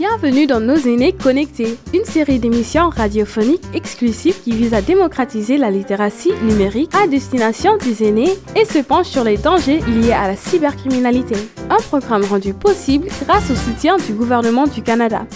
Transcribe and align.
Bienvenue 0.00 0.46
dans 0.46 0.60
Nos 0.60 0.76
aînés 0.76 1.12
connectés, 1.12 1.76
une 1.92 2.06
série 2.06 2.38
d'émissions 2.38 2.88
radiophoniques 2.88 3.66
exclusives 3.74 4.40
qui 4.40 4.52
vise 4.52 4.72
à 4.72 4.80
démocratiser 4.80 5.58
la 5.58 5.70
littératie 5.70 6.32
numérique 6.42 6.94
à 6.94 7.06
destination 7.06 7.76
des 7.76 8.08
aînés 8.08 8.32
et 8.56 8.64
se 8.64 8.78
penche 8.78 9.08
sur 9.08 9.24
les 9.24 9.36
dangers 9.36 9.80
liés 9.80 10.12
à 10.12 10.26
la 10.26 10.36
cybercriminalité. 10.36 11.34
Un 11.68 11.76
programme 11.76 12.24
rendu 12.24 12.54
possible 12.54 13.08
grâce 13.26 13.50
au 13.50 13.54
soutien 13.54 13.98
du 13.98 14.14
gouvernement 14.14 14.66
du 14.66 14.82
Canada. 14.82 15.26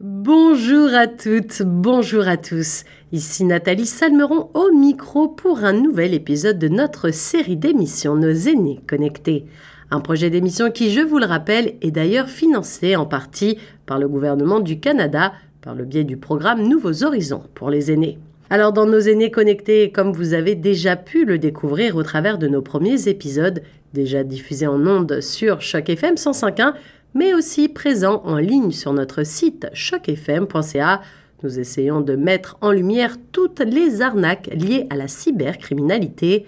Bonjour 0.00 0.92
à 0.92 1.06
toutes, 1.06 1.62
bonjour 1.62 2.26
à 2.26 2.36
tous. 2.36 2.82
Ici 3.12 3.44
Nathalie 3.44 3.86
Salmeron 3.86 4.50
au 4.54 4.72
micro 4.72 5.28
pour 5.28 5.62
un 5.62 5.72
nouvel 5.72 6.14
épisode 6.14 6.58
de 6.58 6.66
notre 6.66 7.12
série 7.12 7.56
d'émissions 7.56 8.16
Nos 8.16 8.32
aînés 8.32 8.80
connectés. 8.88 9.44
Un 9.90 10.00
projet 10.00 10.28
d'émission 10.28 10.70
qui, 10.70 10.90
je 10.92 11.00
vous 11.00 11.18
le 11.18 11.24
rappelle, 11.24 11.74
est 11.80 11.90
d'ailleurs 11.90 12.28
financé 12.28 12.94
en 12.94 13.06
partie 13.06 13.58
par 13.86 13.98
le 13.98 14.06
gouvernement 14.06 14.60
du 14.60 14.80
Canada 14.80 15.32
par 15.62 15.74
le 15.74 15.84
biais 15.84 16.04
du 16.04 16.16
programme 16.16 16.68
Nouveaux 16.68 17.04
Horizons 17.04 17.42
pour 17.54 17.70
les 17.70 17.90
aînés. 17.90 18.18
Alors 18.50 18.72
dans 18.72 18.86
nos 18.86 19.00
aînés 19.00 19.30
connectés, 19.30 19.90
comme 19.90 20.12
vous 20.12 20.34
avez 20.34 20.54
déjà 20.54 20.96
pu 20.96 21.24
le 21.24 21.38
découvrir 21.38 21.96
au 21.96 22.02
travers 22.02 22.38
de 22.38 22.48
nos 22.48 22.62
premiers 22.62 23.08
épisodes, 23.08 23.62
déjà 23.94 24.24
diffusés 24.24 24.66
en 24.66 24.86
ondes 24.86 25.20
sur 25.20 25.60
Choc 25.62 25.88
FM 25.88 26.14
105.1, 26.14 26.74
mais 27.14 27.32
aussi 27.34 27.68
présents 27.68 28.22
en 28.24 28.36
ligne 28.36 28.72
sur 28.72 28.92
notre 28.92 29.24
site 29.24 29.68
chocfm.ca, 29.72 31.00
nous 31.42 31.58
essayons 31.58 32.00
de 32.00 32.14
mettre 32.14 32.58
en 32.60 32.72
lumière 32.72 33.16
toutes 33.32 33.60
les 33.60 34.02
arnaques 34.02 34.50
liées 34.52 34.86
à 34.90 34.96
la 34.96 35.08
cybercriminalité 35.08 36.46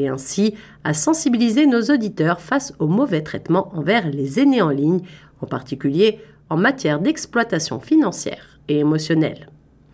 et 0.00 0.08
ainsi 0.08 0.54
à 0.82 0.94
sensibiliser 0.94 1.66
nos 1.66 1.82
auditeurs 1.82 2.40
face 2.40 2.72
au 2.78 2.86
mauvais 2.86 3.22
traitement 3.22 3.70
envers 3.74 4.08
les 4.08 4.40
aînés 4.40 4.62
en 4.62 4.70
ligne, 4.70 5.00
en 5.40 5.46
particulier 5.46 6.18
en 6.48 6.56
matière 6.56 7.00
d'exploitation 7.00 7.80
financière 7.80 8.58
et 8.68 8.78
émotionnelle. 8.78 9.48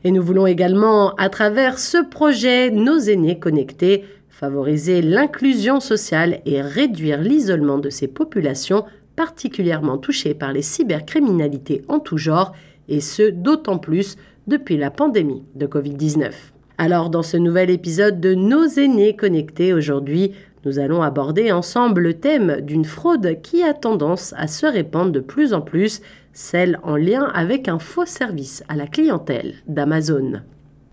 Et 0.05 0.11
nous 0.11 0.23
voulons 0.23 0.47
également, 0.47 1.15
à 1.17 1.29
travers 1.29 1.79
ce 1.79 1.99
projet 1.99 2.71
Nos 2.71 2.99
aînés 2.99 3.39
connectés, 3.39 4.05
favoriser 4.29 5.03
l'inclusion 5.03 5.81
sociale 5.81 6.41
et 6.47 6.61
réduire 6.63 7.21
l'isolement 7.21 7.79
de 7.79 7.91
ces 7.91 8.07
populations 8.07 8.85
particulièrement 9.17 9.99
touchées 9.99 10.35
par 10.35 10.53
les 10.53 10.63
cybercriminalités 10.63 11.83
en 11.89 11.99
tout 11.99 12.19
genre, 12.19 12.53
et 12.89 13.01
ce 13.01 13.31
d'autant 13.31 13.79
plus 13.79 14.17
depuis 14.47 14.77
la 14.77 14.91
pandémie 14.91 15.43
de 15.55 15.67
Covid-19. 15.67 16.33
Alors 16.79 17.09
dans 17.09 17.23
ce 17.23 17.39
nouvel 17.39 17.71
épisode 17.71 18.21
de 18.21 18.35
Nos 18.35 18.67
aînés 18.67 19.17
connectés 19.17 19.73
aujourd'hui, 19.73 20.33
nous 20.67 20.79
allons 20.79 21.01
aborder 21.01 21.51
ensemble 21.51 22.03
le 22.03 22.15
thème 22.15 22.61
d'une 22.61 22.85
fraude 22.85 23.41
qui 23.41 23.63
a 23.63 23.73
tendance 23.73 24.35
à 24.37 24.47
se 24.47 24.67
répandre 24.67 25.11
de 25.11 25.21
plus 25.21 25.55
en 25.55 25.63
plus, 25.63 26.03
celle 26.35 26.79
en 26.83 26.97
lien 26.97 27.31
avec 27.35 27.69
un 27.69 27.79
faux 27.79 28.05
service 28.05 28.63
à 28.69 28.77
la 28.77 28.87
clientèle 28.87 29.55
d'Amazon. 29.67 30.43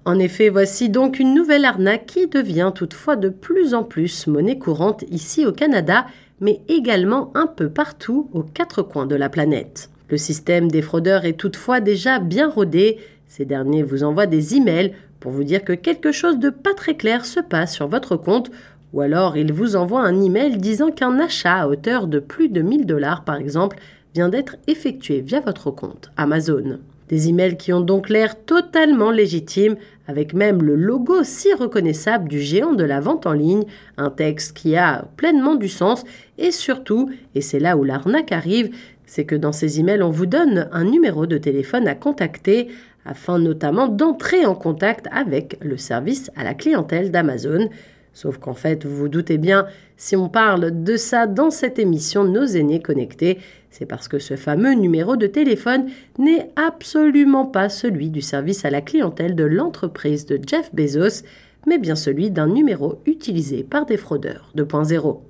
En 0.05 0.19
effet, 0.19 0.47
voici 0.47 0.87
donc 0.87 1.19
une 1.19 1.33
nouvelle 1.33 1.65
arnaque 1.65 2.05
qui 2.05 2.27
devient 2.27 2.71
toutefois 2.73 3.17
de 3.17 3.27
plus 3.27 3.73
en 3.73 3.83
plus 3.83 4.27
monnaie 4.27 4.59
courante 4.59 5.03
ici 5.11 5.45
au 5.45 5.51
Canada, 5.51 6.05
mais 6.39 6.61
également 6.69 7.31
un 7.35 7.47
peu 7.47 7.69
partout 7.69 8.29
aux 8.33 8.43
quatre 8.43 8.83
coins 8.83 9.05
de 9.05 9.15
la 9.15 9.27
planète. 9.27 9.89
Le 10.07 10.17
système 10.17 10.71
des 10.71 10.81
fraudeurs 10.81 11.25
est 11.25 11.37
toutefois 11.37 11.81
déjà 11.81 12.19
bien 12.19 12.49
rodé. 12.49 12.99
Ces 13.27 13.45
derniers 13.45 13.83
vous 13.83 14.03
envoient 14.03 14.27
des 14.27 14.55
emails 14.55 14.93
pour 15.23 15.31
vous 15.31 15.45
dire 15.45 15.63
que 15.63 15.71
quelque 15.71 16.11
chose 16.11 16.37
de 16.37 16.49
pas 16.49 16.73
très 16.73 16.95
clair 16.95 17.25
se 17.25 17.39
passe 17.39 17.73
sur 17.73 17.87
votre 17.87 18.17
compte, 18.17 18.51
ou 18.91 18.99
alors 18.99 19.37
il 19.37 19.53
vous 19.53 19.77
envoie 19.77 20.01
un 20.01 20.21
email 20.21 20.57
disant 20.57 20.91
qu'un 20.91 21.17
achat 21.17 21.61
à 21.61 21.67
hauteur 21.69 22.07
de 22.07 22.19
plus 22.19 22.49
de 22.49 22.61
1000 22.61 22.85
dollars 22.85 23.23
par 23.23 23.37
exemple 23.37 23.77
vient 24.13 24.27
d'être 24.27 24.57
effectué 24.67 25.21
via 25.21 25.39
votre 25.39 25.71
compte 25.71 26.11
Amazon. 26.17 26.79
Des 27.07 27.29
emails 27.29 27.55
qui 27.55 27.71
ont 27.71 27.79
donc 27.79 28.09
l'air 28.09 28.35
totalement 28.43 29.11
légitimes, 29.11 29.77
avec 30.09 30.33
même 30.33 30.61
le 30.61 30.75
logo 30.75 31.23
si 31.23 31.53
reconnaissable 31.53 32.27
du 32.27 32.41
géant 32.41 32.73
de 32.73 32.83
la 32.83 32.99
vente 32.99 33.25
en 33.25 33.31
ligne, 33.31 33.63
un 33.95 34.09
texte 34.09 34.57
qui 34.57 34.75
a 34.75 35.05
pleinement 35.15 35.55
du 35.55 35.69
sens, 35.69 36.03
et 36.37 36.51
surtout, 36.51 37.09
et 37.33 37.39
c'est 37.39 37.59
là 37.59 37.77
où 37.77 37.85
l'arnaque 37.85 38.33
arrive, 38.33 38.75
c'est 39.05 39.23
que 39.23 39.35
dans 39.35 39.53
ces 39.53 39.79
emails 39.79 40.03
on 40.03 40.09
vous 40.09 40.25
donne 40.25 40.67
un 40.73 40.83
numéro 40.83 41.27
de 41.27 41.37
téléphone 41.37 41.87
à 41.87 41.95
contacter 41.95 42.67
afin 43.05 43.39
notamment 43.39 43.87
d'entrer 43.87 44.45
en 44.45 44.55
contact 44.55 45.07
avec 45.11 45.57
le 45.61 45.77
service 45.77 46.31
à 46.35 46.43
la 46.43 46.53
clientèle 46.53 47.11
d'Amazon. 47.11 47.69
Sauf 48.13 48.37
qu'en 48.37 48.53
fait, 48.53 48.85
vous 48.85 48.95
vous 48.95 49.09
doutez 49.09 49.37
bien, 49.37 49.65
si 49.97 50.15
on 50.15 50.29
parle 50.29 50.83
de 50.83 50.97
ça 50.97 51.25
dans 51.25 51.49
cette 51.49 51.79
émission 51.79 52.23
Nos 52.23 52.45
aînés 52.45 52.81
connectés, 52.81 53.39
c'est 53.71 53.87
parce 53.87 54.07
que 54.07 54.19
ce 54.19 54.35
fameux 54.35 54.73
numéro 54.73 55.15
de 55.15 55.25
téléphone 55.25 55.87
n'est 56.19 56.51
absolument 56.55 57.45
pas 57.45 57.69
celui 57.69 58.09
du 58.09 58.21
service 58.21 58.65
à 58.65 58.69
la 58.69 58.81
clientèle 58.81 59.35
de 59.35 59.43
l'entreprise 59.43 60.27
de 60.27 60.39
Jeff 60.45 60.69
Bezos, 60.75 61.23
mais 61.65 61.79
bien 61.79 61.95
celui 61.95 62.29
d'un 62.29 62.47
numéro 62.47 62.99
utilisé 63.07 63.63
par 63.63 63.87
des 63.87 63.97
fraudeurs 63.97 64.51
2.0. 64.55 65.21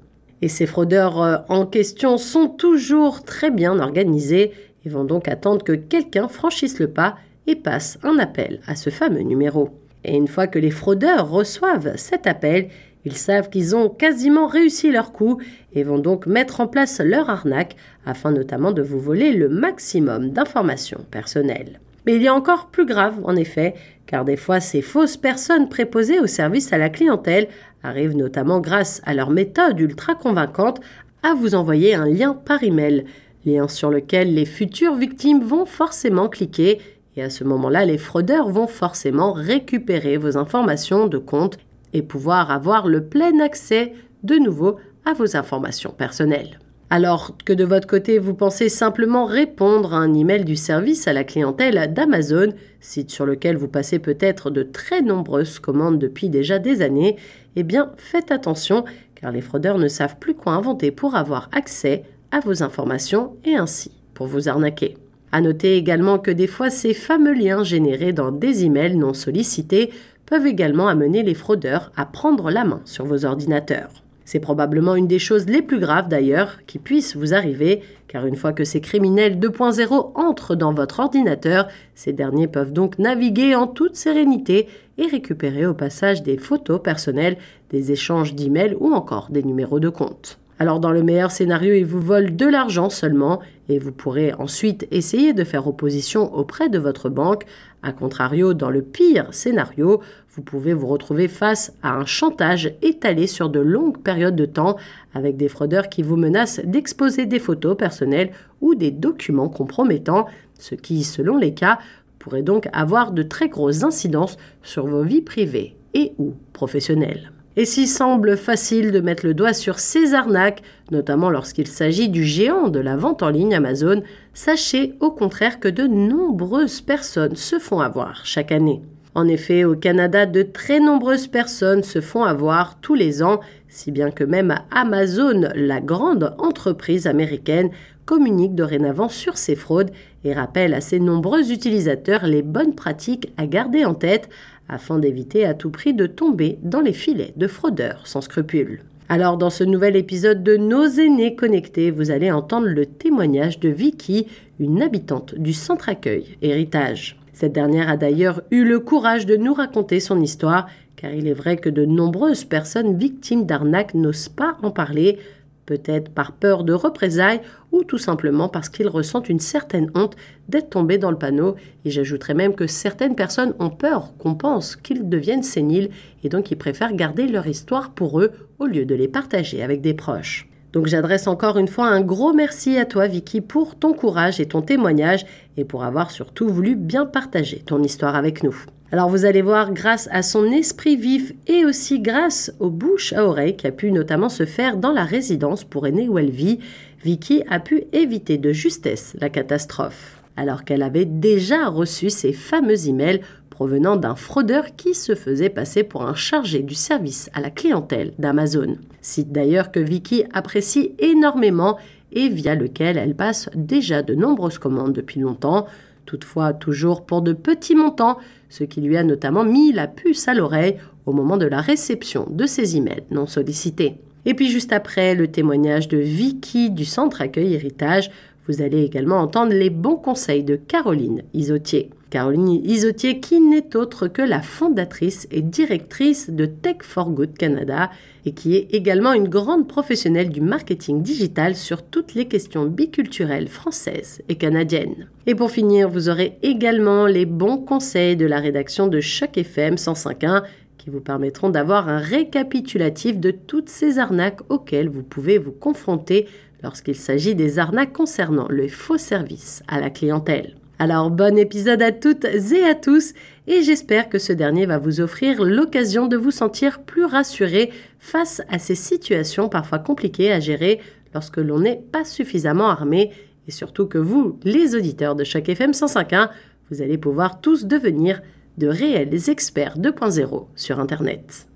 Et 0.42 0.50
ces 0.50 0.66
fraudeurs 0.66 1.22
euh, 1.22 1.38
en 1.48 1.66
question 1.66 2.18
sont 2.18 2.50
toujours 2.50 3.24
très 3.24 3.50
bien 3.50 3.80
organisés 3.80 4.52
et 4.86 4.90
vont 4.90 5.06
donc 5.06 5.30
attendre 5.30 5.64
que 5.64 5.72
quelqu'un 5.72 6.28
franchisse 6.28 6.80
le 6.80 6.90
pas 6.90 7.16
et 7.48 7.56
passe 7.56 7.98
un 8.04 8.20
appel 8.20 8.59
à 8.68 8.76
ce 8.76 8.90
fameux 8.90 9.22
numéro. 9.22 9.70
Et 10.04 10.16
une 10.16 10.28
fois 10.28 10.48
que 10.48 10.59
les 10.59 10.72
fraudeurs 10.72 11.30
reçoivent 11.30 11.96
cet 11.96 12.28
appel, 12.28 12.70
ils 13.06 13.18
savent 13.18 13.50
qu'ils 13.50 13.76
ont 13.76 13.90
quasiment 13.90 14.48
réussi 14.48 14.92
leur 14.92 15.12
coup 15.12 15.42
et 15.74 15.84
vont 15.84 16.00
donc 16.00 16.26
mettre 16.26 16.62
en 16.62 16.68
place 16.68 17.02
leur 17.04 17.30
arnaque 17.30 17.76
afin 18.06 18.31
notamment 18.31 18.72
de 18.72 18.81
vous 18.81 19.00
voler 19.00 19.34
le 19.34 19.50
maximum 19.50 20.30
d'informations 20.30 21.06
personnelles. 21.12 21.80
Mais 22.06 22.16
il 22.16 22.22
y 22.22 22.28
a 22.28 22.34
encore 22.34 22.68
plus 22.68 22.86
grave 22.86 23.20
en 23.24 23.36
effet, 23.36 23.75
car 24.06 24.25
des 24.25 24.38
fois 24.38 24.60
ces 24.60 24.81
fausses 24.81 25.18
personnes 25.18 25.70
préposées 25.70 26.20
au 26.20 26.28
service 26.28 26.74
à 26.74 26.78
la 26.78 26.90
clientèle 26.90 27.48
arrivent 27.81 28.16
notamment 28.16 28.60
grâce 28.60 29.02
à 29.06 29.14
leur 29.14 29.30
méthode 29.30 29.80
ultra 29.80 30.16
convaincante 30.16 30.81
à 31.24 31.34
vous 31.34 31.56
envoyer 31.56 31.96
un 31.96 32.06
lien 32.06 32.34
par 32.34 32.64
email, 32.64 33.06
lien 33.46 33.68
sur 33.68 33.90
lequel 33.90 34.34
les 34.34 34.46
futures 34.46 34.96
victimes 34.96 35.44
vont 35.44 35.66
forcément 35.66 36.28
cliquer 36.28 36.80
et 37.16 37.24
à 37.24 37.29
ce 37.29 37.44
moment-là, 37.44 37.85
les 37.85 37.97
fraudeurs 37.97 38.50
vont 38.50 38.68
forcément 38.68 39.34
récupérer 39.34 40.18
vos 40.18 40.38
informations 40.38 41.07
de 41.07 41.18
compte 41.18 41.57
et 41.94 42.01
pouvoir 42.01 42.51
avoir 42.51 42.88
le 42.88 43.06
plein 43.06 43.40
accès 43.40 43.94
de 44.24 44.35
nouveau 44.35 44.78
à 45.06 45.13
vos 45.13 45.35
informations 45.35 45.91
personnelles. 45.91 46.59
Alors 46.90 47.35
que 47.44 47.53
de 47.53 47.63
votre 47.63 47.88
côté, 47.88 48.19
vous 48.19 48.35
pensez 48.35 48.69
simplement 48.69 49.25
répondre 49.25 49.94
à 49.94 49.97
un 49.97 50.13
email 50.13 50.46
du 50.46 50.56
service 50.56 51.07
à 51.07 51.13
la 51.13 51.24
clientèle 51.24 51.91
d'Amazon, 51.91 52.53
site 52.81 53.09
sur 53.09 53.25
lequel 53.25 53.57
vous 53.57 53.68
passez 53.68 53.97
peut-être 53.97 54.51
de 54.51 54.62
très 54.62 55.01
nombreuses 55.01 55.57
commandes 55.59 55.97
depuis 55.97 56.30
déjà 56.30 56.59
des 56.59 56.84
années, 56.84 57.16
eh 57.56 57.63
bien 57.63 57.91
faites 57.97 58.31
attention 58.31 58.85
car 59.16 59.31
les 59.31 59.41
fraudeurs 59.41 59.80
ne 59.80 59.88
savent 59.88 60.18
plus 60.19 60.35
quoi 60.35 60.53
inventer 60.53 60.91
pour 60.91 61.16
avoir 61.16 61.50
accès 61.51 62.03
à 62.31 62.41
vos 62.41 62.62
informations 62.62 63.38
et 63.44 63.56
ainsi 63.56 63.91
pour 64.13 64.28
vous 64.28 64.47
arnaquer. 64.47 64.95
À 65.34 65.42
noter 65.42 65.78
également 65.78 66.20
que 66.20 66.30
des 66.30 66.46
fois, 66.46 66.70
ces 66.70 66.94
fameux 66.94 67.34
liens 67.34 67.64
générés 67.64 68.14
dans 68.14 68.32
des 68.32 68.66
emails 68.66 68.96
non 68.96 69.16
sollicités 69.16 69.90
peuvent 70.28 70.46
également 70.46 70.88
amener 70.88 71.24
les 71.24 71.34
fraudeurs 71.34 71.92
à 71.96 72.06
prendre 72.06 72.52
la 72.52 72.64
main 72.64 72.82
sur 72.86 73.08
vos 73.08 73.26
ordinateurs. 73.26 73.90
C'est 74.26 74.40
probablement 74.40 74.94
une 74.94 75.08
des 75.08 75.18
choses 75.18 75.48
les 75.48 75.64
plus 75.64 75.80
graves 75.80 76.08
d'ailleurs 76.08 76.60
qui 76.68 76.78
puissent 76.78 77.16
vous 77.16 77.34
arriver, 77.34 77.82
car 78.08 78.28
une 78.28 78.36
fois 78.36 78.54
que 78.54 78.64
ces 78.64 78.80
criminels 78.80 79.40
2.0 79.40 80.12
entrent 80.14 80.54
dans 80.54 80.72
votre 80.72 81.00
ordinateur, 81.00 81.68
ces 81.96 82.14
derniers 82.14 82.48
peuvent 82.48 82.72
donc 82.72 83.00
naviguer 83.00 83.56
en 83.56 83.66
toute 83.66 83.96
sérénité 83.96 84.68
et 85.00 85.08
récupérer 85.08 85.66
au 85.66 85.74
passage 85.74 86.22
des 86.22 86.38
photos 86.38 86.80
personnelles, 86.80 87.40
des 87.72 87.92
échanges 87.92 88.36
d'emails 88.36 88.78
ou 88.80 88.94
encore 88.94 89.32
des 89.32 89.42
numéros 89.42 89.80
de 89.80 89.90
compte. 89.90 90.38
Alors 90.63 90.79
dans 90.79 90.94
le 90.94 91.03
meilleur 91.03 91.29
scénario, 91.29 91.74
ils 91.74 91.85
vous 91.85 92.00
volent 92.00 92.34
de 92.34 92.46
l'argent 92.46 92.90
seulement 92.90 93.41
et 93.68 93.79
vous 93.79 93.91
pourrez 93.91 94.31
ensuite 94.31 94.88
essayer 94.91 95.34
de 95.34 95.44
faire 95.44 95.68
opposition 95.68 96.33
auprès 96.33 96.69
de 96.69 96.80
votre 96.80 97.10
banque. 97.10 97.44
A 97.81 97.92
contrario, 97.92 98.54
dans 98.54 98.69
le 98.69 98.81
pire 98.81 99.27
scénario, 99.33 100.00
vous 100.30 100.42
pouvez 100.42 100.74
vous 100.74 100.88
retrouver 100.88 101.27
face 101.27 101.74
à 101.83 101.98
un 101.98 102.06
chantage 102.06 102.74
étalé 102.81 103.27
sur 103.27 103.50
de 103.50 103.60
longues 103.60 104.01
périodes 104.01 104.38
de 104.38 104.45
temps 104.45 104.77
avec 105.13 105.36
des 105.36 105.50
fraudeurs 105.50 105.89
qui 105.89 106.01
vous 106.01 106.15
menacent 106.15 106.62
d'exposer 106.63 107.25
des 107.25 107.39
photos 107.39 107.75
personnelles 107.75 108.31
ou 108.62 108.74
des 108.74 108.92
documents 108.92 109.50
compromettants, 109.50 110.27
ce 110.59 110.75
qui, 110.75 111.04
selon 111.04 111.36
les 111.36 111.54
cas, 111.54 111.77
pourrait 112.19 112.42
donc 112.42 112.69
avoir 112.71 113.12
de 113.12 113.24
très 113.24 113.50
grosses 113.50 113.83
incidences 113.83 114.38
sur 114.62 114.88
vos 114.88 115.04
vies 115.04 115.21
privées 115.21 115.75
et 115.94 116.13
ou 116.19 116.36
professionnelles. 116.54 117.32
Et 117.56 117.66
s'il 117.66 117.88
semble 117.88 118.36
facile 118.36 118.92
de 118.92 119.00
mettre 119.00 119.26
le 119.26 119.36
doigt 119.36 119.54
sur 119.54 119.78
ces 119.78 120.16
arnaques, 120.16 120.64
notamment 120.92 121.30
lorsqu'il 121.30 121.68
s'agit 121.68 122.10
du 122.10 122.24
géant 122.24 122.70
de 122.70 122.80
la 122.80 122.96
vente 122.96 123.22
en 123.22 123.30
ligne 123.30 123.54
Amazon, 123.54 124.02
sachez 124.34 124.96
au 125.00 125.12
contraire 125.12 125.60
que 125.60 125.68
de 125.68 125.84
nombreuses 125.84 126.82
personnes 126.82 127.36
se 127.36 127.60
font 127.60 127.80
avoir 127.80 128.26
chaque 128.26 128.52
année. 128.52 128.82
En 129.16 129.28
effet, 129.28 129.64
au 129.64 129.76
Canada, 129.76 130.26
de 130.26 130.42
très 130.42 130.80
nombreuses 130.80 131.28
personnes 131.28 131.84
se 131.84 132.02
font 132.02 132.24
avoir 132.24 132.80
tous 132.80 132.96
les 132.96 133.22
ans, 133.22 133.42
si 133.68 133.92
bien 133.92 134.10
que 134.10 134.24
même 134.24 134.56
Amazon, 134.72 135.50
la 135.54 135.80
grande 135.80 136.36
entreprise 136.40 137.06
américaine, 137.06 137.70
communique 138.06 138.56
dorénavant 138.56 139.10
sur 139.10 139.38
ces 139.38 139.56
fraudes 139.56 139.92
et 140.24 140.34
rappelle 140.34 140.74
à 140.74 140.82
ses 140.82 141.00
nombreux 141.00 141.52
utilisateurs 141.52 142.26
les 142.26 142.42
bonnes 142.42 142.76
pratiques 142.76 143.32
à 143.38 143.46
garder 143.46 143.86
en 143.86 143.94
tête 143.94 144.30
afin 144.69 145.00
d'éviter 145.00 145.45
à 145.45 145.54
tout 145.54 145.69
prix 145.69 145.94
de 145.94 146.06
tomber 146.06 146.57
dans 146.63 146.81
les 146.81 146.94
filets 146.94 147.33
de 147.36 147.48
fraudeurs 147.48 148.07
sans 148.07 148.21
scrupules. 148.21 148.81
Alors 149.10 149.38
dans 149.38 149.50
ce 149.50 149.63
nouvel 149.63 149.95
épisode 149.95 150.44
de 150.44 150.57
Nos 150.57 150.88
aînés 150.88 151.36
connectés, 151.36 151.92
vous 151.92 152.10
allez 152.10 152.31
entendre 152.31 152.68
le 152.68 152.86
témoignage 152.86 153.60
de 153.60 153.69
Vicky, 153.69 154.27
une 154.60 154.81
habitante 154.81 155.36
du 155.36 155.54
centre 155.54 155.89
accueil 155.89 156.38
Héritage. 156.42 157.19
Cette 157.33 157.54
dernière 157.54 157.89
a 157.89 157.98
d'ailleurs 157.98 158.42
eu 158.51 158.63
le 158.63 158.80
courage 158.80 159.25
de 159.25 159.36
nous 159.36 159.54
raconter 159.54 160.00
son 160.00 160.21
histoire, 160.21 160.68
car 160.95 161.12
il 161.12 161.27
est 161.27 161.33
vrai 161.33 161.57
que 161.57 161.69
de 161.69 161.86
nombreuses 161.86 162.45
personnes 162.45 162.98
victimes 162.98 163.45
d'arnaques 163.45 163.94
n'osent 163.94 164.30
pas 164.30 164.57
en 164.63 164.71
parler, 164.71 165.19
peut-être 165.65 166.12
par 166.12 166.33
peur 166.33 166.63
de 166.63 166.74
représailles 166.74 167.42
ou 167.71 167.83
tout 167.83 167.98
simplement 167.98 168.50
parce 168.50 168.69
qu'ils 168.69 168.88
ressentent 168.88 169.30
une 169.30 169.39
certaine 169.39 169.92
honte 169.95 170.15
d'être 170.50 170.69
tombés 170.69 170.98
dans 170.98 171.12
le 171.12 171.18
panneau. 171.18 171.56
Et 171.86 171.89
j'ajouterais 171.89 172.33
même 172.33 172.56
que 172.56 172.68
certaines 172.68 173.15
personnes 173.15 173.54
ont 173.60 173.69
peur 173.69 174.13
qu'on 174.18 174.36
pense 174.36 174.75
qu'ils 174.75 175.10
deviennent 175.10 175.44
séniles 175.44 175.89
et 176.24 176.30
donc 176.30 176.51
ils 176.51 176.57
préfèrent 176.57 176.95
garder 176.95 177.27
leur 177.27 177.48
histoire 177.48 177.92
pour 177.92 178.19
eux 178.19 178.31
au 178.60 178.65
lieu 178.65 178.86
de 178.86 178.95
les 178.95 179.07
partager 179.07 179.63
avec 179.63 179.81
des 179.81 179.94
proches. 179.94 180.48
Donc 180.74 180.88
j'adresse 180.88 181.27
encore 181.27 181.57
une 181.57 181.68
fois 181.68 181.88
un 181.88 182.01
gros 182.01 182.33
merci 182.33 182.77
à 182.77 182.86
toi 182.86 183.07
Vicky 183.07 183.42
pour 183.42 183.75
ton 183.75 183.94
courage 183.94 184.39
et 184.39 184.48
ton 184.48 184.63
témoignage 184.63 185.25
et 185.56 185.66
pour 185.66 185.83
avoir 185.83 186.09
surtout 186.09 186.50
voulu 186.50 186.75
bien 186.75 187.06
partager 187.06 187.59
ton 187.59 187.83
histoire 187.83 188.16
avec 188.16 188.44
nous. 188.44 188.56
Alors 188.94 189.10
vous 189.10 189.25
allez 189.25 189.42
voir, 189.42 189.74
grâce 189.74 190.07
à 190.12 190.22
son 190.22 190.51
esprit 190.51 190.95
vif 190.95 191.34
et 191.48 191.66
aussi 191.66 192.00
grâce 192.00 192.54
aux 192.60 192.69
bouches 192.69 193.12
à 193.13 193.25
oreille 193.25 193.56
qui 193.56 193.66
a 193.66 193.72
pu 193.72 193.92
notamment 193.92 194.30
se 194.30 194.45
faire 194.45 194.78
dans 194.78 194.92
la 194.92 195.04
résidence 195.04 195.63
pour 195.63 195.88
aînés 195.88 196.07
où 196.07 196.19
elle 196.19 196.30
vit, 196.30 196.60
Vicky 197.04 197.42
a 197.50 197.60
pu 197.60 197.86
éviter 197.92 198.38
de 198.38 198.51
justesse 198.51 199.16
la 199.19 199.31
catastrophe. 199.31 200.22
Alors 200.38 200.63
qu'elle 200.63 200.84
avait 200.84 201.06
déjà 201.06 201.69
reçu 201.69 202.12
ses 202.12 202.34
fameux 202.34 202.88
emails 202.88 203.22
provenant 203.50 203.95
d'un 203.95 204.13
fraudeur 204.13 204.75
qui 204.75 204.94
se 204.94 205.16
faisait 205.16 205.50
passer 205.50 205.84
pour 205.84 206.04
un 206.04 206.13
chargé 206.13 206.62
du 206.62 206.75
service 206.75 207.31
à 207.34 207.42
la 207.42 207.50
clientèle 207.50 208.13
d'Amazon. 208.19 208.78
Site 209.01 209.31
d'ailleurs 209.31 209.72
que 209.72 209.80
Vicky 209.80 210.24
apprécie 210.34 210.94
énormément 211.00 211.80
et 212.12 212.30
via 212.30 212.54
lequel 212.54 213.00
elle 213.00 213.16
passe 213.16 213.50
déjà 213.56 214.04
de 214.04 214.13
nombreuses 214.13 214.60
commandes 214.60 214.94
depuis 214.94 215.19
longtemps, 215.19 215.66
toutefois 216.06 216.54
toujours 216.54 217.06
pour 217.06 217.22
de 217.22 217.34
petits 217.34 217.76
montants, 217.76 218.18
ce 218.50 218.64
qui 218.64 218.82
lui 218.82 218.98
a 218.98 219.04
notamment 219.04 219.44
mis 219.44 219.72
la 219.72 219.88
puce 219.88 220.28
à 220.28 220.34
l'oreille 220.34 220.78
au 221.06 221.14
moment 221.14 221.38
de 221.38 221.46
la 221.46 221.62
réception 221.62 222.28
de 222.30 222.46
ses 222.46 222.78
emails 222.78 223.04
non 223.12 223.28
sollicités. 223.28 223.98
Et 224.26 224.34
puis 224.34 224.50
juste 224.50 224.72
après 224.72 225.16
le 225.16 225.28
témoignage 225.28 225.88
de 225.88 225.98
Vicky 225.98 226.70
du 226.70 226.86
centre 226.86 227.22
accueil 227.22 227.54
héritage, 227.54 228.10
vous 228.48 228.62
allez 228.62 228.84
également 228.84 229.18
entendre 229.18 229.54
les 229.54 229.69
bons 229.69 229.95
conseils 229.95 230.44
de 230.44 230.56
Caroline 230.56 231.24
Isotier. 231.34 231.90
Caroline 232.10 232.62
Isotier 232.63 233.19
qui 233.19 233.40
n'est 233.40 233.75
autre 233.75 234.07
que 234.07 234.22
la 234.22 234.42
fondatrice 234.42 235.28
et 235.31 235.42
directrice 235.42 236.30
de 236.30 236.45
Tech 236.45 236.78
for 236.81 237.10
Good 237.10 237.36
Canada 237.38 237.90
et 238.25 238.34
qui 238.34 238.56
est 238.56 238.68
également 238.72 239.13
une 239.13 239.30
grande 239.30 239.68
professionnelle 239.68 240.30
du 240.30 240.42
marketing 240.42 241.01
digital 241.01 241.56
sur 241.56 241.81
toutes 241.81 242.13
les 242.13 242.28
questions 242.28 242.66
biculturelles 242.66 243.48
françaises 243.48 244.22
et 244.30 244.36
canadiennes. 244.36 245.07
Et 245.25 245.36
pour 245.36 245.50
finir, 245.50 245.90
vous 245.90 246.10
aurez 246.10 246.38
également 246.44 247.07
les 247.07 247.25
bons 247.25 247.57
conseils 247.57 248.16
de 248.16 248.25
la 248.25 248.40
rédaction 248.40 248.88
de 248.88 249.00
Choc 249.00 249.38
FM 249.38 249.75
105.1 249.75 250.44
qui 250.78 250.90
vous 250.90 251.01
permettront 251.01 251.50
d'avoir 251.50 251.88
un 251.88 251.98
récapitulatif 251.98 253.18
de 253.18 253.31
toutes 253.31 253.69
ces 253.69 254.00
arnaques 254.00 254.42
auxquelles 254.50 254.90
vous 254.90 255.04
pouvez 255.04 255.38
vous 255.38 255.54
confronter 255.54 256.28
lorsqu'il 256.63 256.95
s'agit 256.95 257.36
des 257.36 257.60
arnaques 257.60 257.94
concernant 257.94 258.48
le 258.50 258.68
faux 258.68 258.98
service 258.98 259.62
à 259.68 259.80
la 259.80 259.89
clientèle. 259.89 260.56
Alors 260.80 261.12
bon 261.12 261.38
épisode 261.38 261.81
à 261.81 261.92
toutes 261.92 262.25
et 262.25 262.63
à 262.63 262.74
tous 262.74 263.13
et 263.48 263.62
j'espère 263.62 264.10
que 264.10 264.18
ce 264.18 264.33
dernier 264.33 264.65
va 264.65 264.80
vous 264.80 265.01
offrir 265.01 265.44
l'occasion 265.44 266.07
de 266.07 266.18
vous 266.18 266.31
sentir 266.31 266.81
plus 266.81 267.06
rassuré 267.06 267.71
face 268.00 268.42
à 268.50 268.60
ces 268.60 268.75
situations 268.75 269.50
parfois 269.50 269.80
compliquées 269.80 270.31
à 270.31 270.39
gérer 270.39 270.80
lorsque 271.13 271.38
l'on 271.38 271.60
n'est 271.60 271.81
pas 271.92 272.06
suffisamment 272.06 272.69
armé 272.69 273.12
et 273.48 273.51
surtout 273.51 273.88
que 273.88 273.98
vous, 273.98 274.39
les 274.44 274.75
auditeurs 274.75 275.16
de 275.16 275.24
chaque 275.24 275.50
FM 275.50 275.71
105.1, 275.71 276.30
vous 276.69 276.81
allez 276.81 276.98
pouvoir 276.98 277.39
tous 277.42 277.66
devenir 277.66 278.21
de 278.57 278.68
réels 278.68 279.30
experts 279.30 279.77
2.0 279.77 280.48
sur 280.56 280.80
Internet. 280.80 281.48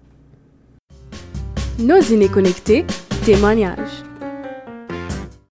Nos 1.80 2.02
inés 2.02 2.30
connectés, 2.30 2.86
témoignages. 3.24 4.07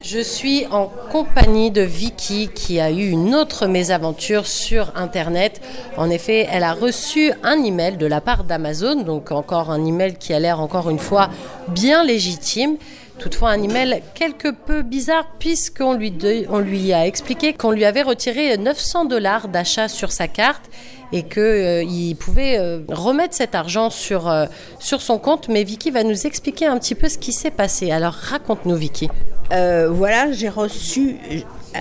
Je 0.08 0.20
suis 0.20 0.67
en 0.70 0.88
compagnie 1.11 1.73
de 1.73 1.82
Vicky 1.82 2.49
qui 2.55 2.79
a 2.79 2.93
eu 2.93 3.08
une 3.08 3.35
autre 3.35 3.67
mésaventure 3.67 4.47
sur 4.47 4.93
Internet. 4.94 5.61
En 5.97 6.11
effet, 6.11 6.47
elle 6.49 6.62
a 6.62 6.75
reçu 6.75 7.32
un 7.43 7.64
email 7.64 7.97
de 7.97 8.06
la 8.06 8.20
part 8.20 8.44
d'Amazon, 8.44 9.03
donc 9.03 9.32
encore 9.32 9.73
un 9.73 9.85
email 9.85 10.14
qui 10.14 10.32
a 10.32 10.38
l'air 10.38 10.61
encore 10.61 10.91
une 10.91 11.00
fois 11.00 11.29
bien 11.67 12.05
légitime. 12.05 12.76
Toutefois, 13.19 13.50
un 13.50 13.61
email 13.61 14.00
quelque 14.14 14.53
peu 14.53 14.82
bizarre 14.82 15.26
puisqu'on 15.41 15.94
lui, 15.94 16.14
on 16.50 16.61
lui 16.61 16.93
a 16.93 17.05
expliqué 17.05 17.52
qu'on 17.52 17.73
lui 17.73 17.85
avait 17.85 18.02
retiré 18.02 18.56
900 18.56 19.06
dollars 19.06 19.49
d'achat 19.49 19.88
sur 19.88 20.12
sa 20.12 20.29
carte 20.29 20.70
et 21.12 21.25
qu'il 21.25 21.43
euh, 21.43 22.14
pouvait 22.14 22.61
euh, 22.61 22.82
remettre 22.91 23.35
cet 23.35 23.56
argent 23.56 23.91
sur, 23.91 24.29
euh, 24.29 24.47
sur 24.79 25.02
son 25.02 25.19
compte. 25.19 25.49
Mais 25.49 25.64
Vicky 25.64 25.91
va 25.91 26.05
nous 26.05 26.29
expliquer 26.29 26.67
un 26.67 26.79
petit 26.79 26.94
peu 26.94 27.09
ce 27.09 27.19
qui 27.19 27.32
s'est 27.32 27.50
passé. 27.50 27.91
Alors 27.91 28.12
raconte-nous 28.12 28.76
Vicky. 28.76 29.09
Euh, 29.53 29.89
voilà, 29.91 30.33
j'ai 30.33 30.49
reçu, 30.49 31.17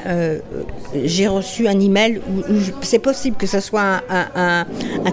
euh, 0.06 0.40
j'ai 1.04 1.28
reçu 1.28 1.68
un 1.68 1.80
email 1.80 2.20
où, 2.30 2.44
c'est 2.82 3.00
possible 3.00 3.38
que 3.38 3.48
ce 3.48 3.60
soit 3.60 4.02
un, 4.10 4.66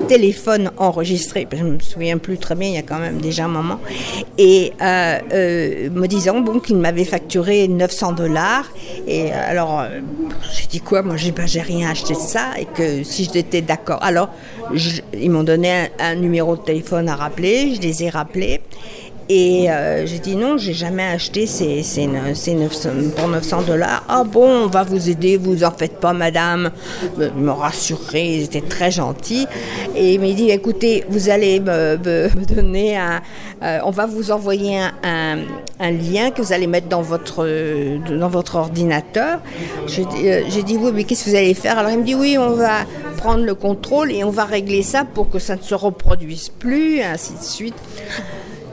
téléphone 0.09 0.71
enregistré, 0.77 1.47
je 1.51 1.63
me 1.63 1.79
souviens 1.79 2.19
plus 2.19 2.37
très 2.37 2.55
bien, 2.55 2.69
il 2.69 2.75
y 2.75 2.79
a 2.79 2.83
quand 2.83 2.99
même 2.99 3.19
déjà 3.19 3.45
un 3.45 3.49
moment, 3.49 3.79
et 4.37 4.73
euh, 4.83 5.89
me 5.91 6.07
disant 6.07 6.41
bon 6.41 6.59
qu'il 6.59 6.77
m'avait 6.77 7.05
facturé 7.05 7.69
900 7.69 8.13
dollars. 8.13 8.71
Et 9.07 9.33
alors 9.33 9.85
j'ai 10.53 10.67
dit 10.67 10.81
quoi? 10.81 11.03
Moi 11.03 11.17
j'ai 11.17 11.33
j'ai 11.47 11.61
rien 11.61 11.91
acheté 11.91 12.15
de 12.15 12.19
ça 12.19 12.51
et 12.59 12.67
que 12.67 13.03
si 13.03 13.29
j'étais 13.33 13.63
d'accord, 13.63 14.03
alors 14.03 14.29
ils 15.15 15.31
m'ont 15.31 15.45
donné 15.45 15.91
un 15.99 16.15
numéro 16.15 16.57
de 16.57 16.63
téléphone 16.63 17.09
à 17.09 17.17
rappeler, 17.17 17.75
je 17.75 17.81
les 17.81 18.05
ai 18.05 18.11
rappelés. 18.11 18.61
Et 19.35 19.71
euh, 19.71 20.05
j'ai 20.05 20.19
dit 20.19 20.37
non, 20.37 20.59
j'ai 20.59 20.75
jamais 20.75 21.05
acheté 21.05 21.47
ces, 21.47 21.83
ces, 21.83 22.07
ces 22.35 22.53
900, 22.53 22.91
pour 23.17 23.29
900 23.29 23.63
dollars. 23.63 24.05
Ah 24.07 24.25
bon, 24.25 24.65
on 24.65 24.67
va 24.67 24.83
vous 24.83 25.09
aider, 25.09 25.39
vous 25.39 25.65
en 25.65 25.71
faites 25.71 25.99
pas, 25.99 26.13
madame. 26.13 26.71
Euh, 27.19 27.31
me 27.35 27.51
rassurer, 27.51 28.27
ils 28.27 28.43
étaient 28.43 28.61
très 28.61 28.91
gentils. 28.91 29.47
Et 29.97 30.13
il 30.13 30.21
m'a 30.21 30.31
dit, 30.33 30.51
écoutez, 30.51 31.05
vous 31.09 31.31
allez 31.31 31.61
me, 31.61 31.97
donner 32.45 32.99
un, 32.99 33.23
euh, 33.63 33.79
on 33.87 33.91
va 33.91 34.05
vous 34.05 34.33
envoyer 34.33 34.79
un, 35.03 35.39
un, 35.81 35.91
lien 35.93 36.31
que 36.31 36.43
vous 36.43 36.53
allez 36.53 36.67
mettre 36.67 36.89
dans 36.89 37.01
votre, 37.01 37.49
dans 38.15 38.29
votre 38.29 38.57
ordinateur. 38.57 39.41
J'ai 39.87 40.63
dit, 40.63 40.77
oui, 40.77 40.91
mais 40.93 41.05
qu'est-ce 41.05 41.25
que 41.25 41.31
vous 41.31 41.37
allez 41.37 41.55
faire? 41.55 41.79
Alors 41.79 41.91
il 41.91 42.01
me 42.01 42.05
dit, 42.05 42.15
oui, 42.15 42.37
on 42.37 42.51
va 42.51 42.81
prendre 43.17 43.47
le 43.47 43.55
contrôle 43.55 44.13
et 44.13 44.25
on 44.25 44.31
va 44.31 44.45
régler 44.45 44.83
ça 44.83 45.07
pour 45.07 45.31
que 45.31 45.39
ça 45.39 45.57
ne 45.57 45.63
se 45.63 45.75
reproduise 45.75 46.51
plus, 46.51 47.01
ainsi 47.01 47.33
de 47.33 47.43
suite. 47.43 47.77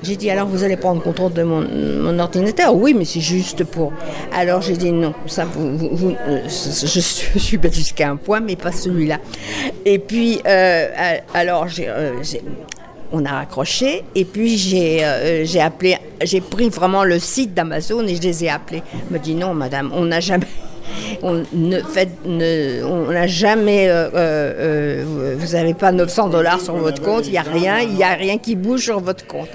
J'ai 0.02 0.16
dit 0.16 0.30
alors 0.30 0.48
vous 0.48 0.64
allez 0.64 0.78
prendre 0.78 1.02
contrôle 1.02 1.34
de 1.34 1.44
mon, 1.44 2.20
ordinateur? 2.20 2.74
Oui, 2.74 2.94
mais 2.94 3.06
c'est 3.06 3.20
juste 3.20 3.64
pour. 3.66 3.92
Alors 4.34 4.62
j'ai 4.62 4.78
dit 4.78 4.92
non, 4.92 5.14
ça 5.28 5.46
vous, 5.46 6.16
euh, 6.28 6.40
je, 6.48 7.00
suis 7.00 7.58
bête 7.58 7.74
jusqu'à 7.74 8.10
un 8.10 8.16
point, 8.16 8.40
mais 8.40 8.56
pas 8.56 8.72
celui-là. 8.72 9.18
Et 9.86 10.00
puis 10.00 10.40
euh, 10.46 11.18
alors 11.34 11.68
euh, 11.80 12.14
j'ai, 12.22 12.42
on 13.12 13.26
a 13.26 13.32
raccroché 13.32 14.04
et 14.16 14.24
puis 14.24 14.58
j'ai 14.58 15.04
appelé, 15.62 15.98
j'ai 16.24 16.42
pris 16.42 16.70
vraiment 16.70 17.04
le 17.04 17.20
site 17.20 17.54
d'Amazon 17.54 18.08
et 18.08 18.16
je 18.16 18.22
les 18.22 18.46
ai 18.46 18.50
appelés. 18.50 18.84
Il 19.10 19.14
me 19.14 19.20
dit 19.20 19.36
non, 19.36 19.54
madame, 19.54 19.92
on 19.94 20.06
n'a 20.06 20.22
jamais 20.22 20.48
on 21.24 21.44
n'a 23.12 23.28
jamais, 23.28 23.90
vous 24.14 25.54
n'avez 25.54 25.74
pas 25.74 25.92
900 25.92 26.30
dollars 26.30 26.62
sur 26.62 26.76
votre 26.76 27.02
compte, 27.02 27.28
il 27.28 27.32
n'y 27.32 27.38
a 27.38 27.42
rien, 27.42 27.80
il 27.80 27.96
n'y 27.96 28.04
a 28.04 28.14
rien 28.14 28.38
qui 28.38 28.56
bouge 28.56 28.84
sur 28.84 29.02
votre 29.02 29.28
compte. 29.28 29.50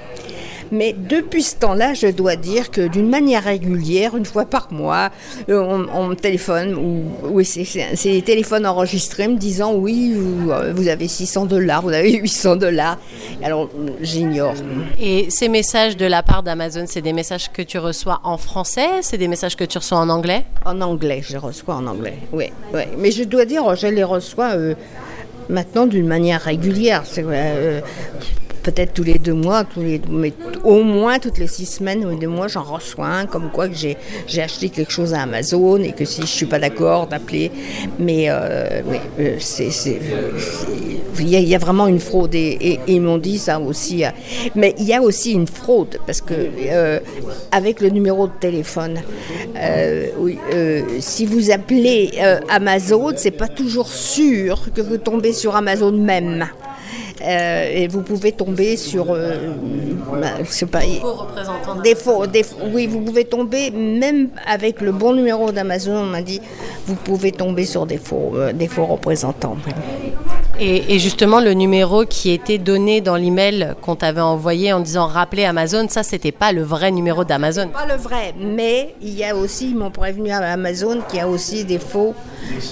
Mais 0.72 0.92
depuis 0.92 1.42
ce 1.42 1.56
temps-là, 1.56 1.94
je 1.94 2.06
dois 2.06 2.36
dire 2.36 2.70
que 2.70 2.86
d'une 2.86 3.08
manière 3.08 3.44
régulière, 3.44 4.16
une 4.16 4.24
fois 4.24 4.44
par 4.44 4.72
mois, 4.72 5.10
euh, 5.48 5.86
on, 5.92 6.06
me 6.06 6.14
téléphone, 6.14 6.74
ou 6.74 7.04
oui, 7.28 7.44
c'est 7.44 7.94
des 8.04 8.22
téléphones 8.22 8.66
enregistrés 8.66 9.28
me 9.28 9.36
disant 9.36 9.74
oui, 9.74 10.14
vous, 10.14 10.50
euh, 10.50 10.72
vous, 10.74 10.88
avez 10.88 11.08
600 11.08 11.46
dollars, 11.46 11.82
vous 11.82 11.92
avez 11.92 12.12
800 12.12 12.56
dollars. 12.56 12.98
Alors 13.42 13.70
j'ignore. 14.00 14.54
Et 15.00 15.30
ces 15.30 15.48
messages 15.48 15.96
de 15.96 16.06
la 16.06 16.22
part 16.22 16.42
d'Amazon, 16.42 16.84
c'est 16.86 17.02
des 17.02 17.12
messages 17.12 17.50
que 17.52 17.62
tu 17.62 17.78
reçois 17.78 18.20
en 18.24 18.36
français 18.36 18.88
C'est 19.02 19.18
des 19.18 19.28
messages 19.28 19.56
que 19.56 19.64
tu 19.64 19.78
reçois 19.78 19.98
en 19.98 20.08
anglais? 20.08 20.44
En 20.64 20.80
anglais, 20.80 21.20
je 21.22 21.32
les 21.32 21.38
reçois 21.38 21.76
en 21.76 21.86
anglais, 21.86 22.18
oui. 22.32 22.46
oui. 22.72 22.82
Mais 22.98 23.10
je 23.10 23.24
dois 23.24 23.44
dire, 23.44 23.74
je 23.76 23.86
les 23.86 24.04
reçois. 24.04 24.50
Euh, 24.54 24.74
maintenant 25.48 25.86
d'une 25.86 26.06
manière 26.06 26.42
régulière. 26.42 27.04
Euh, 27.18 27.80
peut-être 28.64 28.94
tous 28.94 29.04
les 29.04 29.18
deux 29.18 29.34
mois, 29.34 29.62
tous 29.64 29.80
les, 29.80 30.00
mais 30.10 30.32
au 30.64 30.82
moins 30.82 31.18
toutes 31.18 31.38
les 31.38 31.46
six 31.46 31.66
semaines 31.66 32.04
ou 32.04 32.18
deux 32.18 32.28
mois, 32.28 32.48
j'en 32.48 32.62
reçois 32.62 33.06
un, 33.06 33.26
comme 33.26 33.50
quoi 33.52 33.68
que 33.68 33.76
j'ai, 33.76 33.96
acheté 34.40 34.70
quelque 34.70 34.90
chose 34.90 35.14
à 35.14 35.22
Amazon 35.22 35.78
et 35.78 35.92
que 35.92 36.04
si 36.04 36.22
je 36.22 36.26
suis 36.26 36.46
pas 36.46 36.58
d'accord, 36.58 37.06
d'appeler. 37.06 37.52
Mais, 37.98 38.26
euh, 38.28 38.82
euh, 39.20 39.36
c'est, 39.38 39.70
il 41.20 41.28
y, 41.28 41.54
a 41.54 41.58
vraiment 41.58 41.86
une 41.86 42.00
fraude 42.00 42.34
et, 42.34 42.80
ils 42.88 43.00
m'ont 43.00 43.18
dit 43.18 43.38
ça 43.38 43.60
aussi. 43.60 44.02
Mais 44.54 44.74
il 44.78 44.84
y 44.84 44.94
a 44.94 45.02
aussi 45.02 45.32
une 45.32 45.46
fraude 45.46 45.98
parce 46.06 46.20
que 46.20 46.34
euh, 46.34 46.98
avec 47.52 47.80
le 47.80 47.90
numéro 47.90 48.26
de 48.26 48.32
téléphone, 48.40 49.00
oui, 50.18 50.38
si 51.00 51.26
vous 51.26 51.50
appelez 51.50 52.12
Amazon, 52.48 53.12
c'est 53.16 53.30
pas 53.30 53.48
toujours 53.48 53.88
sûr 53.88 54.68
que 54.74 54.80
vous 54.80 54.96
tombez 54.96 55.32
sur 55.32 55.54
Amazon 55.54 55.92
même. 55.92 56.46
Euh, 57.24 57.70
et 57.72 57.88
vous 57.88 58.02
pouvez 58.02 58.32
tomber 58.32 58.76
sur 58.76 59.06
euh, 59.10 59.54
bah, 60.12 60.32
pas, 60.70 60.80
des 60.80 61.00
faux 61.00 61.12
représentants. 61.12 61.80
Des 61.82 61.94
faux, 61.94 62.26
des, 62.26 62.44
oui, 62.72 62.86
vous 62.86 63.00
pouvez 63.00 63.24
tomber 63.24 63.70
même 63.70 64.28
avec 64.46 64.80
le 64.80 64.92
bon 64.92 65.14
numéro 65.14 65.50
d'Amazon. 65.50 65.96
On 65.96 66.06
m'a 66.06 66.22
dit, 66.22 66.40
vous 66.86 66.96
pouvez 66.96 67.32
tomber 67.32 67.64
sur 67.64 67.86
des 67.86 67.98
faux, 67.98 68.32
euh, 68.34 68.52
des 68.52 68.68
faux 68.68 68.84
représentants. 68.84 69.56
Et, 70.60 70.98
justement, 71.00 71.40
le 71.40 71.52
numéro 71.52 72.04
qui 72.04 72.30
était 72.30 72.58
donné 72.58 73.00
dans 73.00 73.16
l'email 73.16 73.74
qu'on 73.82 73.96
t'avait 73.96 74.20
envoyé 74.20 74.72
en 74.72 74.80
disant 74.80 75.06
rappeler 75.06 75.44
Amazon, 75.44 75.88
ça, 75.88 76.04
c'était 76.04 76.32
pas 76.32 76.52
le 76.52 76.62
vrai 76.62 76.92
numéro 76.92 77.24
d'Amazon. 77.24 77.68
Pas 77.68 77.86
le 77.86 78.00
vrai, 78.00 78.34
mais 78.38 78.94
il 79.02 79.14
y 79.14 79.24
a 79.24 79.34
aussi, 79.34 79.70
ils 79.70 79.76
m'ont 79.76 79.90
prévenu 79.90 80.30
à 80.30 80.38
Amazon 80.52 81.00
qu'il 81.08 81.18
y 81.18 81.22
a 81.22 81.28
aussi 81.28 81.64
des 81.64 81.80
faux. 81.80 82.14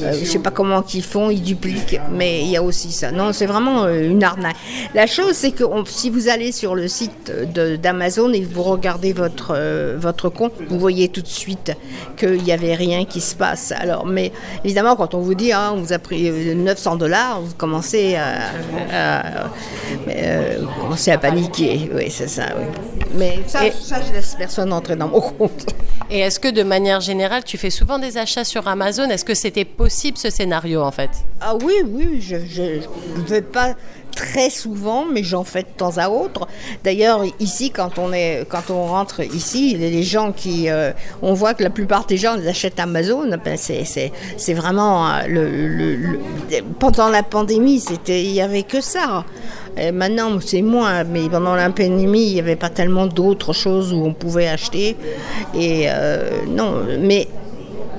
Euh, 0.03 0.13
je 0.13 0.25
sais 0.25 0.39
pas 0.39 0.51
comment 0.51 0.83
qu'ils 0.83 1.03
font, 1.03 1.31
ils 1.31 1.43
dupliquent, 1.43 1.99
mais 2.13 2.43
il 2.43 2.51
y 2.51 2.57
a 2.57 2.63
aussi 2.63 2.93
ça. 2.93 3.11
Non, 3.11 3.33
c'est 3.33 3.47
vraiment 3.47 3.85
euh, 3.85 4.11
une 4.11 4.23
arnaque. 4.23 4.57
La 4.95 5.07
chose, 5.07 5.33
c'est 5.33 5.51
que 5.51 5.65
si 5.87 6.09
vous 6.09 6.29
allez 6.29 6.53
sur 6.53 6.75
le 6.75 6.87
site 6.87 7.33
d'Amazon 7.81 8.33
et 8.33 8.43
vous 8.43 8.63
regardez 8.63 9.13
votre, 9.13 9.55
euh, 9.57 9.97
votre 9.99 10.29
compte, 10.29 10.53
vous 10.69 10.79
voyez 10.79 11.09
tout 11.09 11.23
de 11.23 11.27
suite 11.27 11.73
qu'il 12.17 12.43
n'y 12.43 12.53
avait 12.53 12.75
rien 12.75 13.05
qui 13.07 13.21
se 13.21 13.35
passe. 13.35 13.73
Alors, 13.73 14.07
mais 14.07 14.31
évidemment, 14.65 14.95
quand 14.95 15.15
on 15.15 15.21
vous 15.21 15.35
dit, 15.35 15.53
hein, 15.53 15.73
on 15.75 15.81
vous 15.81 15.93
a 15.93 15.99
pris 15.99 16.31
900 16.31 16.97
dollars, 16.97 17.41
vous 17.41 17.55
commencez 17.57 17.72
à, 18.17 19.47
à 21.13 21.19
paniquer. 21.19 21.91
Oui, 21.95 22.11
c'est 22.11 22.29
ça. 22.29 22.47
Mais 23.15 23.41
ça, 23.47 23.61
ça, 23.81 24.01
je 24.07 24.13
laisse 24.13 24.35
personne 24.37 24.73
entrer 24.73 24.97
dans 24.97 25.09
mon 25.09 25.21
compte. 25.21 25.67
Et 26.11 26.21
est-ce 26.21 26.39
que 26.39 26.49
de 26.49 26.63
manière 26.63 27.01
générale, 27.01 27.45
tu 27.45 27.57
fais 27.57 27.71
souvent 27.71 27.99
des 27.99 28.19
achats 28.19 28.45
sur 28.45 28.69
Amazon? 28.69 29.09
Est-ce 29.09 29.25
que 29.25 29.35
c'était 29.35 29.65
possible 29.65 30.19
ce 30.19 30.31
scénario 30.31 30.83
en 30.83 30.91
fait? 30.91 31.11
Ah 31.41 31.55
oui, 31.65 31.75
oui, 31.87 32.21
je 32.21 32.37
ne 32.37 33.27
vais 33.27 33.43
pas 33.43 33.75
très 34.15 34.51
souvent, 34.51 35.07
mais 35.11 35.23
j'en 35.23 35.45
fais 35.45 35.63
de 35.63 35.69
temps 35.77 35.97
à 35.99 36.09
autre. 36.09 36.47
D'ailleurs, 36.85 37.23
ici, 37.41 37.71
quand 37.71 37.99
on, 37.99 38.13
est, 38.13 38.47
quand 38.49 38.71
on 38.71 38.87
rentre 38.87 39.23
ici, 39.23 39.77
gens 40.03 40.33
qui... 40.33 40.69
Euh, 40.69 40.93
on 41.23 41.35
voit 41.35 41.55
que 41.55 41.63
la 41.63 41.71
plupart 41.71 42.07
des 42.07 42.17
gens 42.17 42.37
achètent 42.47 42.81
Amazon. 42.81 43.29
Ben 43.45 43.57
c'est 43.57 44.55
vraiment... 44.55 45.09
Euh, 45.29 45.97
pendant 46.79 47.09
la 47.09 47.23
pandémie, 47.23 47.83
il 48.09 48.33
n'y 48.33 48.41
avait 48.41 48.63
que 48.63 48.81
ça. 48.81 49.25
Et 49.77 49.91
maintenant, 49.91 50.39
c'est 50.45 50.63
moins, 50.63 51.05
mais 51.05 51.29
pendant 51.31 51.55
la 51.55 51.71
pandémie, 51.71 52.27
il 52.27 52.35
n'y 52.35 52.41
avait 52.41 52.57
pas 52.57 52.69
tellement 52.69 53.07
d'autres 53.07 53.53
choses 53.53 53.93
où 53.93 54.05
on 54.05 54.13
pouvait 54.13 54.49
acheter. 54.49 54.97
Et 55.55 55.87
euh, 55.87 56.43
non, 56.47 56.83
mais 57.01 57.27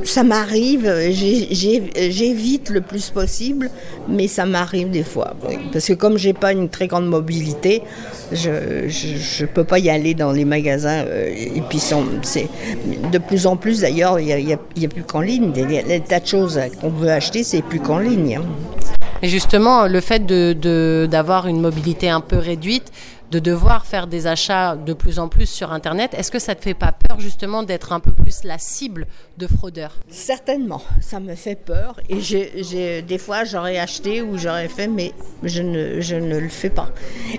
ça 0.03 0.23
m'arrive, 0.23 0.91
j'évite 1.11 2.69
le 2.69 2.81
plus 2.81 3.09
possible, 3.09 3.69
mais 4.07 4.27
ça 4.27 4.45
m'arrive 4.45 4.89
des 4.89 5.03
fois. 5.03 5.33
Parce 5.71 5.87
que 5.87 5.93
comme 5.93 6.17
j'ai 6.17 6.33
pas 6.33 6.51
une 6.51 6.69
très 6.69 6.87
grande 6.87 7.07
mobilité, 7.07 7.81
je 8.31 8.49
ne 9.41 9.47
peux 9.47 9.63
pas 9.63 9.79
y 9.79 9.89
aller 9.89 10.13
dans 10.13 10.31
les 10.31 10.45
magasins. 10.45 11.05
Euh, 11.05 11.27
et 11.27 11.61
puis 11.69 11.79
c'est 11.79 12.47
de 13.11 13.17
plus 13.17 13.47
en 13.47 13.55
plus 13.55 13.81
d'ailleurs, 13.81 14.19
il 14.19 14.45
n'y 14.45 14.53
a, 14.53 14.87
plus 14.87 15.03
qu'en 15.03 15.21
ligne. 15.21 15.51
Les, 15.53 15.99
tas 16.01 16.19
de 16.19 16.27
choses 16.27 16.59
qu'on 16.81 16.89
veut 16.89 17.09
acheter, 17.09 17.43
c'est 17.43 17.61
plus 17.61 17.79
qu'en 17.79 17.99
ligne. 17.99 18.37
Hein. 18.37 18.43
Et 19.21 19.29
justement, 19.29 19.87
le 19.87 20.01
fait 20.01 20.25
d'avoir 20.25 21.47
une 21.47 21.61
mobilité 21.61 22.09
un 22.09 22.19
peu 22.19 22.37
réduite, 22.37 22.91
de 23.33 23.39
devoir 23.39 23.87
faire 23.87 24.05
des 24.05 24.27
achats 24.27 24.75
de 24.75 24.93
plus 24.93 25.17
en 25.17 25.27
plus 25.27 25.47
sur 25.47 25.73
Internet, 25.73 26.13
est-ce 26.15 26.29
que 26.29 26.37
ça 26.37 26.53
ne 26.53 26.59
te 26.59 26.63
fait 26.63 26.75
pas 26.75 26.91
peur 26.91 27.19
justement 27.19 27.63
d'être 27.63 27.91
un 27.91 27.99
peu 27.99 28.11
plus 28.11 28.43
la 28.43 28.59
cible 28.59 29.07
de 29.39 29.47
fraudeurs? 29.47 29.95
Certainement, 30.07 30.83
ça 31.01 31.19
me 31.19 31.33
fait 31.33 31.55
peur. 31.55 31.99
Et 32.09 32.21
j'ai, 32.21 33.01
des 33.01 33.17
fois, 33.17 33.43
j'aurais 33.43 33.79
acheté 33.79 34.21
ou 34.21 34.37
j'aurais 34.37 34.67
fait, 34.67 34.87
mais 34.87 35.13
je 35.41 35.63
ne, 35.63 35.99
je 35.99 36.15
ne 36.15 36.37
le 36.37 36.49
fais 36.49 36.69
pas. 36.69 36.89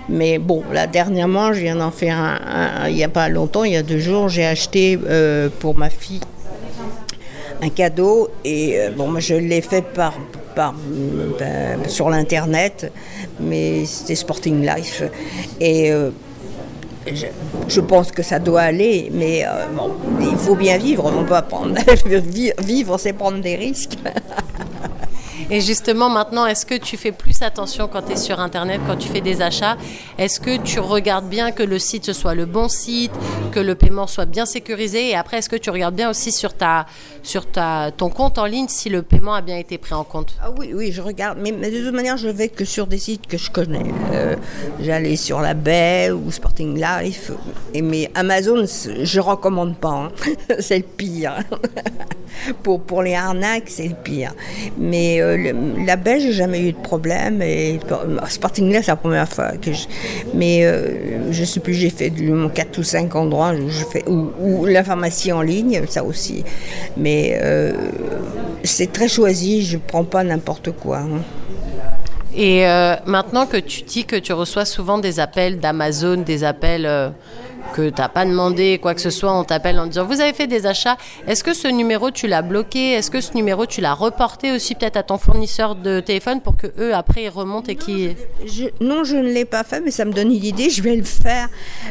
Mais 0.09 0.37
bon, 0.37 0.63
là, 0.73 0.85
dernièrement, 0.85 1.53
je 1.53 1.61
viens 1.61 1.77
d'en 1.77 1.91
faire 1.91 2.17
un, 2.17 2.89
il 2.89 2.95
n'y 2.95 3.03
a 3.05 3.09
pas 3.09 3.29
longtemps, 3.29 3.63
il 3.63 3.71
y 3.71 3.77
a 3.77 3.83
deux 3.83 3.99
jours, 3.99 4.27
j'ai 4.27 4.45
acheté 4.45 4.99
euh, 5.07 5.47
pour 5.61 5.77
ma 5.77 5.89
fille 5.89 6.19
un 7.61 7.69
cadeau 7.69 8.29
et 8.43 8.79
euh, 8.79 8.91
bon, 8.91 9.19
je 9.19 9.35
l'ai 9.35 9.61
fait 9.61 9.85
par 9.93 10.13
ben, 10.55 10.73
sur 11.87 12.09
l'internet, 12.09 12.91
mais 13.39 13.85
c'était 13.85 14.15
Sporting 14.15 14.65
Life. 14.65 15.03
Et 15.59 15.91
euh, 15.91 16.11
je, 17.67 17.81
pense 17.81 18.11
que 18.11 18.23
ça 18.23 18.39
doit 18.39 18.61
aller, 18.61 19.09
mais 19.13 19.45
euh, 19.45 19.65
il 20.21 20.37
faut 20.37 20.55
bien 20.55 20.77
vivre, 20.77 21.11
on 21.13 21.25
peut 21.25 21.35
apprendre. 21.35 21.75
vivre, 22.59 22.97
c'est 22.97 23.13
prendre 23.13 23.41
des 23.41 23.55
risques. 23.55 23.97
Et 25.51 25.61
justement, 25.61 26.09
maintenant, 26.09 26.47
est-ce 26.47 26.65
que 26.65 26.73
tu 26.73 26.97
fais 26.97 27.11
plus 27.11 27.43
attention 27.43 27.87
quand 27.87 28.01
tu 28.01 28.13
es 28.13 28.15
sur 28.15 28.39
Internet, 28.39 28.81
quand 28.87 28.97
tu 28.97 29.07
fais 29.07 29.21
des 29.21 29.43
achats? 29.43 29.77
Est-ce 30.17 30.39
que 30.39 30.57
tu 30.57 30.79
regardes 30.79 31.29
bien 31.29 31.51
que 31.51 31.61
le 31.61 31.77
site 31.77 32.13
soit 32.13 32.33
le 32.33 32.45
bon 32.45 32.67
site, 32.67 33.11
que 33.51 33.59
le 33.59 33.75
paiement 33.75 34.07
soit 34.07 34.25
bien 34.25 34.47
sécurisé? 34.47 35.09
Et 35.09 35.15
après, 35.15 35.37
est-ce 35.37 35.49
que 35.49 35.55
tu 35.55 35.69
regardes 35.69 35.95
bien 35.95 36.09
aussi 36.09 36.31
sur, 36.31 36.53
ton 36.55 38.09
compte 38.09 38.39
en 38.39 38.45
ligne 38.45 38.67
si 38.67 38.89
le 38.89 39.03
paiement 39.03 39.35
a 39.35 39.41
bien 39.41 39.57
été 39.57 39.77
pris 39.77 39.93
en 39.93 40.03
compte? 40.03 40.35
Ah 40.41 40.49
Oui, 40.57 40.71
oui, 40.73 40.91
je 40.91 41.01
regarde. 41.01 41.37
Mais, 41.39 41.51
de 41.51 41.85
toute 41.85 41.93
manière, 41.93 42.17
je 42.17 42.29
vais 42.29 42.49
que 42.49 42.65
sur 42.65 42.87
des 42.87 42.97
sites 42.97 43.27
que 43.27 43.37
je 43.37 43.51
connais. 43.51 43.93
Euh, 44.13 44.35
j'allais 44.79 45.15
sur 45.15 45.41
la 45.41 45.53
baie 45.53 46.09
ou 46.09 46.31
Sporting 46.31 46.81
Life. 46.81 47.31
Et, 47.75 47.83
mais 47.83 48.09
Amazon, 48.15 48.65
je 48.65 49.19
recommande 49.19 49.77
pas. 49.77 49.89
Hein. 49.89 50.11
c'est 50.59 50.79
le 50.79 50.83
pire. 50.83 51.35
pour, 52.63 52.81
pour 52.81 53.03
les 53.03 53.13
arnaques, 53.13 53.69
c'est 53.69 53.87
le 53.87 53.95
pire. 53.95 54.33
Mais 54.77 55.21
euh, 55.21 55.34
la 55.35 55.95
baie, 55.95 56.19
j'ai 56.19 56.31
jamais 56.31 56.61
eu 56.61 56.71
de 56.73 56.77
problème. 56.77 57.41
Et 57.41 57.79
Sporting 58.29 58.71
là, 58.71 58.81
c'est 58.81 58.91
la 58.91 58.95
première 58.95 59.27
fois 59.27 59.51
que 59.61 59.73
je. 59.73 59.85
Mais 60.33 60.65
euh, 60.65 61.31
je 61.31 61.43
sais 61.43 61.59
plus, 61.59 61.73
j'ai 61.73 61.89
fait 61.89 62.09
du, 62.09 62.31
4 62.53 62.77
ou 62.77 62.83
5 62.83 63.15
endroits 63.15 63.53
ou, 64.07 64.65
la 64.65 64.83
pharmacie 64.83 65.31
en 65.31 65.41
ligne, 65.41 65.81
ça 65.87 66.03
aussi. 66.03 66.43
Mais 66.97 67.37
euh, 67.41 67.73
c'est 68.63 68.91
très 68.91 69.07
choisi, 69.07 69.63
je 69.65 69.77
prends 69.77 70.03
pas 70.03 70.23
n'importe 70.23 70.71
quoi. 70.71 70.99
Hein. 70.99 71.21
Et 72.37 72.65
maintenant 73.05 73.45
que 73.45 73.55
tu 73.55 73.83
dis 73.83 74.03
que 74.03 74.17
tu 74.17 74.33
reçois 74.33 74.65
souvent 74.65 74.97
des 74.97 75.21
appels 75.21 75.57
d'Amazon, 75.57 76.17
des 76.17 76.43
appels 76.43 76.85
que 77.73 77.89
tu 77.89 78.01
n'as 78.01 78.09
pas 78.09 78.25
demandé 78.25 78.79
quoi 78.81 78.93
que 78.93 79.01
ce 79.01 79.09
soit, 79.09 79.37
on 79.37 79.43
t'appelle 79.43 79.79
en 79.79 79.87
disant 79.87 80.05
vous 80.05 80.21
avez 80.21 80.33
fait 80.33 80.47
des 80.47 80.65
achats, 80.65 80.97
est-ce 81.27 81.43
que 81.43 81.53
ce 81.53 81.67
numéro 81.67 82.11
tu 82.11 82.27
l'as 82.27 82.41
bloqué? 82.41 82.93
Est-ce 82.93 83.11
que 83.11 83.21
ce 83.21 83.33
numéro 83.33 83.65
tu 83.65 83.81
l'as 83.81 83.93
reporté 83.93 84.51
aussi 84.51 84.75
peut-être 84.75 84.97
à 84.97 85.03
ton 85.03 85.17
fournisseur 85.17 85.75
de 85.75 85.99
téléphone 85.99 86.41
pour 86.41 86.57
que 86.57 86.67
eux 86.79 86.93
après 86.93 87.23
ils 87.23 87.29
remontent 87.29 87.71
et 87.71 87.75
qui 87.75 88.09
Non, 88.81 89.03
je 89.03 89.15
ne 89.15 89.23
l'ai 89.23 89.45
pas 89.45 89.63
fait, 89.63 89.81
mais 89.81 89.91
ça 89.91 90.05
me 90.05 90.13
donne 90.13 90.31
une 90.31 90.43
idée, 90.43 90.69
je 90.69 90.81
vais 90.81 90.95
le 90.95 91.03
faire 91.03 91.49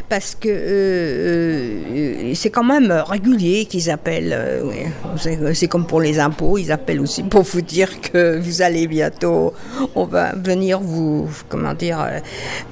parce 0.09 0.35
que 0.35 0.49
euh, 0.49 1.81
euh, 1.95 2.31
c'est 2.35 2.49
quand 2.49 2.63
même 2.63 2.91
régulier 2.91 3.65
qu'ils 3.65 3.89
appellent. 3.89 4.33
Euh, 4.33 5.53
c'est 5.53 5.67
comme 5.67 5.85
pour 5.85 6.01
les 6.01 6.19
impôts, 6.19 6.57
ils 6.57 6.71
appellent 6.71 7.01
aussi 7.01 7.23
pour 7.23 7.43
vous 7.43 7.61
dire 7.61 8.01
que 8.01 8.39
vous 8.39 8.61
allez 8.61 8.87
bientôt, 8.87 9.53
on 9.95 10.05
va 10.05 10.33
venir 10.35 10.79
vous, 10.79 11.29
comment 11.49 11.73
dire, 11.73 12.05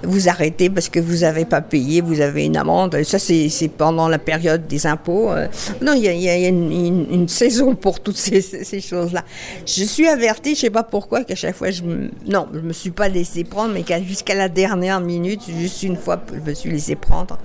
vous 0.04 0.30
arrêter 0.30 0.70
parce 0.70 0.90
que 0.90 1.00
vous 1.00 1.20
n'avez 1.20 1.46
pas 1.46 1.62
payé, 1.62 2.02
vous 2.02 2.22
avez 2.22 2.46
une 2.46 2.58
amende 2.58 2.93
ça, 3.04 3.20
c'est 3.20 3.72
pendant 3.76 4.08
la 4.08 4.20
période 4.20 4.68
des 4.68 4.86
impôts. 4.86 5.32
Euh. 5.32 5.48
non, 5.82 5.94
il 5.94 6.04
y 6.04 6.30
a, 6.30 6.48
une, 6.48 7.28
saison 7.28 7.76
pour 7.76 8.00
toutes 8.00 8.18
ces, 8.18 8.82
choses-là. 8.82 9.24
Je 9.66 9.84
suis 9.84 10.08
avertie, 10.08 10.52
je 10.52 10.60
ne 10.60 10.62
sais 10.62 10.70
pas 10.70 10.84
pourquoi, 10.84 11.24
qu'à 11.24 11.36
chaque 11.36 11.56
fois, 11.56 11.72
je 11.72 11.82
non, 12.28 12.48
je 12.54 12.60
me 12.60 12.74
suis 12.74 12.92
pas 12.92 13.10
laissé 13.10 13.44
prendre, 13.44 13.74
mais 13.74 13.84
jusqu'à 14.04 14.36
la 14.36 14.50
dernière 14.50 15.00
minute, 15.00 15.42
juste 15.48 15.84
une 15.84 15.98
fois, 15.98 16.22
je 16.32 16.50
me 16.50 16.54
suis 16.54 16.72
laissé 16.72 16.96
prendre. 16.96 17.38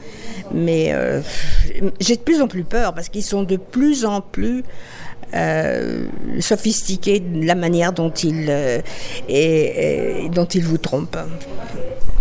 Mais 0.53 0.93
euh, 0.93 1.21
j'ai 2.01 2.17
de 2.17 2.21
plus 2.21 2.41
en 2.43 2.49
plus 2.49 2.65
peur 2.65 2.95
parce 2.95 3.09
qu'ils 3.09 3.25
sont 3.25 3.43
de 3.43 3.57
plus 3.57 4.05
en 4.05 4.21
plus 4.21 4.65
euh, 5.35 6.07
sophistiqués 6.41 7.21
de 7.21 7.45
la 7.45 7.55
manière 7.55 7.93
dont 7.93 8.11
ils, 8.11 8.51
et, 9.29 10.29
dont 10.33 10.47
ils 10.47 10.65
vous 10.65 10.79
trompent. 10.79 11.19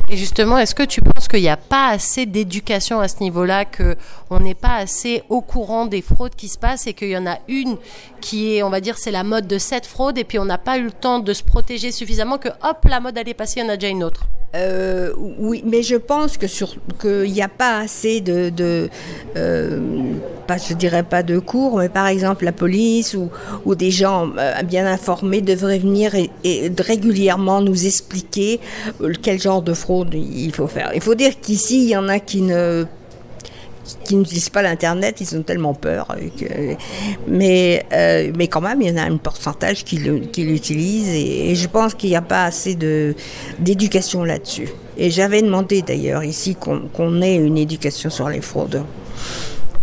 Et 0.09 0.15
justement, 0.15 0.57
est-ce 0.57 0.73
que 0.73 0.83
tu 0.83 1.01
penses 1.01 1.27
qu'il 1.27 1.41
n'y 1.41 1.49
a 1.49 1.57
pas 1.57 1.89
assez 1.89 2.25
d'éducation 2.25 3.01
à 3.01 3.09
ce 3.09 3.19
niveau-là, 3.19 3.65
qu'on 3.65 4.39
n'est 4.39 4.55
pas 4.55 4.75
assez 4.75 5.23
au 5.27 5.41
courant 5.41 5.85
des 5.85 6.01
fraudes 6.01 6.35
qui 6.35 6.47
se 6.47 6.57
passent 6.57 6.87
et 6.87 6.93
qu'il 6.93 7.09
y 7.09 7.17
en 7.17 7.27
a 7.27 7.39
une 7.49 7.77
qui 8.19 8.55
est, 8.55 8.63
on 8.63 8.69
va 8.69 8.81
dire, 8.81 8.97
c'est 8.97 9.11
la 9.11 9.23
mode 9.23 9.47
de 9.47 9.57
cette 9.57 9.85
fraude 9.85 10.17
et 10.17 10.23
puis 10.23 10.39
on 10.39 10.45
n'a 10.45 10.57
pas 10.57 10.77
eu 10.77 10.83
le 10.83 10.91
temps 10.91 11.19
de 11.19 11.33
se 11.33 11.43
protéger 11.43 11.91
suffisamment 11.91 12.37
que 12.37 12.49
hop, 12.63 12.85
la 12.89 12.99
mode 12.99 13.17
elle 13.17 13.29
est 13.29 13.33
passée, 13.33 13.59
il 13.59 13.63
y 13.63 13.65
en 13.65 13.69
a 13.69 13.77
déjà 13.77 13.89
une 13.89 14.03
autre 14.03 14.27
euh, 14.55 15.11
oui, 15.17 15.61
mais 15.65 15.83
je 15.83 15.97
pense 15.97 16.37
que 16.37 16.45
qu'il 17.01 17.31
n'y 17.31 17.41
a 17.41 17.49
pas 17.49 17.79
assez 17.79 18.21
de, 18.21 18.49
de 18.49 18.89
euh, 19.35 19.79
pas, 20.47 20.57
je 20.57 20.73
dirais 20.73 21.03
pas 21.03 21.21
de 21.21 21.37
cours, 21.37 21.79
mais 21.79 21.89
par 21.89 22.07
exemple 22.07 22.45
la 22.45 22.53
police 22.53 23.13
ou, 23.13 23.29
ou 23.65 23.75
des 23.75 23.91
gens 23.91 24.29
euh, 24.37 24.63
bien 24.63 24.87
informés 24.87 25.41
devraient 25.41 25.79
venir 25.79 26.15
et, 26.15 26.71
régulièrement 26.79 27.61
nous 27.61 27.85
expliquer 27.85 28.61
quel 29.21 29.39
genre 29.39 29.61
de 29.61 29.73
fraude 29.73 30.13
il 30.13 30.53
faut 30.55 30.67
faire. 30.67 30.91
Il 30.95 31.01
faut 31.01 31.15
dire 31.15 31.33
qu'ici 31.41 31.83
il 31.83 31.89
y 31.89 31.97
en 31.97 32.07
a 32.07 32.19
qui 32.19 32.41
ne 32.41 32.85
qui 34.03 34.15
n'utilisent 34.15 34.49
pas 34.49 34.61
l'Internet, 34.61 35.19
ils 35.21 35.37
ont 35.37 35.43
tellement 35.43 35.73
peur. 35.73 36.15
Mais, 37.27 37.85
euh, 37.93 38.31
mais 38.35 38.47
quand 38.47 38.61
même, 38.61 38.81
il 38.81 38.89
y 38.89 38.91
en 38.91 38.97
a 38.97 39.03
un 39.03 39.17
pourcentage 39.17 39.83
qui 39.83 39.97
l'utilisent 39.97 41.09
et, 41.09 41.51
et, 41.51 41.55
je 41.55 41.67
pense 41.67 41.93
qu'il 41.93 42.09
n'y 42.09 42.15
a 42.15 42.21
pas 42.21 42.45
assez 42.45 42.75
d'éducation 43.59 44.23
là-dessus. 44.23 44.69
Et 44.97 45.11
j'avais 45.11 45.41
demandé 45.41 45.81
d'ailleurs 45.81 46.23
ici 46.23 46.55
qu'on 46.55 46.79
qu 46.79 47.23
ait 47.23 47.35
une 47.35 47.57
éducation 47.57 48.09
sur 48.09 48.29
les 48.29 48.41
fraudes. 48.41 48.83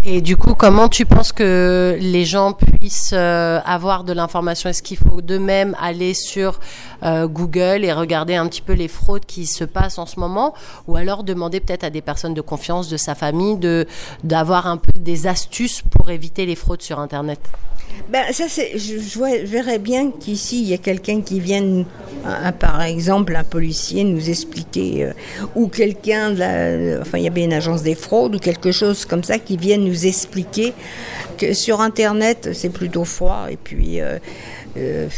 Et 0.06 0.20
du 0.20 0.36
coup, 0.36 0.54
comment 0.54 0.90
tu 0.90 1.06
penses 1.06 1.32
que 1.32 1.96
les 1.98 2.26
gens 2.26 2.52
puissent 2.52 3.14
euh, 3.14 3.58
avoir 3.64 4.04
de 4.04 4.12
l'information? 4.12 4.68
Est-ce 4.68 4.82
qu'il 4.82 4.98
faut 4.98 5.22
de 5.22 5.38
même 5.38 5.74
aller 5.80 6.12
sur 6.12 6.60
euh, 7.04 7.26
Google 7.26 7.84
et 7.84 7.92
regarder 7.92 8.34
un 8.34 8.46
petit 8.46 8.60
peu 8.60 8.74
les 8.74 8.88
fraudes 8.88 9.24
qui 9.24 9.46
se 9.46 9.64
passent 9.64 9.96
en 9.96 10.04
ce 10.04 10.20
moment? 10.20 10.52
Ou 10.88 10.96
alors 10.96 11.24
demander 11.24 11.58
peut-être 11.58 11.84
à 11.84 11.90
des 11.90 12.02
personnes 12.02 12.34
de 12.34 12.42
confiance 12.42 12.90
de 12.90 12.98
sa 12.98 13.14
famille 13.14 13.56
de 13.56 13.86
d'avoir 14.24 14.66
un 14.66 14.76
peu 14.76 14.92
des 14.98 15.26
astuces 15.26 15.80
pour 15.80 16.10
éviter 16.10 16.44
les 16.44 16.54
fraudes 16.54 16.82
sur 16.82 16.98
Internet? 16.98 17.40
Ben, 18.08 18.24
ça, 18.32 18.44
c'est, 18.48 18.78
je, 18.78 19.46
verrais 19.46 19.78
bien 19.78 20.10
qu'ici, 20.10 20.62
il 20.62 20.68
y 20.68 20.74
a 20.74 20.78
quelqu'un 20.78 21.20
qui 21.20 21.40
vienne, 21.40 21.84
par 22.60 22.82
exemple, 22.82 23.34
un 23.34 23.44
policier 23.44 24.04
nous 24.04 24.30
expliquer, 24.30 25.04
euh, 25.04 25.12
ou 25.54 25.68
quelqu'un, 25.68 26.30
de 26.30 26.38
la, 26.38 27.00
enfin, 27.00 27.18
il 27.18 27.24
y 27.24 27.26
a 27.26 27.30
bien 27.30 27.44
une 27.44 27.52
agence 27.52 27.82
des 27.82 27.94
fraudes, 27.94 28.36
ou 28.36 28.38
quelque 28.38 28.72
chose 28.72 29.04
comme 29.04 29.24
ça, 29.24 29.38
qui 29.38 29.56
vienne 29.56 29.84
nous 29.84 30.06
expliquer 30.06 30.72
que 31.38 31.54
sur 31.54 31.80
Internet, 31.80 32.50
c'est 32.52 32.70
plutôt 32.70 33.04
froid, 33.04 33.46
et 33.50 33.56
puis... 33.56 34.00
Euh, 34.00 34.18
euh, 34.76 35.08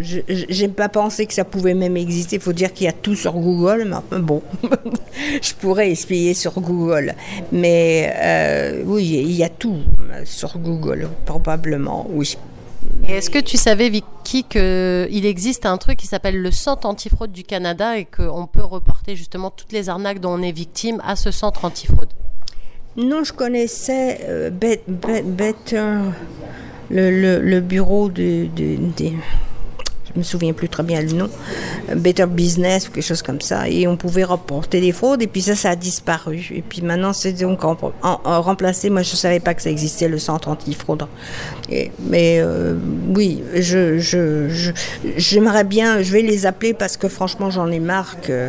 j'ai 0.00 0.68
pas 0.68 0.88
pensé 0.88 1.26
que 1.26 1.34
ça 1.34 1.44
pouvait 1.44 1.74
même 1.74 1.96
exister. 1.96 2.36
Il 2.36 2.42
faut 2.42 2.52
dire 2.52 2.72
qu'il 2.72 2.86
y 2.86 2.88
a 2.88 2.92
tout 2.92 3.14
sur 3.14 3.32
Google, 3.32 3.84
mais 3.86 3.96
enfin 3.96 4.18
bon, 4.20 4.42
je 5.42 5.54
pourrais 5.54 5.90
espier 5.90 6.34
sur 6.34 6.60
Google. 6.60 7.14
Mais 7.50 8.12
euh, 8.16 8.82
oui, 8.86 9.04
il 9.04 9.32
y 9.32 9.44
a 9.44 9.48
tout 9.48 9.78
sur 10.24 10.58
Google, 10.58 11.08
probablement, 11.26 12.06
oui. 12.10 12.36
Et 13.08 13.12
est-ce 13.12 13.30
que 13.30 13.38
tu 13.38 13.56
savais, 13.56 13.88
Vicky, 13.88 14.44
qu'il 14.44 15.26
existe 15.26 15.66
un 15.66 15.76
truc 15.76 15.98
qui 15.98 16.06
s'appelle 16.06 16.40
le 16.40 16.50
Centre 16.50 16.86
antifraude 16.86 17.32
du 17.32 17.42
Canada 17.42 17.98
et 17.98 18.04
qu'on 18.04 18.46
peut 18.46 18.64
reporter 18.64 19.16
justement 19.16 19.50
toutes 19.50 19.72
les 19.72 19.88
arnaques 19.88 20.20
dont 20.20 20.38
on 20.38 20.42
est 20.42 20.52
victime 20.52 21.02
à 21.04 21.16
ce 21.16 21.30
centre 21.30 21.64
antifraude? 21.64 22.08
Non, 22.96 23.24
je 23.24 23.32
connaissais 23.32 24.20
euh, 24.24 24.50
Better, 24.50 25.98
le, 26.90 27.10
le, 27.10 27.40
le, 27.40 27.60
bureau 27.60 28.08
de, 28.08 28.48
de, 28.54 28.76
de 28.76 29.12
je 30.14 30.18
me 30.18 30.24
souviens 30.24 30.52
plus 30.52 30.68
très 30.68 30.82
bien 30.82 31.00
le 31.00 31.12
nom, 31.12 31.28
Better 31.94 32.26
Business 32.26 32.88
ou 32.88 32.92
quelque 32.92 33.04
chose 33.04 33.22
comme 33.22 33.40
ça, 33.40 33.68
et 33.68 33.86
on 33.86 33.96
pouvait 33.96 34.24
reporter 34.24 34.80
des 34.80 34.92
fraudes, 34.92 35.22
et 35.22 35.26
puis 35.26 35.42
ça, 35.42 35.54
ça 35.54 35.70
a 35.70 35.76
disparu. 35.76 36.50
Et 36.54 36.62
puis 36.62 36.82
maintenant, 36.82 37.12
c'est 37.12 37.32
donc 37.32 37.64
en, 37.64 37.76
en, 38.02 38.42
remplacé. 38.42 38.90
Moi, 38.90 39.02
je 39.02 39.16
savais 39.16 39.40
pas 39.40 39.54
que 39.54 39.62
ça 39.62 39.70
existait, 39.70 40.08
le 40.08 40.18
centre 40.18 40.48
antifraude. 40.48 41.06
Et, 41.70 41.90
mais 42.00 42.38
euh, 42.40 42.74
oui, 43.14 43.42
je, 43.54 43.98
je, 43.98 44.72
j'aimerais 45.16 45.64
bien, 45.64 46.02
je 46.02 46.12
vais 46.12 46.22
les 46.22 46.46
appeler 46.46 46.74
parce 46.74 46.96
que 46.96 47.08
franchement, 47.08 47.50
j'en 47.50 47.70
ai 47.70 47.80
marre 47.80 48.16
que, 48.20 48.48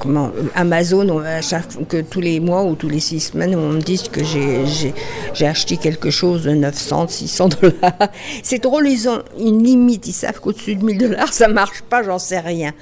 comment, 0.00 0.30
Amazon, 0.54 1.18
à 1.20 1.40
chaque, 1.40 1.88
que 1.88 2.00
tous 2.00 2.20
les 2.20 2.40
mois 2.40 2.64
ou 2.64 2.74
tous 2.74 2.88
les 2.88 3.00
six 3.00 3.20
semaines, 3.20 3.54
on 3.54 3.72
me 3.72 3.80
dise 3.80 4.08
que 4.08 4.20
j'ai 4.24 5.46
acheté 5.46 5.76
quelque 5.76 6.10
chose 6.10 6.44
de 6.44 6.50
900, 6.50 7.08
600 7.08 7.48
dollars. 7.48 7.98
C'est 8.42 8.62
drôle, 8.62 8.88
ils 8.88 9.08
ont 9.08 9.22
une 9.38 9.62
limite. 9.62 10.06
Ils 10.06 10.12
savent 10.12 10.40
qu'au-dessus 10.40 10.76
de 10.76 10.84
1000 10.84 10.98
dollars, 10.98 11.32
ça 11.32 11.48
marche 11.48 11.82
pas, 11.82 12.02
j'en 12.02 12.18
sais 12.18 12.40
rien. 12.40 12.72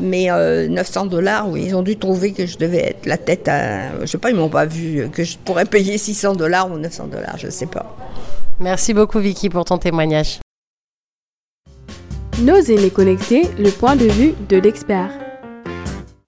Mais 0.00 0.30
euh, 0.30 0.68
900 0.68 1.06
dollars, 1.06 1.48
oui, 1.48 1.64
ils 1.66 1.74
ont 1.74 1.82
dû 1.82 1.96
trouver 1.96 2.32
que 2.32 2.46
je 2.46 2.58
devais 2.58 2.90
être 2.90 3.06
la 3.06 3.18
tête 3.18 3.48
à. 3.48 4.00
Je 4.00 4.06
sais 4.06 4.18
pas, 4.18 4.30
ils 4.30 4.36
m'ont 4.36 4.48
pas 4.48 4.66
vu, 4.66 5.08
que 5.12 5.24
je 5.24 5.36
pourrais 5.38 5.64
payer 5.64 5.98
600 5.98 6.34
dollars 6.34 6.70
ou 6.70 6.78
900 6.78 7.08
dollars, 7.08 7.36
je 7.38 7.48
sais 7.50 7.66
pas. 7.66 7.96
Merci 8.60 8.94
beaucoup, 8.94 9.18
Vicky, 9.18 9.48
pour 9.48 9.64
ton 9.64 9.78
témoignage. 9.78 10.40
Nos 12.40 12.56
aînés 12.56 12.90
connectés, 12.90 13.48
le 13.58 13.70
point 13.70 13.94
de 13.94 14.06
vue 14.06 14.34
de 14.48 14.56
l'expert. 14.56 15.21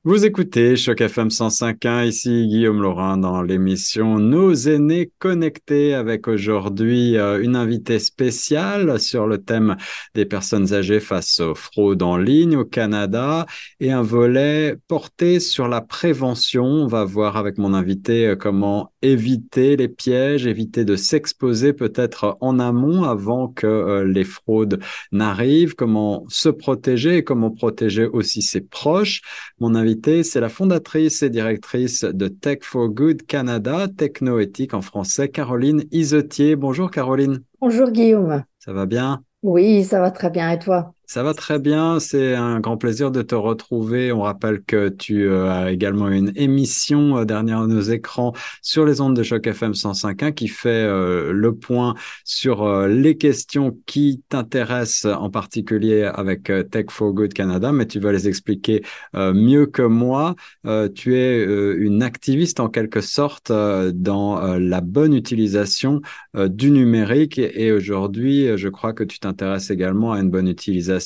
Vous 0.07 0.27
écoutez 0.27 0.77
Choc 0.77 1.01
FM 1.01 1.29
105.1, 1.29 2.07
ici 2.07 2.47
Guillaume 2.47 2.83
Laurin 2.83 3.17
dans 3.17 3.41
l'émission 3.41 4.19
Nos 4.19 4.53
aînés 4.53 5.11
connectés 5.19 5.95
avec 5.95 6.29
aujourd'hui 6.29 7.17
euh, 7.17 7.43
une 7.43 7.57
invitée 7.57 7.99
spéciale 7.99 9.01
sur 9.01 9.27
le 9.27 9.39
thème 9.39 9.79
des 10.15 10.27
personnes 10.27 10.75
âgées 10.75 11.01
face 11.01 11.41
aux 11.41 11.55
fraudes 11.55 12.03
en 12.03 12.19
ligne 12.19 12.55
au 12.55 12.67
Canada 12.67 13.47
et 13.81 13.93
un 13.93 14.03
volet 14.03 14.77
porté 14.89 15.41
sur 15.41 15.69
la 15.69 15.81
prévention. 15.81 16.67
On 16.67 16.87
va 16.87 17.07
voir 17.07 17.39
avec 17.39 17.57
mon 17.57 17.73
invité 17.73 18.27
euh, 18.27 18.37
comment 18.37 18.93
éviter 19.05 19.77
les 19.77 19.89
pièges, 19.89 20.47
éviter 20.47 20.85
de 20.85 20.97
s'exposer 20.97 21.73
peut-être 21.73 22.37
en 22.41 22.59
amont 22.59 23.05
avant 23.05 23.49
que 23.49 23.67
euh, 23.67 24.05
les 24.05 24.25
fraudes 24.25 24.81
n'arrivent, 25.13 25.75
comment 25.75 26.25
se 26.29 26.49
protéger 26.49 27.19
et 27.19 27.25
comment 27.25 27.51
protéger 27.51 28.07
aussi 28.07 28.43
ses 28.43 28.63
proches. 28.63 29.21
Mon 29.61 29.75
invité 29.75 30.23
c'est 30.23 30.41
la 30.41 30.49
fondatrice 30.49 31.23
et 31.23 31.31
directrice 31.31 32.05
de 32.05 32.29
Tech 32.29 32.59
for 32.63 32.89
Good 32.89 33.27
Canada, 33.27 33.89
technoéthique 33.89 34.75
en 34.75 34.83
français, 34.83 35.29
Caroline 35.29 35.85
Isotier. 35.93 36.57
Bonjour 36.57 36.91
Caroline. 36.91 37.41
Bonjour 37.61 37.91
Guillaume. 37.91 38.45
Ça 38.59 38.73
va 38.73 38.87
bien? 38.87 39.23
Oui, 39.43 39.85
ça 39.85 40.01
va 40.01 40.11
très 40.11 40.31
bien. 40.31 40.51
Et 40.51 40.59
toi? 40.59 40.95
Ça 41.15 41.23
va 41.23 41.33
très 41.33 41.61
bien, 41.61 42.01
c'est 42.01 42.35
un 42.35 42.59
grand 42.59 42.77
plaisir 42.77 43.13
de 43.13 43.23
te 43.23 43.37
retrouver. 43.37 44.11
On 44.11 44.23
rappelle 44.23 44.65
que 44.65 44.89
tu 44.89 45.29
euh, 45.29 45.49
as 45.49 45.71
également 45.71 46.09
une 46.09 46.33
émission 46.35 47.19
euh, 47.19 47.25
dernière 47.25 47.69
nos 47.69 47.83
écrans 47.83 48.33
sur 48.63 48.85
les 48.85 49.01
ondes 49.01 49.15
de 49.15 49.23
choc 49.23 49.47
FM 49.47 49.75
105.1 49.75 50.35
qui 50.35 50.49
fait 50.49 50.71
euh, 50.71 51.33
le 51.33 51.55
point 51.55 51.95
sur 52.25 52.69
les 52.89 53.17
questions 53.17 53.79
qui 53.87 54.25
t'intéressent 54.29 55.15
en 55.17 55.31
particulier 55.31 56.03
avec 56.03 56.51
Tech 56.73 56.87
for 56.91 57.13
Good 57.13 57.33
Canada, 57.33 57.71
mais 57.71 57.87
tu 57.87 58.01
vas 58.01 58.11
les 58.11 58.27
expliquer 58.27 58.83
mieux 59.15 59.67
que 59.67 59.83
moi. 59.83 60.35
tu 60.95 61.17
es 61.17 61.45
une 61.45 62.03
activiste 62.03 62.59
en 62.59 62.69
quelque 62.69 63.01
sorte 63.01 63.53
dans 63.53 64.59
la 64.59 64.81
bonne 64.81 65.15
utilisation 65.15 66.01
du 66.35 66.71
numérique 66.71 67.39
et 67.39 67.73
aujourd'hui, 67.73 68.49
je 68.57 68.69
crois 68.69 68.93
que 68.93 69.05
tu 69.05 69.21
t'intéresses 69.21 69.71
également 69.71 70.13
à 70.13 70.21
une 70.21 70.31
bonne 70.31 70.49
utilisation 70.49 71.04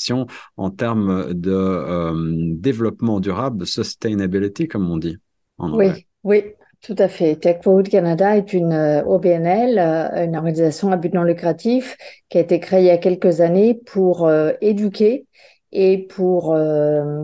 en 0.57 0.71
termes 0.71 1.35
de 1.35 1.53
euh, 1.53 2.13
développement 2.55 3.21
durable, 3.21 3.59
de 3.59 3.65
sustainability, 3.65 4.69
comme 4.69 4.91
on 4.91 4.97
dit 4.97 5.19
en 5.59 5.77
Oui, 5.77 6.07
oui, 6.25 6.45
tout 6.81 6.97
à 6.99 7.09
fait. 7.09 7.37
Tech 7.37 7.59
Forward 7.63 7.89
Canada 7.89 8.37
est 8.37 8.53
une 8.53 8.73
euh, 8.73 9.03
OBNL, 9.05 9.79
euh, 9.79 10.25
une 10.25 10.37
organisation 10.37 10.93
à 10.93 10.97
but 10.97 11.13
non 11.15 11.23
lucratif 11.23 11.97
qui 12.29 12.39
a 12.39 12.41
été 12.41 12.61
créée 12.61 12.81
il 12.81 12.87
y 12.87 12.91
a 12.91 12.99
quelques 12.99 13.41
années 13.41 13.75
pour 13.87 14.31
éduquer 14.61 15.27
et 15.71 16.07
pour 16.07 16.59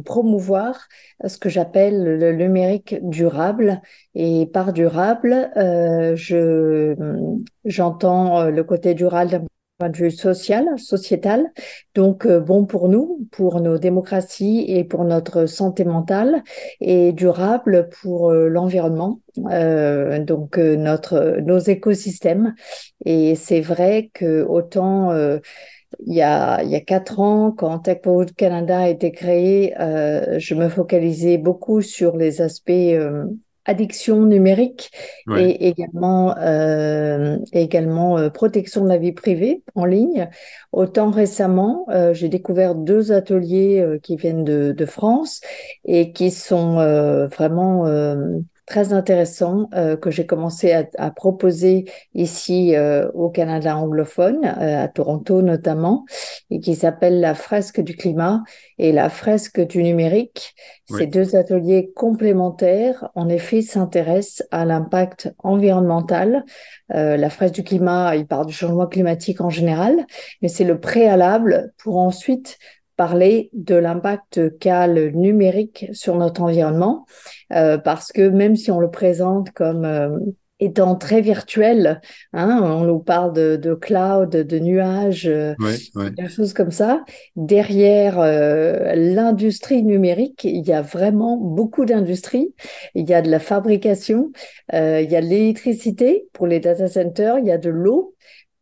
promouvoir 0.04 0.86
ce 1.24 1.38
que 1.38 1.48
j'appelle 1.48 2.18
le 2.18 2.32
numérique 2.32 2.96
durable. 3.00 3.80
Et 4.14 4.44
par 4.52 4.74
durable, 4.74 5.50
je 5.56 6.94
j'entends 7.64 8.50
le 8.50 8.64
côté 8.64 8.92
durable 8.92 9.46
point 9.78 9.88
de 9.88 9.96
vue 9.96 10.10
social, 10.10 10.66
sociétal, 10.78 11.50
donc 11.94 12.26
euh, 12.26 12.38
bon 12.40 12.64
pour 12.64 12.88
nous, 12.88 13.26
pour 13.32 13.60
nos 13.60 13.78
démocraties 13.78 14.64
et 14.68 14.84
pour 14.84 15.04
notre 15.04 15.46
santé 15.46 15.84
mentale, 15.84 16.42
et 16.80 17.12
durable 17.12 17.88
pour 18.00 18.30
euh, 18.30 18.48
l'environnement, 18.48 19.20
euh, 19.50 20.20
donc 20.20 20.58
euh, 20.58 20.76
notre 20.76 21.38
nos 21.40 21.58
écosystèmes. 21.58 22.54
Et 23.04 23.34
c'est 23.34 23.60
vrai 23.60 24.10
que 24.14 24.42
autant 24.44 25.12
il 26.06 26.14
y 26.14 26.22
a 26.22 26.62
il 26.62 26.70
y 26.70 26.76
a 26.76 26.80
quatre 26.80 27.20
ans, 27.20 27.52
quand 27.52 27.80
Tech 27.80 28.00
Canada 28.36 28.80
a 28.80 28.88
été 28.88 29.12
créé, 29.12 29.74
je 29.78 30.54
me 30.54 30.68
focalisais 30.68 31.38
beaucoup 31.38 31.82
sur 31.82 32.16
les 32.16 32.40
aspects 32.40 32.70
addiction 33.64 34.22
numérique 34.22 34.90
et 35.36 35.68
également, 35.68 36.36
euh, 36.38 37.38
également 37.52 38.18
euh, 38.18 38.30
protection 38.30 38.84
de 38.84 38.88
la 38.88 38.98
vie 38.98 39.12
privée 39.12 39.62
en 39.74 39.84
ligne. 39.84 40.28
Autant 40.72 41.10
récemment, 41.10 41.86
euh, 41.90 42.12
j'ai 42.14 42.28
découvert 42.28 42.74
deux 42.74 43.12
ateliers 43.12 43.98
qui 44.02 44.16
viennent 44.16 44.44
de, 44.44 44.72
de, 44.72 44.86
France 44.86 45.40
et 45.84 46.12
qui 46.12 46.30
sont 46.30 46.74
vraiment 47.28 47.86
très 48.66 48.92
intéressant 48.92 49.68
euh, 49.74 49.96
que 49.96 50.10
j'ai 50.10 50.26
commencé 50.26 50.72
à, 50.72 50.86
à, 50.96 51.10
proposer 51.10 51.84
ici 52.14 52.74
euh, 52.74 53.10
au 53.12 53.28
Canada 53.28 53.76
anglophone, 53.76 54.44
euh, 54.44 54.84
à 54.84 54.88
Toronto 54.88 55.42
notamment, 55.42 56.04
et 56.50 56.60
qui 56.60 56.74
s'appelle 56.74 57.20
la 57.20 57.34
fresque 57.34 57.80
du 57.80 57.96
climat 57.96 58.42
et 58.78 58.92
la 58.92 59.10
fresque 59.10 59.60
du 59.60 59.82
numérique. 59.82 60.54
Ces 60.86 61.06
deux 61.06 61.34
ateliers 61.34 61.92
complémentaires, 61.94 63.08
en 63.14 63.30
effet, 63.30 63.62
s'intéressent 63.62 64.46
à 64.50 64.66
l'impact 64.66 65.32
environnemental. 65.38 66.44
la 66.90 67.30
fresque 67.30 67.54
du 67.54 67.64
climat, 67.64 68.14
il 68.16 68.26
parle 68.26 68.44
du 68.44 68.52
changement 68.52 68.86
climatique 68.86 69.40
en 69.40 69.48
général, 69.48 70.04
mais 70.42 70.48
c'est 70.48 70.64
le 70.64 70.78
préalable 70.78 71.72
pour 71.78 71.96
ensuite 71.96 72.58
parler 72.96 73.50
de 73.52 73.74
l'impact 73.74 74.58
qu'a 74.58 74.86
le 74.86 75.10
numérique 75.10 75.86
sur 75.92 76.16
notre 76.16 76.42
environnement, 76.42 77.06
euh, 77.52 77.78
parce 77.78 78.12
que 78.12 78.28
même 78.28 78.56
si 78.56 78.70
on 78.70 78.80
le 78.80 78.90
présente 78.90 79.50
comme 79.50 79.84
euh, 79.84 80.18
étant 80.60 80.94
très 80.94 81.20
virtuel, 81.20 82.00
hein, 82.32 82.60
on 82.62 82.84
nous 82.84 83.00
parle 83.00 83.32
de, 83.32 83.56
de 83.56 83.74
cloud, 83.74 84.30
de 84.30 84.58
nuages, 84.58 85.26
euh, 85.26 85.54
des 86.16 86.28
choses 86.28 86.54
comme 86.54 86.70
ça. 86.70 87.04
Derrière 87.34 88.20
l'industrie 88.94 89.82
numérique, 89.82 90.44
il 90.44 90.66
y 90.66 90.72
a 90.72 90.80
vraiment 90.80 91.36
beaucoup 91.36 91.84
d'industries. 91.84 92.54
Il 92.94 93.08
y 93.10 93.14
a 93.14 93.20
de 93.20 93.30
la 93.30 93.40
fabrication, 93.40 94.30
il 94.72 95.08
y 95.10 95.16
a 95.16 95.20
de 95.20 95.26
l'électricité 95.26 96.28
pour 96.32 96.46
les 96.46 96.60
data 96.60 96.86
centers, 96.86 97.38
il 97.38 97.46
y 97.46 97.50
a 97.50 97.58
de 97.58 97.70
l'eau, 97.70 98.14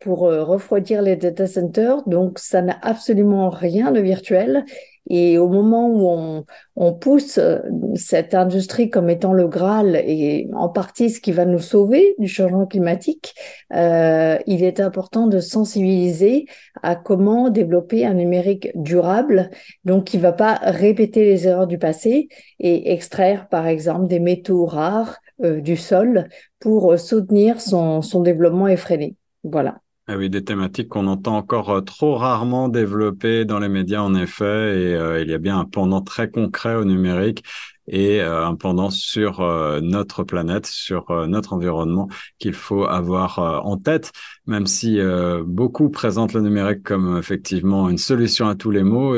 pour 0.03 0.27
euh, 0.27 0.45
refroidir 0.45 1.03
les 1.03 1.17
data 1.17 1.47
centers. 1.47 2.03
Donc, 2.07 2.39
ça 2.39 2.63
n'a 2.63 2.79
absolument 2.83 3.51
rien 3.51 3.93
de 3.93 4.01
virtuel. 4.01 4.65
Et 5.11 5.37
au 5.39 5.49
moment 5.49 5.89
où 5.89 6.09
on, 6.09 6.45
on, 6.77 6.93
pousse 6.93 7.39
euh, 7.39 7.59
cette 7.97 8.35
industrie 8.35 8.89
comme 8.89 9.11
étant 9.11 9.33
le 9.33 9.49
Graal 9.49 9.97
et 9.97 10.49
en 10.55 10.69
partie 10.69 11.11
ce 11.11 11.21
qui 11.21 11.33
va 11.33 11.45
nous 11.45 11.59
sauver 11.59 12.15
du 12.19 12.29
changement 12.29 12.67
climatique, 12.67 13.35
euh, 13.75 14.39
il 14.47 14.63
est 14.63 14.81
important 14.81 15.27
de 15.27 15.41
sensibiliser 15.41 16.47
à 16.83 16.95
comment 16.95 17.51
développer 17.51 18.07
un 18.07 18.15
numérique 18.15 18.71
durable, 18.77 19.51
donc 19.85 20.05
qui 20.05 20.19
va 20.19 20.33
pas 20.33 20.55
répéter 20.63 21.25
les 21.25 21.49
erreurs 21.49 21.67
du 21.67 21.79
passé 21.79 22.29
et 22.61 22.93
extraire 22.93 23.49
par 23.49 23.67
exemple 23.67 24.07
des 24.07 24.21
métaux 24.21 24.67
rares 24.67 25.19
euh, 25.43 25.61
du 25.61 25.77
sol 25.77 26.29
pour 26.61 26.97
soutenir 26.99 27.61
son, 27.61 28.03
son 28.03 28.21
développement 28.21 28.69
effréné. 28.69 29.17
Voilà. 29.43 29.82
Ah 30.15 30.19
oui, 30.19 30.29
des 30.29 30.45
thématiques 30.45 30.91
qu'on 30.91 31.07
entend 31.07 31.39
encore 31.39 31.71
euh, 31.71 31.81
trop 31.81 32.17
rarement 32.17 32.69
développées 32.69 33.47
dans 33.47 33.59
les 33.59 33.71
médias, 33.71 34.03
en 34.03 34.15
effet, 34.15 34.45
et 34.45 34.95
euh, 34.95 35.23
il 35.23 35.31
y 35.31 35.33
a 35.33 35.39
bien 35.39 35.59
un 35.59 35.65
pendant 35.65 36.03
très 36.03 36.31
concret 36.31 36.75
au 36.75 36.85
numérique 36.85 37.43
et 37.89 38.21
euh, 38.21 38.47
un 38.47 38.55
pendant 38.55 38.91
sur 38.91 39.41
euh, 39.41 39.81
notre 39.81 40.25
planète, 40.25 40.67
sur 40.67 41.11
euh, 41.11 41.27
notre 41.27 41.53
environnement 41.53 42.09
qu'il 42.39 42.55
faut 42.55 42.85
avoir 42.85 43.39
en 43.39 43.77
tête, 43.77 44.13
même 44.47 44.67
si 44.67 44.99
beaucoup 45.45 45.89
présentent 45.91 46.33
le 46.33 46.41
numérique 46.41 46.83
comme 46.83 47.17
effectivement 47.17 47.89
une 47.89 47.99
solution 47.99 48.49
à 48.49 48.55
tous 48.55 48.71
les 48.71 48.83
maux, 48.83 49.15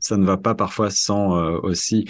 ça 0.00 0.16
ne 0.16 0.24
va 0.24 0.36
pas 0.36 0.54
parfois 0.54 0.90
sans 0.90 1.32
aussi 1.62 2.06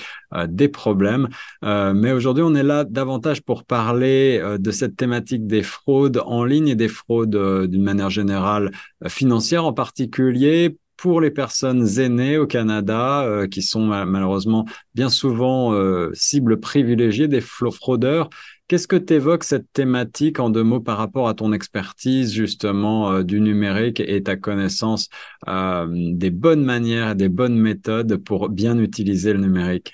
des 0.49 0.69
problèmes. 0.69 1.29
mais 1.63 2.13
aujourd'hui, 2.13 2.43
on 2.43 2.55
est 2.55 2.63
là 2.63 2.85
davantage 2.85 3.43
pour 3.43 3.65
parler 3.65 4.43
de 4.59 4.71
cette 4.71 4.97
thématique 4.97 5.47
des 5.47 5.63
fraudes 5.63 6.21
en 6.25 6.45
ligne 6.45 6.69
et 6.69 6.75
des 6.75 6.89
fraudes 6.89 7.69
d'une 7.69 7.85
manière 7.85 8.11
générale 8.11 8.73
financière 9.07 9.65
en 9.65 9.73
particulier 9.73 10.77
pour 10.97 11.21
les 11.21 11.31
personnes 11.31 11.99
aînées 11.99 12.39
au 12.39 12.47
Canada, 12.47 13.25
euh, 13.25 13.47
qui 13.47 13.63
sont 13.63 13.81
malheureusement 13.81 14.65
bien 14.95 15.09
souvent 15.09 15.73
euh, 15.73 16.11
cibles 16.15 16.61
privilégiées 16.61 17.29
des 17.29 17.41
fraudeurs. 17.41 18.31
Qu'est-ce 18.69 18.89
que 18.89 18.97
t'évoques 18.97 19.45
cette 19.45 19.71
thématique 19.73 20.41
en 20.41 20.49
deux 20.49 20.63
mots 20.63 20.81
par 20.81 20.97
rapport 20.97 21.29
à 21.29 21.35
ton 21.35 21.53
expertise 21.53 22.33
justement 22.33 23.13
euh, 23.13 23.23
du 23.23 23.41
numérique 23.41 24.01
et 24.01 24.23
ta 24.23 24.37
connaissance 24.37 25.09
des 25.47 26.31
bonnes 26.31 26.65
manières 26.65 27.11
et 27.11 27.15
des 27.15 27.29
bonnes 27.29 27.59
méthodes 27.59 28.17
pour 28.17 28.49
bien 28.49 28.79
utiliser 28.79 29.35
le 29.35 29.41
numérique? 29.41 29.93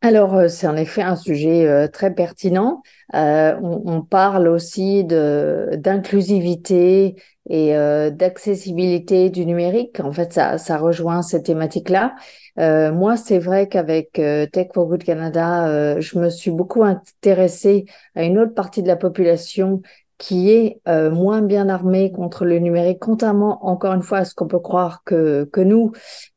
Alors 0.00 0.48
c'est 0.48 0.68
en 0.68 0.76
effet 0.76 1.02
un 1.02 1.16
sujet 1.16 1.88
très 1.88 2.14
pertinent. 2.14 2.82
On, 3.12 3.82
on, 3.84 4.02
parle 4.02 4.46
aussi 4.46 5.02
d'inclusivité 5.04 7.16
et 7.48 7.76
euh, 7.76 8.10
d'accessibilité 8.10 9.30
du 9.30 9.46
numérique. 9.46 10.00
En 10.00 10.12
fait, 10.12 10.32
ça, 10.32 10.58
ça 10.58 10.76
rejoint 10.76 11.22
cette 11.22 11.44
thématique-là. 11.44 12.14
Euh, 12.58 12.92
moi, 12.92 13.16
c'est 13.16 13.38
vrai 13.38 13.68
qu'avec 13.68 14.18
euh, 14.18 14.46
Tech 14.46 14.68
for 14.74 14.86
Good 14.86 15.04
Canada, 15.04 15.68
euh, 15.68 16.00
je 16.00 16.18
me 16.18 16.28
suis 16.28 16.50
beaucoup 16.50 16.84
intéressée 16.84 17.86
à 18.14 18.24
une 18.24 18.38
autre 18.38 18.54
partie 18.54 18.82
de 18.82 18.88
la 18.88 18.96
population 18.96 19.80
qui 20.18 20.50
est 20.50 20.80
euh, 20.88 21.10
moins 21.10 21.42
bien 21.42 21.68
armée 21.68 22.10
contre 22.10 22.44
le 22.44 22.58
numérique, 22.58 22.98
contrairement 22.98 23.64
encore 23.66 23.94
une 23.94 24.02
fois 24.02 24.18
à 24.18 24.24
ce 24.24 24.34
qu'on 24.34 24.48
peut 24.48 24.58
croire 24.58 25.02
que, 25.04 25.44
que 25.44 25.60
nous, 25.60 25.92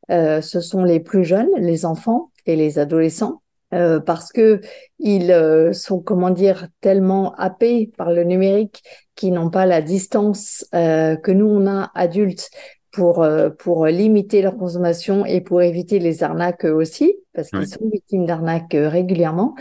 ce 0.08 0.60
sont 0.60 0.84
les 0.84 1.00
plus 1.00 1.24
jeunes, 1.24 1.48
les 1.56 1.84
enfants 1.86 2.30
et 2.46 2.54
les 2.54 2.78
adolescents. 2.78 3.41
Euh, 3.72 4.00
parce 4.00 4.32
que 4.32 4.60
ils 4.98 5.32
euh, 5.32 5.72
sont, 5.72 6.00
comment 6.00 6.30
dire, 6.30 6.68
tellement 6.80 7.34
happés 7.36 7.90
par 7.96 8.12
le 8.12 8.24
numérique 8.24 8.82
qu'ils 9.14 9.32
n'ont 9.32 9.50
pas 9.50 9.66
la 9.66 9.80
distance 9.80 10.66
euh, 10.74 11.16
que 11.16 11.32
nous 11.32 11.46
on 11.46 11.66
a 11.66 11.90
adultes 11.94 12.50
pour 12.90 13.26
pour 13.58 13.86
limiter 13.86 14.42
leur 14.42 14.58
consommation 14.58 15.24
et 15.24 15.40
pour 15.40 15.62
éviter 15.62 15.98
les 15.98 16.22
arnaques 16.22 16.64
aussi, 16.64 17.16
parce 17.32 17.48
qu'ils 17.48 17.66
sont 17.66 17.88
victimes 17.90 18.26
d'arnaques 18.26 18.74
régulièrement. 18.74 19.54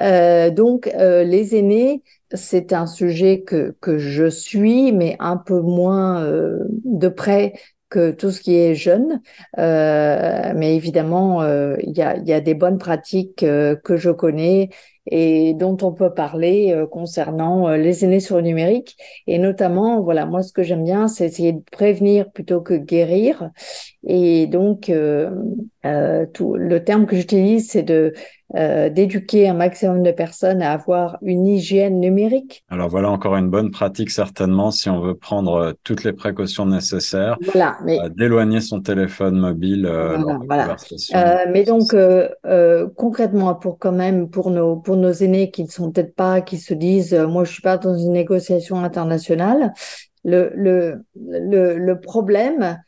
donc 0.00 0.88
les 0.94 1.56
aînés, 1.56 2.04
c'est 2.32 2.72
un 2.72 2.86
sujet 2.86 3.40
que 3.40 3.74
que 3.80 3.98
je 3.98 4.30
suis, 4.30 4.92
mais 4.92 5.16
un 5.18 5.36
peu 5.36 5.60
moins 5.60 6.24
de 6.24 7.08
près 7.08 7.54
que 7.90 8.12
tout 8.12 8.30
ce 8.30 8.40
qui 8.40 8.56
est 8.56 8.74
jeune. 8.74 9.20
Euh, 9.58 10.52
mais 10.56 10.76
évidemment, 10.76 11.42
euh, 11.42 11.76
il 11.82 11.96
y, 11.96 12.02
a, 12.02 12.16
y, 12.16 12.32
a, 12.32 12.40
des 12.40 12.54
bonnes 12.54 12.78
pratiques 12.78 13.42
euh, 13.42 13.76
que 13.76 13.96
je 13.96 14.10
connais 14.10 14.70
et 15.06 15.54
dont 15.54 15.76
on 15.82 15.92
peut 15.92 16.14
parler 16.14 16.72
euh, 16.72 16.86
concernant 16.86 17.68
euh, 17.68 17.76
les 17.76 18.04
aînés 18.04 18.20
sur 18.20 18.36
le 18.36 18.42
numérique. 18.42 18.96
Et 19.26 19.38
notamment, 19.38 20.00
voilà, 20.02 20.24
moi, 20.24 20.42
ce 20.42 20.52
que 20.52 20.62
j'aime 20.62 20.84
bien, 20.84 21.08
c'est 21.08 21.26
essayer 21.26 21.52
de 21.52 21.62
prévenir 21.72 22.30
plutôt 22.30 22.60
que 22.60 22.74
guérir. 22.74 23.50
Et 24.06 24.46
donc, 24.46 24.90
tout, 26.32 26.54
le 26.54 26.84
terme 26.84 27.06
que 27.06 27.16
j'utilise, 27.16 27.68
c'est 27.70 27.82
de 27.82 28.14
d'éduquer 28.54 29.48
un 29.48 29.54
maximum 29.54 30.02
de 30.02 30.10
personnes 30.10 30.62
à 30.62 30.72
avoir 30.72 31.18
une 31.22 31.46
hygiène 31.46 32.00
numérique. 32.00 32.64
Alors 32.68 32.88
voilà 32.88 33.10
encore 33.10 33.36
une 33.36 33.48
bonne 33.48 33.70
pratique 33.70 34.10
certainement 34.10 34.70
si 34.70 34.90
on 34.90 35.00
veut 35.00 35.14
prendre 35.14 35.74
toutes 35.84 36.04
les 36.04 36.12
précautions 36.12 36.66
nécessaires. 36.66 37.38
Voilà, 37.52 37.78
mais 37.84 37.98
d'éloigner 38.10 38.60
son 38.60 38.80
téléphone 38.80 39.38
mobile. 39.38 39.86
voilà, 40.46 40.76
voilà. 41.12 41.46
mais 41.52 41.64
donc 41.64 41.94
concrètement, 42.96 43.54
pour 43.54 43.78
quand 43.78 43.92
même 43.92 44.28
pour 44.30 44.50
nos 44.50 44.76
pour 44.76 44.96
nos 44.96 45.12
aînés 45.12 45.50
qui 45.50 45.64
ne 45.64 45.68
sont 45.68 45.90
peut-être 45.90 46.14
pas, 46.14 46.40
qui 46.40 46.58
se 46.58 46.74
disent, 46.74 47.14
euh, 47.14 47.26
moi, 47.26 47.44
je 47.44 47.52
suis 47.52 47.62
pas 47.62 47.78
dans 47.78 47.96
une 47.96 48.12
négociation 48.12 48.82
internationale. 48.82 49.72
Le, 50.24 50.52
le, 50.54 51.02
le, 51.14 51.78
le 51.78 52.00
problème, 52.00 52.78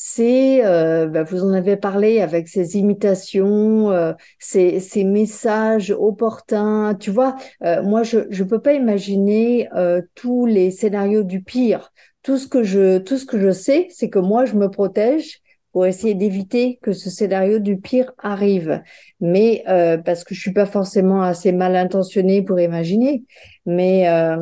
c'est, 0.00 0.64
euh, 0.64 1.08
bah, 1.08 1.24
vous 1.24 1.42
en 1.42 1.52
avez 1.52 1.76
parlé 1.76 2.20
avec 2.20 2.46
ces 2.46 2.76
imitations, 2.76 3.90
euh, 3.90 4.12
ces, 4.38 4.78
ces, 4.78 5.02
messages 5.02 5.90
opportuns. 5.90 6.94
Tu 6.94 7.10
vois, 7.10 7.36
moi, 7.82 8.04
je 8.04 8.18
ne 8.18 8.44
peux 8.44 8.60
pas 8.60 8.74
imaginer 8.74 9.68
tous 10.14 10.46
les 10.46 10.70
scénarios 10.70 11.24
du 11.24 11.42
pire. 11.42 11.92
Tout 12.22 12.38
ce 12.38 12.46
que 12.46 12.62
je, 12.62 12.98
tout 12.98 13.18
ce 13.18 13.26
que 13.26 13.40
je 13.40 13.50
sais, 13.50 13.88
c'est 13.90 14.08
que 14.08 14.18
moi, 14.18 14.44
je 14.44 14.54
me 14.54 14.70
protège 14.70 15.40
pour 15.72 15.86
essayer 15.86 16.14
d'éviter 16.14 16.78
que 16.82 16.92
ce 16.92 17.10
scénario 17.10 17.58
du 17.58 17.78
pire 17.78 18.12
arrive. 18.18 18.82
Mais 19.20 19.62
euh, 19.68 19.98
parce 19.98 20.24
que 20.24 20.34
je 20.34 20.40
suis 20.40 20.52
pas 20.52 20.66
forcément 20.66 21.22
assez 21.22 21.52
mal 21.52 21.76
intentionnée 21.76 22.42
pour 22.42 22.58
imaginer. 22.58 23.24
Mais 23.66 24.08
euh, 24.08 24.36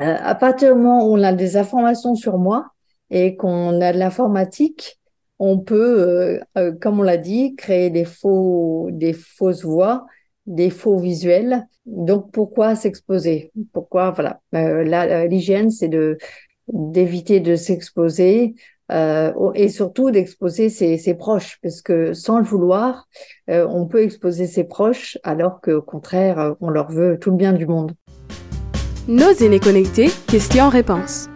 euh, 0.00 0.16
à 0.20 0.34
partir 0.34 0.74
du 0.74 0.80
moment 0.80 1.06
où 1.06 1.16
on 1.16 1.22
a 1.22 1.32
des 1.32 1.56
informations 1.56 2.14
sur 2.14 2.38
moi 2.38 2.71
et 3.12 3.36
qu'on 3.36 3.80
a 3.82 3.92
de 3.92 3.98
l'informatique, 3.98 4.98
on 5.38 5.58
peut, 5.58 6.40
comme 6.80 7.00
on 7.00 7.02
l'a 7.02 7.18
dit, 7.18 7.54
créer 7.56 7.90
des 7.90 8.04
faux, 8.04 8.88
des 8.90 9.12
fausses 9.12 9.64
voix, 9.64 10.06
des 10.46 10.70
faux 10.70 10.98
visuels. 10.98 11.66
Donc 11.84 12.32
pourquoi 12.32 12.74
s'exposer? 12.74 13.52
Pourquoi 13.72 14.12
voilà 14.12 15.26
L'hygiène, 15.26 15.70
c'est 15.70 15.90
d'éviter 16.68 17.40
de 17.40 17.54
s'exposer 17.54 18.54
et 18.90 19.68
surtout 19.68 20.10
d'exposer 20.10 20.68
ses, 20.68 21.14
proches, 21.14 21.58
parce 21.62 21.82
que 21.82 22.12
sans 22.14 22.38
le 22.38 22.44
vouloir, 22.44 23.08
on 23.48 23.86
peut 23.86 24.02
exposer 24.02 24.46
ses 24.46 24.64
proches 24.64 25.18
alors 25.22 25.60
qu'au 25.60 25.82
contraire, 25.82 26.54
on 26.60 26.70
leur 26.70 26.90
veut 26.90 27.18
tout 27.18 27.30
le 27.30 27.36
bien 27.36 27.52
du 27.52 27.66
monde. 27.66 27.92
Nos 29.08 29.32
aînés 29.32 29.60
connectés, 29.60 30.10
questions-réponses. 30.28 31.31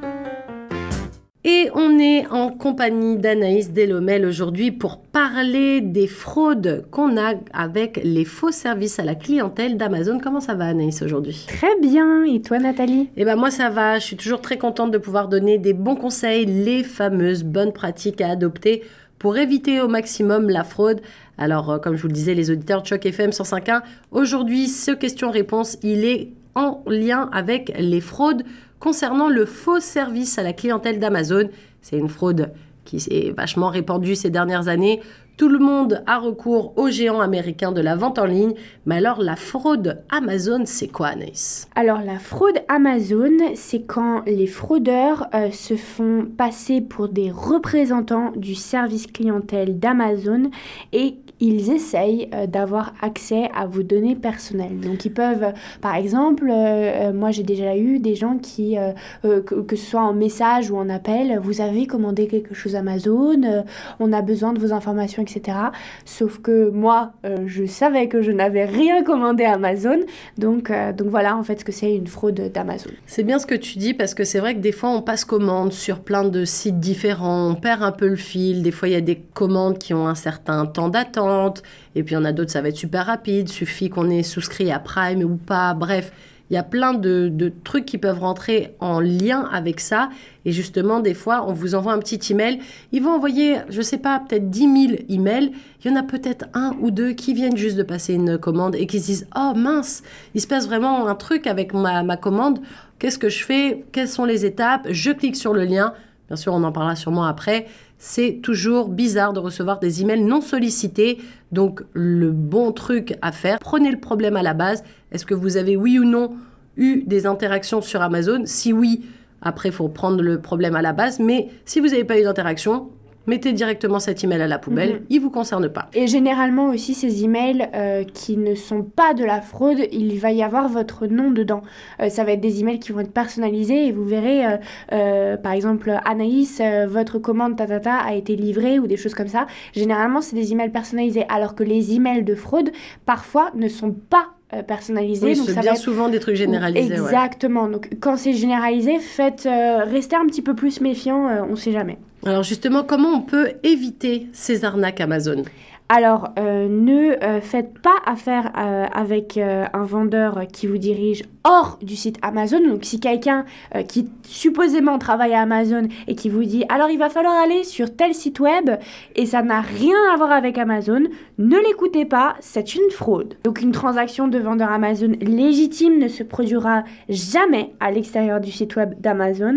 Et 1.49 1.71
on 1.77 2.01
est 2.01 2.27
en 2.27 2.51
compagnie 2.51 3.19
d'Anaïs 3.19 3.73
Delomel 3.73 4.27
aujourd'hui 4.27 4.73
pour 4.73 4.99
parler 4.99 5.81
des 5.81 6.09
fraudes 6.09 6.85
qu'on 6.91 7.17
a 7.17 7.35
avec 7.53 8.01
les 8.03 8.25
faux 8.25 8.51
services 8.51 8.99
à 8.99 9.05
la 9.05 9.15
clientèle 9.15 9.77
d'Amazon. 9.77 10.19
Comment 10.21 10.41
ça 10.41 10.55
va 10.55 10.65
Anaïs 10.65 11.03
aujourd'hui? 11.03 11.47
Très 11.47 11.79
bien. 11.81 12.25
Et 12.25 12.43
toi 12.43 12.59
Nathalie? 12.59 13.11
Eh 13.17 13.25
ben 13.25 13.37
moi 13.37 13.53
ça 13.53 13.71
va. 13.71 14.01
Je 14.01 14.05
suis 14.07 14.17
toujours 14.17 14.41
très 14.41 14.59
contente 14.59 14.91
de 14.91 14.99
pouvoir 14.99 15.29
donner 15.29 15.59
des 15.59 15.73
bons 15.73 15.95
conseils, 15.95 16.47
les 16.47 16.83
fameuses 16.83 17.45
bonnes 17.45 17.73
pratiques 17.73 18.21
à 18.21 18.31
adopter 18.31 18.83
pour 19.21 19.39
éviter 19.39 19.81
au 19.81 19.87
maximum 19.87 20.51
la 20.51 20.65
fraude. 20.65 21.01
Alors, 21.39 21.71
euh, 21.71 21.79
comme 21.79 21.95
je 21.95 22.03
vous 22.03 22.09
le 22.09 22.13
disais, 22.13 22.35
les 22.35 22.51
auditeurs 22.51 22.83
de 22.83 22.89
Choc 22.89 23.07
FM 23.07 23.31
105.1, 23.31 23.83
aujourd'hui, 24.11 24.67
ce 24.67 24.91
question-réponse, 24.91 25.79
il 25.85 26.05
est 26.05 26.33
en 26.57 26.83
lien 26.89 27.31
avec 27.33 27.73
les 27.79 28.01
fraudes 28.01 28.43
concernant 28.81 29.29
le 29.29 29.47
faux 29.47 29.81
service 29.81 30.39
à 30.39 30.43
la 30.43 30.53
clientèle 30.53 30.99
d'Amazon. 30.99 31.49
C'est 31.81 31.99
une 31.99 32.09
fraude 32.09 32.53
qui 32.85 33.01
s'est 33.01 33.33
vachement 33.37 33.69
répandue 33.69 34.15
ces 34.15 34.31
dernières 34.31 34.69
années. 34.69 35.01
Tout 35.37 35.51
le 35.51 35.59
monde 35.59 36.03
a 36.07 36.19
recours 36.19 36.73
aux 36.77 36.89
géants 36.89 37.21
américains 37.21 37.71
de 37.71 37.83
la 37.83 37.95
vente 37.95 38.19
en 38.19 38.25
ligne. 38.25 38.55
Mais 38.87 38.97
alors, 38.97 39.21
la 39.21 39.37
fraude 39.37 40.03
Amazon, 40.09 40.63
c'est 40.65 40.89
quoi, 40.89 41.09
Anaïs? 41.09 41.69
Alors, 41.75 42.01
la 42.01 42.19
fraude 42.19 42.59
Amazon, 42.69 43.37
c'est 43.55 43.83
quand 43.83 44.23
les 44.27 44.47
fraudeurs 44.47 45.27
euh, 45.35 45.51
se 45.51 45.77
font 45.77 46.27
passer 46.39 46.81
pour 46.81 47.11
des 47.11 47.31
représentants 47.31 48.33
du 48.35 48.55
service 48.55 49.07
clientèle 49.09 49.79
d'Amazon 49.79 50.51
et 50.95 51.17
ils 51.39 51.71
essayent 51.71 52.31
euh, 52.33 52.47
d'avoir 52.47 52.95
accès 53.03 53.51
à 53.55 53.67
vos 53.67 53.83
données 53.83 54.17
personnelles. 54.17 54.81
Donc 54.81 55.05
ils 55.05 55.13
peuvent, 55.13 55.53
par 55.83 55.97
exemple, 55.97 56.49
euh, 56.51 57.13
moi 57.13 57.31
j'ai 57.31 57.43
déjà 57.43 57.77
eu 57.77 57.99
des 57.99 58.15
gens 58.15 58.39
qui, 58.39 58.77
que, 59.23 59.77
ce 59.77 59.85
soit 59.85 60.01
en 60.01 60.15
message 60.15 60.71
ou 60.71 60.79
en 60.79 60.89
appel, 60.89 61.39
vous 61.43 61.61
avez 61.61 61.87
commandé 61.87 62.27
quelque 62.27 62.55
chose 62.55 62.75
Amazon, 62.75 63.65
on 64.01 64.15
a 64.15 64.23
besoin 64.23 64.55
de 64.55 64.61
vos 64.61 64.73
informations, 64.73 65.26
etc. 65.27 65.59
Sauf 66.05 66.39
que 66.39 66.71
moi, 66.71 67.13
je 67.47 67.67
savais 67.67 68.09
que 68.09 68.23
je 68.23 68.33
n'avais 68.33 68.65
rien 68.65 69.03
commandé 69.03 69.45
à 69.45 69.55
Amazon. 69.55 70.01
Donc, 70.39 70.73
donc 70.97 71.09
voilà 71.09 71.37
en 71.37 71.43
fait 71.43 71.61
ce 71.61 71.65
que 71.65 71.73
c'est 71.73 71.95
une 71.95 72.07
fraude 72.07 72.51
d'Amazon. 72.53 72.91
C'est 73.07 73.25
bien 73.25 73.39
ce 73.39 73.47
que 73.47 73.55
tu 73.55 73.79
dis 73.79 73.95
parce 73.95 74.15
que 74.15 74.25
c'est 74.25 74.39
vrai 74.39 74.55
que 74.55 74.61
des 74.61 74.73
fois 74.73 74.91
on 74.91 75.03
passe 75.03 75.25
commande 75.25 75.73
sur 75.73 76.01
plein 76.01 76.25
de 76.25 76.45
sites 76.45 76.81
différents, 76.81 77.51
on 77.51 77.55
perd 77.55 77.83
un 77.83 77.93
peu 77.93 78.09
le 78.09 78.17
fil, 78.17 78.63
des 78.63 78.71
fois 78.71 78.89
il 78.89 78.93
y 78.93 78.97
a 78.97 79.01
des 79.01 79.17
commandes 79.35 79.79
qui 79.79 79.95
ont 79.95 80.07
un 80.07 80.15
certain 80.15 80.67
temps 80.67 80.89
d'attente 80.89 81.63
et 81.95 82.03
puis 82.03 82.15
il 82.15 82.19
y 82.19 82.21
en 82.21 82.25
a 82.25 82.33
d'autres, 82.33 82.51
ça 82.53 82.63
va 82.63 82.69
être 82.69 82.77
super 82.77 83.07
rapide. 83.07 83.49
Suffit 83.49 83.91
qu'on 83.91 84.11
ait 84.11 84.23
souscrit 84.23 84.71
à 84.71 84.79
Prime 84.79 85.23
ou 85.23 85.37
pas. 85.37 85.75
Bref, 85.75 86.13
il 86.51 86.55
y 86.55 86.57
a 86.57 86.63
plein 86.63 86.95
de, 86.95 87.53
trucs 87.65 87.87
qui 87.87 87.99
peuvent 87.99 88.21
rentrer 88.21 88.75
en 88.81 89.01
lien 89.01 89.49
avec 89.53 89.81
ça. 89.81 90.11
Et 90.45 90.53
justement, 90.53 91.01
des 91.01 91.15
fois, 91.15 91.45
on 91.49 91.53
vous 91.53 91.75
envoie 91.75 91.93
un 91.93 91.99
petit 91.99 92.21
email. 92.33 92.61
Ils 92.93 93.03
vont 93.03 93.11
envoyer, 93.11 93.59
je 93.69 93.83
sais 93.83 93.99
pas, 93.99 94.21
peut-être 94.21 94.49
10 94.49 94.89
000 94.89 95.03
emails. 95.09 95.53
Il 95.85 95.91
y 95.91 95.95
en 95.95 95.97
a 95.97 96.03
peut-être 96.03 96.47
un 96.55 96.77
ou 96.81 96.91
deux 96.91 97.13
qui 97.13 97.35
viennent 97.35 97.57
juste 97.57 97.77
de 97.77 97.83
passer 97.83 98.15
une 98.15 98.39
commande 98.39 98.77
et 98.77 98.87
qui 98.87 99.01
se 99.01 99.07
disent 99.07 99.29
Oh 99.37 99.53
mince, 99.57 100.03
il 100.35 100.41
se 100.41 100.47
passe 100.47 100.67
vraiment 100.67 101.09
un 101.09 101.15
truc 101.17 101.47
avec 101.47 101.75
ma, 101.75 102.03
ma 102.03 102.17
commande. 102.17 102.61
Qu'est-ce 102.99 103.19
que 103.19 103.29
je 103.29 103.45
fais? 103.45 103.85
Quelles 103.93 104.09
sont 104.09 104.25
les 104.25 104.45
étapes? 104.45 104.87
Je 104.91 105.11
clique 105.11 105.37
sur 105.37 105.53
le 105.53 105.65
lien. 105.65 105.95
Bien 106.29 106.37
sûr, 106.37 106.53
on 106.55 106.63
en 106.65 106.73
parlera 106.73 106.97
sûrement 106.97 107.25
après 107.25 107.67
c'est 107.99 108.41
toujours 108.43 108.89
bizarre 108.89 109.33
de 109.33 109.41
recevoir 109.41 109.79
des 109.79 110.03
emails 110.03 110.23
non 110.23 110.41
sollicités. 110.41 111.19
Donc 111.53 111.83
le 111.93 112.31
bon 112.31 112.73
truc 112.73 113.17
à 113.23 113.33
faire, 113.33 113.59
prenez 113.59 113.91
le 113.91 113.99
problème 113.99 114.37
à 114.37 114.43
la 114.43 114.55
base. 114.55 114.85
Est-ce 115.13 115.25
que 115.25 115.35
vous 115.35 115.57
avez 115.57 115.77
oui 115.77 115.99
ou 115.99 116.05
non 116.05 116.35
eu 116.77 117.05
des 117.07 117.27
interactions 117.27 117.81
sur 117.81 118.03
Amazon? 118.03 118.43
Si 118.45 118.73
oui, 118.73 119.03
après 119.41 119.71
il 119.71 119.73
faut 119.73 119.89
prendre 119.89 120.23
le 120.23 120.41
problème 120.41 120.77
à 120.77 120.83
la 120.83 120.93
base. 120.93 121.21
Mais 121.21 121.49
si 121.65 121.81
vous 121.81 121.89
n'avez 121.89 122.05
pas 122.05 122.19
eu 122.19 122.23
d'interaction, 122.23 122.91
mettez 123.27 123.53
directement 123.53 123.99
cet 123.99 124.23
email 124.25 124.43
à 124.43 124.47
la 124.47 124.59
poubelle, 124.59 124.95
mhm. 124.95 125.07
il 125.11 125.17
ne 125.19 125.23
vous 125.23 125.31
concerne 125.31 125.69
pas. 125.69 125.89
Et 125.95 126.07
généralement 126.07 126.69
aussi 126.69 126.95
ces 126.95 127.25
emails 127.25 127.69
euh, 127.75 128.05
qui 128.05 128.37
ne 128.37 128.55
sont 128.55 128.83
pas 128.83 129.15
de 129.15 129.25
la 129.25 129.41
fraude, 129.41 129.81
il 129.93 130.19
va 130.19 130.33
y 130.33 130.43
avoir 130.43 130.69
votre 130.69 131.07
nom 131.07 131.31
dedans. 131.31 131.63
Euh, 132.01 132.09
ça 132.09 132.25
va 132.25 132.33
être 132.33 132.41
des 132.41 132.61
emails 132.61 132.79
qui 132.79 132.93
vont 132.93 133.01
être 133.01 133.13
personnalisés 133.13 133.87
et 133.87 133.93
vous 133.93 134.05
verrez, 134.05 134.59
euh, 134.93 135.37
par 135.37 135.53
exemple, 135.53 135.93
Anaïs, 136.05 136.61
votre 136.87 137.19
commande 137.19 137.57
tatata 137.57 137.97
a 137.97 138.15
été 138.15 138.37
livrée 138.37 138.79
ou 138.79 138.87
des 138.87 138.97
choses 138.97 139.15
comme 139.15 139.29
ça. 139.29 139.47
Généralement, 139.75 140.21
c'est 140.21 140.37
des 140.37 140.53
emails 140.53 140.71
personnalisés, 140.71 141.25
alors 141.29 141.55
que 141.55 141.65
les 141.65 141.95
emails 141.95 142.25
de 142.25 142.35
fraude, 142.35 142.71
parfois, 143.05 143.51
ne 143.55 143.69
sont 143.69 143.93
pas 143.93 144.36
personnalisés. 144.67 145.27
Oui, 145.27 145.37
c'est 145.37 145.61
bien 145.61 145.75
souvent 145.75 146.09
des 146.09 146.21
trucs 146.21 146.37
généralisés. 146.37 146.95
Exactement. 146.95 147.69
Donc 147.69 147.89
quand 148.01 148.17
c'est 148.17 148.33
généralisé, 148.33 148.99
faites 148.99 149.49
rester 149.87 150.17
un 150.17 150.27
petit 150.27 150.43
peu 150.43 150.55
plus 150.55 150.81
méfiant, 150.81 151.45
on 151.49 151.53
ne 151.53 151.57
sait 151.57 151.73
jamais. 151.73 151.99
Alors 152.25 152.43
justement, 152.43 152.83
comment 152.83 153.11
on 153.11 153.21
peut 153.21 153.53
éviter 153.63 154.29
ces 154.33 154.65
arnaques 154.65 155.01
Amazon? 155.01 155.45
Alors, 155.89 156.31
euh, 156.37 156.67
ne 156.69 157.13
euh, 157.23 157.41
faites 157.41 157.79
pas 157.79 157.95
affaire 158.05 158.51
euh, 158.59 158.87
avec 158.93 159.39
un 159.39 159.85
vendeur 159.85 160.47
qui 160.53 160.67
vous 160.67 160.79
dirige 160.79 161.23
hors 161.45 161.79
du 161.81 161.95
site 161.95 162.19
Amazon. 162.23 162.61
Donc, 162.61 162.85
si 162.85 162.99
quelqu'un 162.99 163.45
qui 163.87 164.09
supposément 164.23 164.99
travaille 164.99 165.35
à 165.35 165.43
Amazon 165.43 165.87
et 166.09 166.17
qui 166.17 166.29
vous 166.29 166.45
dit 166.45 166.65
alors 166.69 166.91
il 166.91 166.99
va 166.99 167.09
falloir 167.09 167.35
aller 167.35 167.63
sur 167.63 167.95
tel 167.95 168.15
site 168.15 168.41
web 168.41 168.71
et 169.15 169.27
ça 169.27 169.43
n'a 169.43 169.61
rien 169.61 169.97
à 170.13 170.17
voir 170.17 170.33
avec 170.33 170.59
Amazon, 170.59 171.03
ne 171.39 171.57
l'écoutez 171.59 172.05
pas, 172.05 172.37
c'est 172.41 172.75
une 172.75 172.91
fraude. 172.91 173.35
Donc, 173.45 173.61
une 173.61 173.73
transaction 173.73 174.29
de 174.29 174.39
vendeur 174.39 174.71
Amazon 174.71 175.13
légitime 175.21 175.99
ne 175.99 176.09
se 176.09 176.23
produira 176.23 176.85
jamais 177.09 177.75
à 177.81 177.91
l'extérieur 177.91 178.41
du 178.41 178.51
site 178.51 178.77
web 178.77 178.95
d'Amazon. 179.01 179.57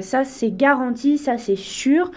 ça, 0.00 0.24
c'est 0.24 0.50
garanti, 0.50 1.18
ça, 1.18 1.38
c'est 1.38 1.56
sûr. 1.56 2.10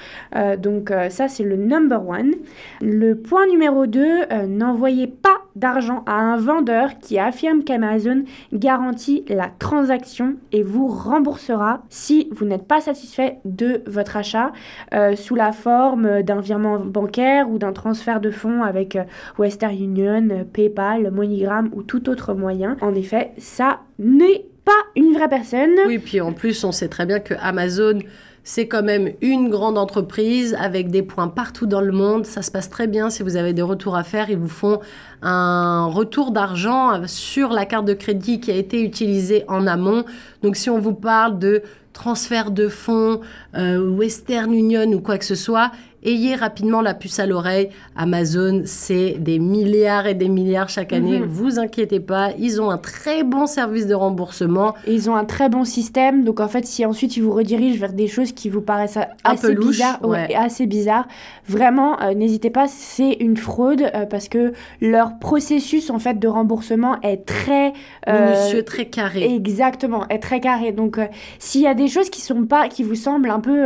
donc, 0.60 0.92
ça, 1.10 1.28
c'est 1.28 1.44
le 1.44 1.56
number 1.56 2.08
one. 2.08 2.34
Le 2.82 3.16
point 3.16 3.48
numéro 3.48 3.86
2, 3.86 4.00
euh, 4.32 4.48
n'envoyez 4.48 5.08
pas 5.08 5.42
d'argent 5.60 6.04
à 6.06 6.14
un 6.14 6.38
vendeur 6.38 7.00
qui 7.00 7.20
affirme 7.20 7.64
qu'Amazon 7.64 8.24
garantit 8.54 9.26
la 9.28 9.50
transaction 9.60 10.36
et 10.52 10.64
vous 10.64 10.88
remboursera 10.88 11.84
si 11.90 12.30
vous 12.32 12.46
n'êtes 12.46 12.68
pas 12.68 12.82
satisfait 12.82 13.38
de 13.46 13.82
votre 13.88 14.18
achat 14.18 14.52
euh, 14.94 15.16
sous 15.16 15.36
la 15.36 15.52
forme 15.52 16.22
d'un 16.24 16.42
virement 16.42 16.80
bancaire 16.80 17.50
ou 17.50 17.58
d'un 17.58 17.74
transfert 17.74 18.22
de 18.22 18.32
fonds 18.32 18.64
avec 18.64 18.96
euh, 18.96 19.04
Western 19.38 19.74
Union, 19.74 20.46
PayPal, 20.54 21.12
MoneyGram 21.12 21.70
ou 21.74 21.84
tout 21.84 22.10
autre 22.10 22.34
moyen. 22.34 22.78
En 22.82 22.94
effet, 22.96 23.32
ça 23.38 23.82
n'est 24.00 24.46
pas 24.66 24.72
une 24.96 25.14
vraie 25.14 25.30
personne. 25.30 25.76
Oui, 25.88 25.98
puis 25.98 26.20
en 26.22 26.34
plus, 26.34 26.64
on 26.64 26.72
sait 26.72 26.90
très 26.90 27.06
bien 27.06 27.20
que 27.20 27.34
Amazon 27.40 28.00
c'est 28.48 28.70
quand 28.70 28.82
même 28.82 29.12
une 29.20 29.50
grande 29.50 29.78
entreprise 29.78 30.56
avec 30.58 30.90
des 30.90 31.04
points 31.04 31.28
partout 31.28 31.66
dans 31.66 31.82
le 31.82 31.92
monde. 31.92 32.26
Ça 32.26 32.42
se 32.42 32.50
passe 32.50 32.70
très 32.70 32.88
bien. 32.88 33.10
Si 33.10 33.22
vous 33.22 33.36
avez 33.36 33.52
des 33.52 33.62
retours 33.62 33.98
à 33.98 34.06
faire, 34.06 34.30
ils 34.30 34.38
vous 34.38 34.48
font 34.48 34.80
un 35.22 35.88
retour 35.88 36.32
d'argent 36.32 37.06
sur 37.08 37.50
la 37.50 37.66
carte 37.66 37.84
de 37.84 37.94
crédit 37.94 38.40
qui 38.40 38.50
a 38.50 38.56
été 38.56 38.82
utilisée 38.82 39.44
en 39.50 39.68
amont. 39.68 40.06
Donc 40.44 40.56
si 40.56 40.70
on 40.70 40.80
vous 40.80 40.94
parle 40.94 41.40
de 41.40 41.62
transfert 41.92 42.52
de 42.52 42.70
fonds, 42.70 43.20
euh, 43.58 43.86
Western 43.86 44.54
Union 44.54 44.94
ou 44.94 45.02
quoi 45.02 45.18
que 45.18 45.26
ce 45.26 45.36
soit, 45.36 45.70
ayez 46.04 46.36
rapidement 46.36 46.82
la 46.82 46.94
puce 46.94 47.20
à 47.20 47.26
l'oreille. 47.26 47.70
Amazon, 47.96 48.62
c'est 48.66 49.16
des 49.20 49.40
milliards 49.40 50.08
et 50.08 50.14
des 50.14 50.30
milliards 50.30 50.70
chaque 50.70 50.94
année. 50.94 51.20
Mhm. 51.20 51.26
Vous 51.26 51.60
inquiétez 51.60 52.00
pas, 52.00 52.32
ils 52.38 52.62
ont 52.62 52.70
un 52.70 52.78
très 52.78 53.24
bon 53.24 53.48
service 53.48 53.88
de 53.88 53.94
remboursement. 53.94 54.74
Et 54.86 54.94
ils 54.94 55.10
ont 55.10 55.16
un 55.16 55.26
très 55.26 55.50
bon 55.50 55.64
système. 55.64 56.24
Donc 56.24 56.40
en 56.40 56.48
fait, 56.48 56.66
si 56.66 56.86
ensuite 56.86 57.18
ils 57.18 57.24
vous 57.24 57.34
redirigent 57.34 57.80
vers 57.80 57.94
des 57.94 58.08
choses 58.08 58.32
qui 58.32 58.50
vous 58.50 58.62
paraissent 58.62 59.00
assez 59.24 59.56
bizarres, 59.56 60.00
assez 60.36 60.66
bizarres, 60.66 61.08
vraiment, 61.48 62.00
euh, 62.02 62.14
n'hésitez 62.14 62.50
pas, 62.50 62.68
c'est 62.68 63.14
une 63.14 63.38
fraude 63.38 63.82
euh, 63.82 64.06
parce 64.06 64.30
que 64.30 64.54
leur 64.82 65.18
processus 65.20 65.90
en 65.90 66.00
fait 66.00 66.20
de 66.20 66.28
remboursement 66.28 67.00
est 67.02 67.26
très 67.26 67.74
euh, 68.08 68.36
minutieux, 68.36 68.64
très 68.64 68.86
carré. 68.86 69.34
Exactement, 69.34 70.08
est 70.10 70.20
très 70.20 70.40
carré. 70.40 70.72
Donc 70.72 71.00
s'il 71.40 71.62
y 71.62 71.68
a 71.68 71.74
des 71.74 71.88
choses 71.88 72.10
qui 72.10 72.22
sont 72.22 72.46
pas, 72.46 72.68
qui 72.68 72.84
vous 72.84 72.96
semblent 72.96 73.30
un 73.30 73.40
peu 73.40 73.58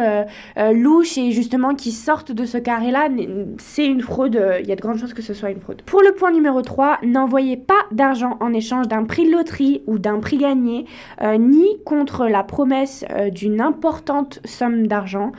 louches 0.74 1.18
et 1.18 1.32
justement 1.32 1.76
qui 1.76 1.92
sortent 1.92 2.21
de 2.30 2.46
ce 2.46 2.58
carré-là, 2.58 3.10
c'est 3.58 3.86
une 3.86 4.02
fraude. 4.02 4.36
Euh, 4.36 4.60
il 4.62 4.68
y 4.68 4.72
a 4.72 4.76
de 4.76 4.82
grandes 4.82 4.98
chances 4.98 5.14
que 5.14 5.22
ce 5.22 5.34
soit 5.34 5.50
une 5.50 5.60
fraude. 5.60 5.82
Pour 5.84 6.02
le 6.02 6.12
point 6.12 6.32
numéro 6.32 6.62
3, 6.62 7.00
n'envoyez 7.04 7.58
pas 7.58 7.86
d'argent 7.92 8.38
en 8.40 8.54
échange 8.54 8.88
d'un 8.88 9.06
prix 9.06 9.26
de 9.26 9.32
loterie 9.32 9.82
ou 9.88 9.98
d'un 9.98 10.20
prix 10.20 10.38
gagné, 10.38 10.86
euh, 11.22 11.38
ni 11.38 11.82
contre 11.84 12.28
la 12.28 12.44
promesse 12.44 13.06
euh, 13.10 13.30
d'une 13.30 13.62
importante 13.62 14.40
somme 14.46 14.88
d'argent. 14.88 15.32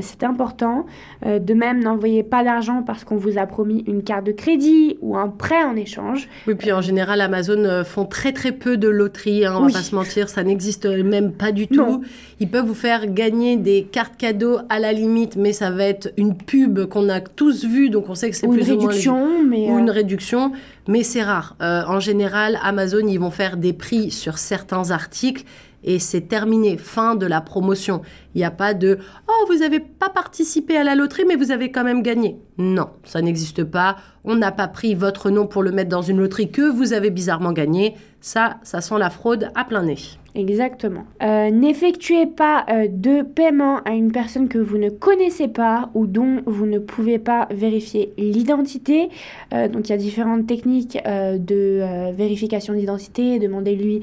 C'est 0.00 0.22
important. 0.22 0.86
de 1.24 1.54
même, 1.54 1.82
n'envoyez 1.82 2.22
pas 2.22 2.44
d'argent 2.44 2.82
parce 2.82 3.04
qu'on 3.04 3.16
vous 3.16 3.38
a 3.38 3.46
promis 3.46 3.84
une 3.86 4.02
carte 4.02 4.24
de 4.24 4.32
crédit 4.32 4.98
ou 5.00 5.16
un 5.16 5.28
prêt 5.28 5.62
en 5.62 5.76
échange. 5.76 6.28
Oui, 6.46 6.54
puis 6.54 6.72
en 6.72 6.80
général, 6.80 7.20
Amazon 7.20 7.84
font 7.84 8.04
très 8.04 8.32
très 8.32 8.52
peu 8.52 8.76
de 8.76 8.88
loteries, 8.88 9.46
hein, 9.46 9.54
on 9.58 9.66
va 9.66 9.72
pas 9.72 9.82
se 9.82 9.94
mentir, 9.94 10.28
ça 10.28 10.42
n'existe 10.42 10.86
même 10.86 11.32
pas 11.32 11.52
du 11.52 11.66
tout. 11.66 12.02
Ils 12.38 12.48
peuvent 12.48 12.66
vous 12.66 12.74
faire 12.74 13.12
gagner 13.12 13.56
des 13.56 13.84
cartes 13.84 14.16
cadeaux 14.16 14.58
à 14.68 14.78
la 14.78 14.92
limite, 14.92 15.36
mais 15.36 15.52
ça 15.52 15.70
va 15.70 15.84
être 15.84 16.12
une 16.16 16.36
pub 16.36 16.86
qu'on 16.86 17.08
a 17.08 17.20
tous 17.20 17.64
vue, 17.64 17.90
donc 17.90 18.08
on 18.08 18.14
sait 18.14 18.30
que 18.30 18.36
c'est 18.36 18.48
plus 18.48 18.68
une 18.68 18.80
réduction, 18.80 19.44
mais 19.44 19.70
ou 19.70 19.78
une 19.78 19.90
réduction, 19.90 20.52
mais 20.88 21.02
c'est 21.02 21.22
rare. 21.22 21.56
en 21.60 22.00
général, 22.00 22.58
Amazon, 22.62 23.06
ils 23.06 23.18
vont 23.18 23.30
faire 23.30 23.56
des 23.56 23.72
prix 23.72 24.10
sur 24.10 24.38
certains 24.38 24.90
articles 24.90 25.44
et 25.82 25.98
c'est 25.98 26.22
terminé, 26.22 26.76
fin 26.76 27.14
de 27.14 27.26
la 27.26 27.40
promotion. 27.40 28.02
Il 28.34 28.38
n'y 28.38 28.44
a 28.44 28.50
pas 28.50 28.74
de 28.74 28.98
Oh, 29.28 29.46
vous 29.48 29.58
n'avez 29.58 29.80
pas 29.80 30.10
participé 30.10 30.76
à 30.76 30.84
la 30.84 30.94
loterie, 30.94 31.24
mais 31.26 31.36
vous 31.36 31.50
avez 31.50 31.70
quand 31.70 31.84
même 31.84 32.02
gagné. 32.02 32.38
Non, 32.58 32.90
ça 33.04 33.22
n'existe 33.22 33.64
pas. 33.64 33.96
On 34.24 34.36
n'a 34.36 34.52
pas 34.52 34.68
pris 34.68 34.94
votre 34.94 35.30
nom 35.30 35.46
pour 35.46 35.62
le 35.62 35.72
mettre 35.72 35.90
dans 35.90 36.02
une 36.02 36.18
loterie 36.18 36.50
que 36.50 36.70
vous 36.70 36.92
avez 36.92 37.10
bizarrement 37.10 37.52
gagné. 37.52 37.94
Ça, 38.20 38.58
ça 38.62 38.80
sent 38.80 38.98
la 38.98 39.10
fraude 39.10 39.50
à 39.54 39.64
plein 39.64 39.82
nez. 39.82 39.96
Exactement. 40.34 41.04
Euh, 41.22 41.50
n'effectuez 41.50 42.26
pas 42.26 42.64
euh, 42.70 42.86
de 42.88 43.22
paiement 43.22 43.78
à 43.84 43.90
une 43.90 44.12
personne 44.12 44.48
que 44.48 44.58
vous 44.58 44.78
ne 44.78 44.88
connaissez 44.88 45.48
pas 45.48 45.90
ou 45.94 46.06
dont 46.06 46.42
vous 46.46 46.66
ne 46.66 46.78
pouvez 46.78 47.18
pas 47.18 47.48
vérifier 47.50 48.12
l'identité. 48.16 49.08
Euh, 49.52 49.66
donc 49.66 49.88
il 49.88 49.92
y 49.92 49.94
a 49.94 49.98
différentes 49.98 50.46
techniques 50.46 50.98
de 51.04 52.12
vérification 52.12 52.74
d'identité. 52.74 53.38
Demandez-lui 53.38 54.02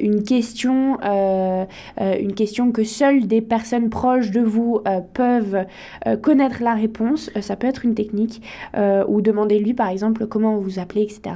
une 0.00 0.22
question, 0.22 0.98
une 1.98 2.34
question 2.34 2.72
que 2.72 2.84
seules 2.84 3.26
des 3.26 3.40
personnes 3.40 3.90
proches 3.90 4.30
de 4.30 4.40
vous 4.40 4.80
peuvent 5.14 5.64
connaître 6.22 6.62
la 6.62 6.74
réponse. 6.74 7.30
ça 7.40 7.56
peut 7.56 7.66
être 7.66 7.84
une 7.84 7.94
technique. 7.94 8.42
ou 9.08 9.20
demandez-lui 9.54 9.74
par 9.74 9.88
exemple 9.88 10.26
comment 10.26 10.58
vous 10.58 10.78
appelez, 10.78 11.02
etc. 11.02 11.34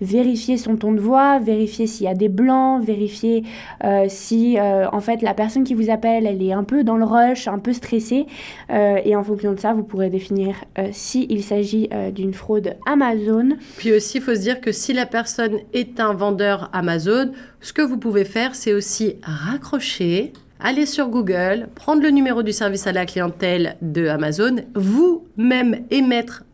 Vérifiez 0.00 0.56
son 0.56 0.76
ton 0.76 0.92
de 0.92 1.00
voix, 1.00 1.38
vérifiez 1.38 1.86
s'il 1.86 2.06
y 2.06 2.08
a 2.08 2.14
des 2.14 2.28
blancs, 2.28 2.84
vérifiez 2.84 3.44
euh, 3.84 4.06
si 4.08 4.58
euh, 4.58 4.88
en 4.90 5.00
fait 5.00 5.22
la 5.22 5.34
personne 5.34 5.64
qui 5.64 5.74
vous 5.74 5.90
appelle, 5.90 6.26
elle 6.26 6.42
est 6.42 6.52
un 6.52 6.64
peu 6.64 6.84
dans 6.84 6.96
le 6.96 7.04
rush, 7.04 7.48
un 7.48 7.58
peu 7.58 7.72
stressée, 7.72 8.26
euh, 8.70 8.98
et 9.04 9.16
en 9.16 9.22
fonction 9.22 9.52
de 9.52 9.60
ça, 9.60 9.72
vous 9.72 9.84
pourrez 9.84 10.10
définir 10.10 10.54
s'il 10.92 11.42
s'agit 11.42 11.88
d'une 12.14 12.32
fraude 12.32 12.76
Amazon. 12.86 13.50
Puis 13.76 13.92
aussi, 13.92 14.18
il 14.18 14.22
faut 14.22 14.34
se 14.34 14.40
dire 14.40 14.60
que 14.60 14.72
si 14.72 14.92
la 14.92 15.06
personne 15.06 15.58
est 15.72 16.00
un 16.00 16.14
vendeur 16.14 16.70
Amazon, 16.72 17.32
ce 17.60 17.72
que 17.72 17.82
vous 17.82 17.98
pouvez 17.98 18.24
faire, 18.24 18.54
c'est 18.54 18.72
aussi 18.72 19.16
raccrocher 19.22 20.32
aller 20.60 20.86
sur 20.86 21.08
Google, 21.08 21.68
prendre 21.74 22.02
le 22.02 22.10
numéro 22.10 22.42
du 22.42 22.52
service 22.52 22.86
à 22.86 22.92
la 22.92 23.06
clientèle 23.06 23.76
de 23.80 24.06
Amazon, 24.06 24.56
vous-même 24.74 25.84
émettre 25.90 26.44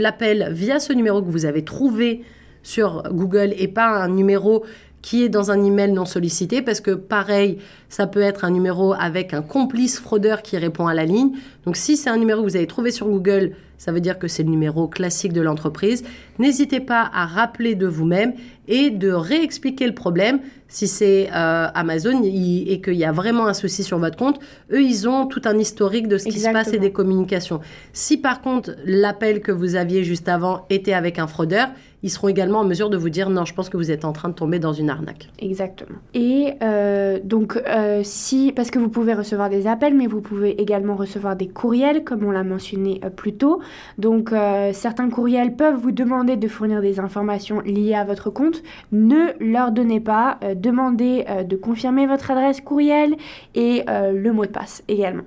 l'appel 0.00 0.48
via 0.52 0.80
ce 0.80 0.92
numéro 0.92 1.22
que 1.22 1.30
vous 1.30 1.44
avez 1.44 1.64
trouvé 1.64 2.22
sur 2.62 3.02
Google 3.10 3.54
et 3.56 3.68
pas 3.68 4.02
un 4.02 4.08
numéro 4.08 4.64
qui 5.02 5.24
est 5.24 5.28
dans 5.28 5.50
un 5.50 5.64
email 5.64 5.92
non 5.92 6.04
sollicité 6.04 6.62
parce 6.62 6.80
que 6.80 6.92
pareil, 6.92 7.58
ça 7.90 8.06
peut 8.06 8.22
être 8.22 8.44
un 8.46 8.50
numéro 8.50 8.94
avec 8.94 9.34
un 9.34 9.42
complice 9.42 9.98
fraudeur 9.98 10.40
qui 10.40 10.56
répond 10.56 10.86
à 10.86 10.94
la 10.94 11.04
ligne. 11.04 11.32
Donc 11.66 11.76
si 11.76 11.98
c'est 11.98 12.08
un 12.08 12.16
numéro 12.16 12.40
que 12.40 12.46
vous 12.48 12.56
avez 12.56 12.66
trouvé 12.66 12.92
sur 12.92 13.06
Google, 13.06 13.52
ça 13.76 13.92
veut 13.92 14.00
dire 14.00 14.18
que 14.18 14.28
c'est 14.28 14.42
le 14.42 14.50
numéro 14.50 14.88
classique 14.88 15.32
de 15.32 15.40
l'entreprise. 15.40 16.04
N'hésitez 16.38 16.80
pas 16.80 17.10
à 17.12 17.26
rappeler 17.26 17.74
de 17.74 17.86
vous-même 17.86 18.34
et 18.68 18.90
de 18.90 19.10
réexpliquer 19.10 19.86
le 19.86 19.94
problème. 19.94 20.40
Si 20.68 20.86
c'est 20.86 21.28
euh, 21.34 21.66
Amazon 21.74 22.22
et 22.22 22.80
qu'il 22.80 22.94
y 22.94 23.04
a 23.04 23.10
vraiment 23.10 23.46
un 23.46 23.54
souci 23.54 23.82
sur 23.82 23.98
votre 23.98 24.16
compte, 24.16 24.38
eux, 24.70 24.82
ils 24.82 25.08
ont 25.08 25.26
tout 25.26 25.42
un 25.46 25.58
historique 25.58 26.08
de 26.08 26.18
ce 26.18 26.26
qui 26.26 26.38
se 26.38 26.50
passe 26.50 26.74
et 26.74 26.78
des 26.78 26.92
communications. 26.92 27.60
Si 27.94 28.18
par 28.18 28.42
contre, 28.42 28.76
l'appel 28.84 29.40
que 29.40 29.50
vous 29.50 29.76
aviez 29.76 30.04
juste 30.04 30.28
avant 30.28 30.66
était 30.68 30.92
avec 30.92 31.18
un 31.18 31.26
fraudeur, 31.26 31.70
ils 32.02 32.10
seront 32.10 32.28
également 32.28 32.60
en 32.60 32.64
mesure 32.64 32.90
de 32.90 32.98
vous 32.98 33.10
dire 33.10 33.30
non, 33.30 33.46
je 33.46 33.54
pense 33.54 33.70
que 33.70 33.78
vous 33.78 33.90
êtes 33.90 34.04
en 34.04 34.12
train 34.12 34.28
de 34.28 34.34
tomber 34.34 34.58
dans 34.58 34.72
une 34.72 34.90
arnaque. 34.90 35.30
Exactement. 35.38 35.98
Et 36.14 36.52
euh, 36.62 37.18
donc, 37.24 37.56
euh, 37.56 37.79
si, 38.02 38.52
parce 38.52 38.70
que 38.70 38.78
vous 38.78 38.88
pouvez 38.88 39.14
recevoir 39.14 39.50
des 39.50 39.66
appels, 39.66 39.94
mais 39.94 40.06
vous 40.06 40.20
pouvez 40.20 40.60
également 40.60 40.96
recevoir 40.96 41.36
des 41.36 41.48
courriels, 41.48 42.04
comme 42.04 42.24
on 42.24 42.30
l'a 42.30 42.44
mentionné 42.44 43.00
plus 43.16 43.34
tôt. 43.34 43.60
Donc, 43.98 44.32
certains 44.72 45.10
courriels 45.10 45.56
peuvent 45.56 45.76
vous 45.76 45.92
demander 45.92 46.36
de 46.36 46.48
fournir 46.48 46.80
des 46.80 47.00
informations 47.00 47.60
liées 47.60 47.94
à 47.94 48.04
votre 48.04 48.30
compte. 48.30 48.62
Ne 48.92 49.32
leur 49.40 49.72
donnez 49.72 50.00
pas 50.00 50.38
demandez 50.54 51.24
euh, 51.28 51.42
de 51.42 51.56
confirmer 51.56 52.06
votre 52.06 52.30
adresse 52.30 52.60
courriel 52.60 53.16
et 53.54 53.84
euh, 53.88 54.12
le 54.12 54.32
mot 54.32 54.46
de 54.46 54.50
passe 54.50 54.82
également. 54.88 55.24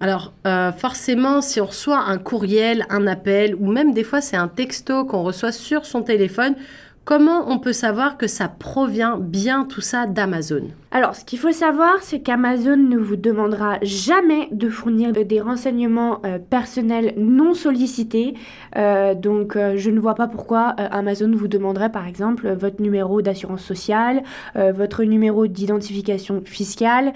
Alors, 0.00 0.32
euh, 0.46 0.72
forcément, 0.72 1.40
si 1.40 1.60
on 1.60 1.66
reçoit 1.66 2.00
un 2.00 2.18
courriel, 2.18 2.84
un 2.90 3.06
appel, 3.06 3.54
ou 3.54 3.70
même 3.70 3.92
des 3.92 4.02
fois 4.02 4.20
c'est 4.20 4.36
un 4.36 4.48
texto 4.48 5.04
qu'on 5.04 5.22
reçoit 5.22 5.52
sur 5.52 5.86
son 5.86 6.02
téléphone, 6.02 6.56
comment 7.04 7.50
on 7.50 7.58
peut 7.58 7.72
savoir 7.72 8.16
que 8.16 8.26
ça 8.26 8.48
provient 8.48 9.18
bien 9.18 9.64
tout 9.64 9.80
ça 9.80 10.06
d'Amazon? 10.06 10.68
Alors, 10.94 11.14
ce 11.14 11.24
qu'il 11.24 11.38
faut 11.38 11.52
savoir, 11.52 12.02
c'est 12.02 12.20
qu'Amazon 12.20 12.76
ne 12.76 12.98
vous 12.98 13.16
demandera 13.16 13.78
jamais 13.80 14.48
de 14.52 14.68
fournir 14.68 15.12
des 15.12 15.40
renseignements 15.40 16.20
euh, 16.26 16.38
personnels 16.38 17.14
non 17.16 17.54
sollicités. 17.54 18.34
Euh, 18.76 19.14
donc, 19.14 19.56
euh, 19.56 19.74
je 19.78 19.90
ne 19.90 19.98
vois 19.98 20.14
pas 20.14 20.28
pourquoi 20.28 20.66
Amazon 20.66 21.32
vous 21.34 21.48
demanderait, 21.48 21.90
par 21.90 22.06
exemple, 22.06 22.52
votre 22.52 22.82
numéro 22.82 23.22
d'assurance 23.22 23.62
sociale, 23.62 24.22
votre 24.54 25.04
numéro 25.04 25.46
d'identification 25.46 26.42
fiscale. 26.44 27.12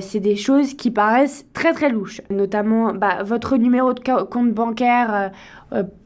c'est 0.00 0.20
des 0.20 0.36
choses 0.36 0.74
qui 0.74 0.90
paraissent 0.90 1.46
très 1.52 1.72
très 1.72 1.88
louches. 1.88 2.20
Notamment, 2.30 2.92
bah, 2.92 3.22
votre 3.22 3.56
numéro 3.56 3.92
de 3.92 4.00
compte 4.24 4.52
bancaire 4.52 5.30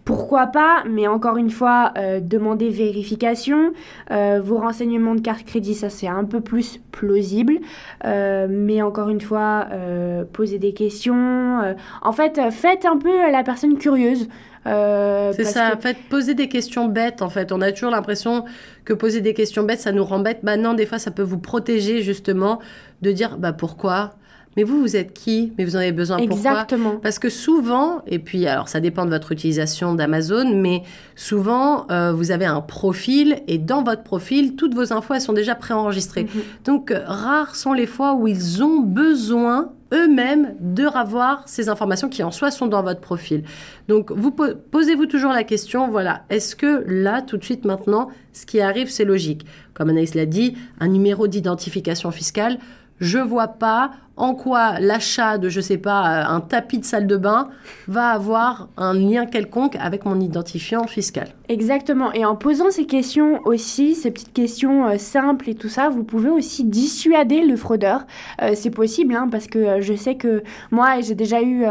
pourquoi 0.05 0.49
pas, 0.49 0.85
mais 0.89 1.07
encore 1.09 1.37
une 1.37 1.51
fois, 1.51 1.93
euh, 1.97 2.21
demandez 2.21 2.69
vérification. 2.69 3.73
vos 4.11 4.59
renseignements 4.59 5.15
de 5.15 5.21
carte 5.21 5.45
crédit, 5.45 5.75
ça 5.75 5.91
c'est 5.91 6.09
un 6.09 6.25
peu 6.25 6.41
plus 6.41 6.81
plausible. 6.93 7.59
Euh, 8.05 8.47
mais 8.49 8.83
encore 8.83 9.09
une 9.09 9.21
fois, 9.21 9.67
euh, 9.73 10.25
posez 10.33 10.59
des 10.59 10.73
questions. 10.73 11.61
Euh, 11.63 11.75
en 12.03 12.13
fait, 12.13 12.41
faites 12.51 12.85
un 12.85 12.99
peu 12.99 13.31
la 13.31 13.43
personne 13.43 13.79
curieuse. 13.79 14.29
c'est 14.65 15.45
ça, 15.45 15.75
en 15.75 15.81
fait, 15.81 15.97
poser 16.09 16.35
des 16.35 16.49
questions 16.49 16.87
bêtes, 16.89 17.23
en 17.23 17.29
fait. 17.29 17.53
On 17.53 17.61
a 17.61 17.73
toujours 17.73 17.91
l'impression 17.91 18.45
que 18.85 18.93
poser 18.93 19.21
des 19.21 19.35
questions 19.35 19.63
bêtes, 19.63 19.81
ça 19.81 19.93
nous 19.93 20.05
rend 20.05 20.21
bêtes. 20.21 20.43
Maintenant, 20.43 20.73
bah 20.73 20.79
des 20.79 20.87
fois, 20.87 20.99
ça 20.99 21.11
peut 21.11 21.23
vous 21.23 21.39
protéger, 21.39 22.03
justement, 22.03 22.61
de 23.03 23.13
dire, 23.13 23.37
bah 23.39 23.53
pourquoi? 23.53 24.15
Mais 24.57 24.63
vous, 24.63 24.81
vous 24.81 24.97
êtes 24.97 25.13
qui? 25.13 25.53
Mais 25.59 25.65
vous 25.65 25.77
en 25.77 25.81
avez 25.81 25.93
besoin 25.93 26.19
Exactement. 26.19 26.97
Parce 27.03 27.19
que 27.19 27.29
souvent, 27.29 28.03
et 28.07 28.19
puis 28.19 28.47
alors 28.47 28.69
ça 28.69 28.81
dépend 28.81 29.05
de 29.05 29.11
votre 29.11 29.33
utilisation 29.33 29.95
d'Amazon, 29.95 30.57
mais 30.57 30.83
souvent 31.17 31.87
euh, 31.91 32.13
vous 32.13 32.31
avez 32.31 32.47
un 32.47 32.61
profil 32.61 33.43
et 33.49 33.59
dans 33.59 33.83
votre 33.83 34.03
profil, 34.03 34.57
toutes 34.57 34.75
vos 34.75 34.93
infos 34.93 35.15
elles 35.15 35.21
sont 35.21 35.33
déjà 35.33 35.55
préenregistrées. 35.55 36.25
Mhm. 36.25 36.43
Donc 36.65 36.91
euh, 36.91 37.03
rares 37.07 37.57
sont 37.57 37.73
les 37.73 37.87
fois 37.87 38.15
où 38.15 38.29
ils 38.29 38.63
ont 38.63 38.81
besoin 38.81 39.73
eux-mêmes 39.93 40.55
de 40.61 40.87
revoir 40.87 41.43
ces 41.47 41.69
informations 41.69 42.09
qui 42.09 42.23
en 42.23 42.31
soi 42.31 42.51
sont 42.51 42.67
dans 42.67 42.83
votre 42.83 43.01
profil. 43.01 43.45
Donc 43.89 44.11
vous 44.11 44.31
posez-vous 44.31 45.07
toujours 45.07 45.33
la 45.33 45.45
question, 45.45 45.89
voilà, 45.89 46.23
est-ce 46.31 46.57
que 46.57 46.85
là, 46.87 47.23
tout 47.23 47.37
de 47.37 47.45
suite 47.45 47.65
maintenant, 47.65 48.09
ce 48.33 48.47
qui 48.47 48.61
arrive, 48.61 48.91
c'est 48.91 49.05
logique? 49.05 49.47
Comme 49.73 49.91
Anaïs 49.91 50.15
l'a 50.15 50.27
dit, 50.27 50.57
un 50.81 50.89
numéro 50.89 51.29
d'identification 51.29 52.11
fiscale, 52.11 52.59
je 53.01 53.19
vois 53.19 53.49
pas 53.49 53.91
en 54.17 54.35
quoi 54.35 54.79
l'achat 54.79 55.39
de, 55.39 55.49
je 55.49 55.61
sais 55.61 55.79
pas, 55.79 56.23
euh, 56.23 56.35
un 56.37 56.41
tapis 56.41 56.79
de 56.79 56.85
salle 56.85 57.07
de 57.07 57.17
bain 57.17 57.49
va 57.89 58.11
avoir 58.11 58.69
un 58.77 58.95
lien 58.95 59.27
quelconque 59.27 59.77
avec 59.81 60.05
mon 60.05 60.21
identifiant 60.21 60.87
fiscal. 60.87 61.29
Exactement. 61.49 62.13
Et 62.13 62.25
en 62.25 62.37
posant 62.37 62.71
ces 62.71 62.87
questions 62.87 63.41
aussi, 63.45 63.95
ces 63.95 64.11
petites 64.11 64.33
questions 64.33 64.87
euh, 64.87 64.99
simples 64.99 65.51
et 65.51 65.55
tout 65.55 65.69
ça, 65.69 65.89
vous 65.89 66.05
pouvez 66.05 66.31
aussi 66.31 66.65
dissuader 66.65 67.43
le 67.43 67.57
fraudeur. 67.57 68.07
Euh, 68.41 68.53
c'est 68.55 68.71
possible, 68.71 69.15
hein, 69.15 69.29
parce 69.31 69.47
que 69.47 69.81
je 69.81 69.95
sais 69.95 70.15
que 70.15 70.43
moi, 70.71 71.01
j'ai 71.01 71.15
déjà 71.15 71.43
eu, 71.43 71.65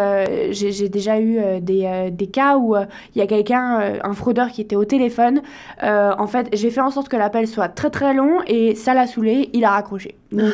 j'ai 0.51 0.89
déjà 0.89 1.19
eu 1.19 1.39
des, 1.62 2.10
des, 2.12 2.27
cas 2.27 2.58
où 2.58 2.75
il 2.75 3.19
y 3.19 3.21
a 3.21 3.27
quelqu'un, 3.27 3.99
un 4.03 4.13
fraudeur 4.13 4.49
qui 4.49 4.62
était 4.62 4.75
au 4.75 4.86
téléphone. 4.86 5.41
en 5.82 6.27
fait, 6.27 6.49
j'ai 6.53 6.69
fait 6.69 6.82
en 6.82 6.91
sorte 6.91 7.10
que 7.10 7.17
l'appel 7.17 7.47
soit 7.47 7.69
très 7.69 7.89
très 7.89 8.13
long 8.13 8.39
et 8.47 8.75
ça 8.75 8.93
l'a 8.93 9.08
saoulé, 9.08 9.49
il 9.53 9.65
a 9.65 9.71
raccroché. 9.71 10.15
Donc 10.32 10.53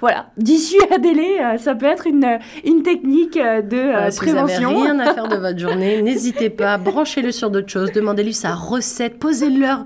voilà, 0.00 0.26
dissuadez-les 0.36 1.27
euh, 1.40 1.58
ça 1.58 1.74
peut 1.74 1.86
être 1.86 2.06
une, 2.06 2.38
une 2.64 2.82
technique 2.82 3.36
euh, 3.36 3.62
de 3.62 4.10
si 4.10 4.18
prévention. 4.18 4.72
vous 4.72 4.84
n'avez 4.84 4.90
rien 4.92 4.98
à 5.00 5.14
faire 5.14 5.28
de 5.28 5.36
votre 5.40 5.58
journée, 5.58 6.02
n'hésitez 6.02 6.50
pas, 6.50 6.76
branchez-le 6.78 7.32
sur 7.32 7.50
d'autres 7.50 7.70
choses, 7.70 7.92
demandez-lui 7.92 8.34
sa 8.34 8.54
recette, 8.54 9.18
posez-leur 9.18 9.84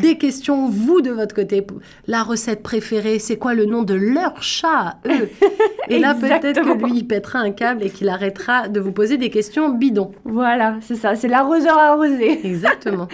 des 0.00 0.18
questions, 0.18 0.68
vous 0.68 1.00
de 1.00 1.10
votre 1.10 1.34
côté. 1.34 1.66
La 2.06 2.22
recette 2.22 2.62
préférée, 2.62 3.18
c'est 3.18 3.36
quoi 3.36 3.54
le 3.54 3.64
nom 3.64 3.82
de 3.82 3.94
leur 3.94 4.42
chat, 4.42 4.98
eux? 5.06 5.28
Et 5.88 5.98
là, 5.98 6.14
peut-être 6.14 6.62
que 6.62 6.84
lui, 6.84 6.98
il 6.98 7.06
pètera 7.06 7.38
un 7.38 7.50
câble 7.50 7.82
et 7.82 7.90
qu'il 7.90 8.08
arrêtera 8.08 8.68
de 8.68 8.78
vous 8.78 8.92
poser 8.92 9.16
des 9.16 9.30
questions 9.30 9.70
bidons. 9.70 10.12
Voilà, 10.24 10.76
c'est 10.82 10.96
ça, 10.96 11.16
c'est 11.16 11.28
l'arroseur 11.28 11.78
arrosé. 11.78 12.40
Exactement. 12.46 13.08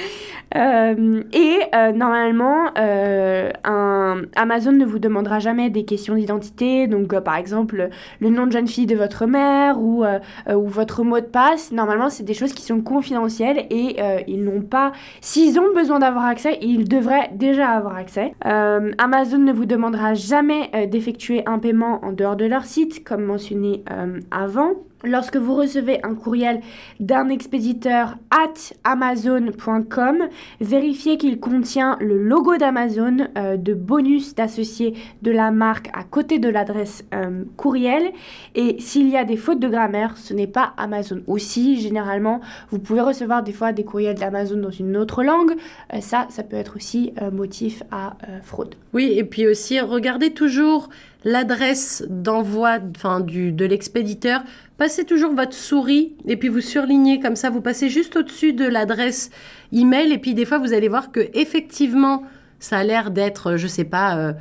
Euh, 0.57 1.22
et 1.33 1.59
euh, 1.74 1.92
normalement, 1.92 2.66
euh, 2.79 3.50
un, 3.64 4.22
Amazon 4.37 4.72
ne 4.72 4.85
vous 4.85 4.98
demandera 4.98 5.38
jamais 5.38 5.70
des 5.70 5.85
questions 5.85 6.14
d'identité. 6.14 6.87
Donc, 6.87 7.18
par 7.20 7.37
exemple, 7.37 7.88
le 8.20 8.29
nom 8.29 8.46
de 8.46 8.53
jeune 8.53 8.68
fille 8.68 8.87
de 8.87 8.96
votre 8.96 9.27
mère 9.27 9.81
ou, 9.81 10.05
ou 10.53 10.66
votre 10.66 11.03
mot 11.03 11.20
de 11.20 11.24
passe. 11.24 11.72
Normalement, 11.72 12.09
c'est 12.11 12.22
des 12.22 12.35
choses 12.35 12.53
qui 12.53 12.62
sont 12.62 12.81
confidentielles 12.81 13.66
et 13.70 13.96
ils 14.27 14.44
n'ont 14.44 14.62
pas. 14.62 14.92
S'ils 15.20 15.59
ont 15.59 15.72
besoin 15.74 15.98
d'avoir 15.98 16.27
accès, 16.27 16.54
ils 16.62 16.88
devraient 16.88 17.31
déjà 17.35 17.71
avoir 17.71 17.97
accès. 17.97 18.35
Amazon 18.43 19.38
ne 19.38 19.52
vous 19.52 19.67
demandera 19.67 20.15
jamais 20.15 20.88
d'effectuer 20.90 21.42
un 21.46 21.59
paiement 21.59 22.05
en 22.05 22.13
dehors 22.13 22.37
de 22.37 22.44
leur 22.44 22.65
site, 22.65 23.05
comme 23.05 23.25
mentionné 23.25 23.85
avant. 24.31 24.73
Lorsque 25.05 25.37
vous 25.37 25.55
recevez 25.55 26.00
un 26.02 26.15
courriel 26.15 26.61
d'un 26.98 27.29
expéditeur 27.29 28.17
at 28.31 28.75
amazon.com, 28.85 30.29
vérifiez 30.61 31.19
qu'il 31.19 31.38
contient 31.40 31.98
le 32.00 32.23
logo 32.23 32.57
d'Amazon, 32.57 33.29
euh, 33.37 33.57
de 33.57 33.75
bonus 33.75 34.35
d'associer 34.35 34.94
de 35.21 35.31
la 35.31 35.50
marque 35.50 35.90
à 35.92 36.05
côté 36.05 36.38
de 36.38 36.48
l'adresse 36.48 37.05
euh, 37.13 37.44
courriel. 37.57 38.13
Et 38.55 38.77
s'il 38.81 39.09
y 39.11 39.17
a 39.17 39.25
des 39.25 39.37
fautes 39.37 39.61
de 39.61 39.69
grammaire, 39.69 40.17
ce 40.17 40.33
n'est 40.33 40.46
pas 40.46 40.73
Amazon. 40.79 41.21
Aussi, 41.27 41.81
généralement, 41.81 42.40
vous 42.71 42.79
pouvez 42.79 43.02
recevoir 43.02 43.42
des 43.42 43.52
fois 43.52 43.73
des 43.73 43.85
courriels 43.85 44.19
d'Amazon 44.19 44.57
dans 44.57 44.71
une 44.71 44.96
autre 44.96 45.23
langue. 45.23 45.52
Euh, 45.92 46.00
ça, 46.00 46.27
ça 46.31 46.42
peut 46.42 46.57
être 46.57 46.77
aussi 46.77 47.13
motif 47.33 47.83
à 47.90 48.17
fraude. 48.42 48.75
Oui, 48.92 49.15
et 49.17 49.25
puis 49.25 49.46
aussi, 49.46 49.81
regardez 49.81 50.33
toujours 50.33 50.88
l'adresse 51.25 52.05
d'envoi 52.09 52.79
de 52.79 53.65
l'expéditeur, 53.65 54.42
passez 54.77 55.04
toujours 55.04 55.33
votre 55.35 55.54
souris 55.54 56.14
et 56.27 56.37
puis 56.37 56.48
vous 56.48 56.60
surlignez 56.60 57.20
comme 57.20 57.37
ça, 57.37 57.50
vous 57.50 57.60
passez 57.60 57.88
juste 57.88 58.16
au-dessus 58.16 58.52
de 58.52 58.64
l'adresse 58.64 59.31
email 59.72 60.12
et 60.12 60.18
puis 60.18 60.35
des 60.35 60.44
fois 60.44 60.58
vous 60.58 60.72
allez 60.72 60.88
voir 60.88 61.12
que 61.12 61.29
effectivement 61.35 62.22
ça 62.58 62.79
a 62.79 62.85
l'air 62.85 63.10
d'être, 63.10 63.56
je 63.56 63.66
sais 63.66 63.85
pas, 63.85 64.16
euh, 64.16 64.33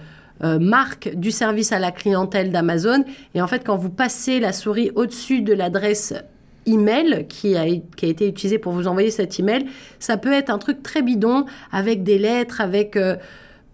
euh, 0.44 0.60
marque 0.60 1.14
du 1.16 1.32
service 1.32 1.72
à 1.72 1.80
la 1.80 1.92
clientèle 1.92 2.52
d'Amazon. 2.52 3.04
Et 3.36 3.42
en 3.42 3.48
fait 3.48 3.64
quand 3.64 3.76
vous 3.76 3.90
passez 3.90 4.40
la 4.40 4.54
souris 4.54 4.92
au-dessus 4.96 5.42
de 5.42 5.54
l'adresse 5.54 6.14
email 6.66 7.28
qui 7.28 7.56
a, 7.56 7.66
qui 7.98 8.06
a 8.06 8.10
été 8.10 8.28
utilisée 8.28 8.58
pour 8.58 8.72
vous 8.72 8.88
envoyer 8.88 9.12
cet 9.12 9.40
email, 9.40 9.66
ça 10.00 10.18
peut 10.18 10.34
être 10.34 10.50
un 10.50 10.58
truc 10.58 10.82
très 10.82 11.02
bidon 11.02 11.46
avec 11.72 12.04
des 12.04 12.18
lettres, 12.18 12.62
avec 12.62 12.96
euh, 12.96 13.18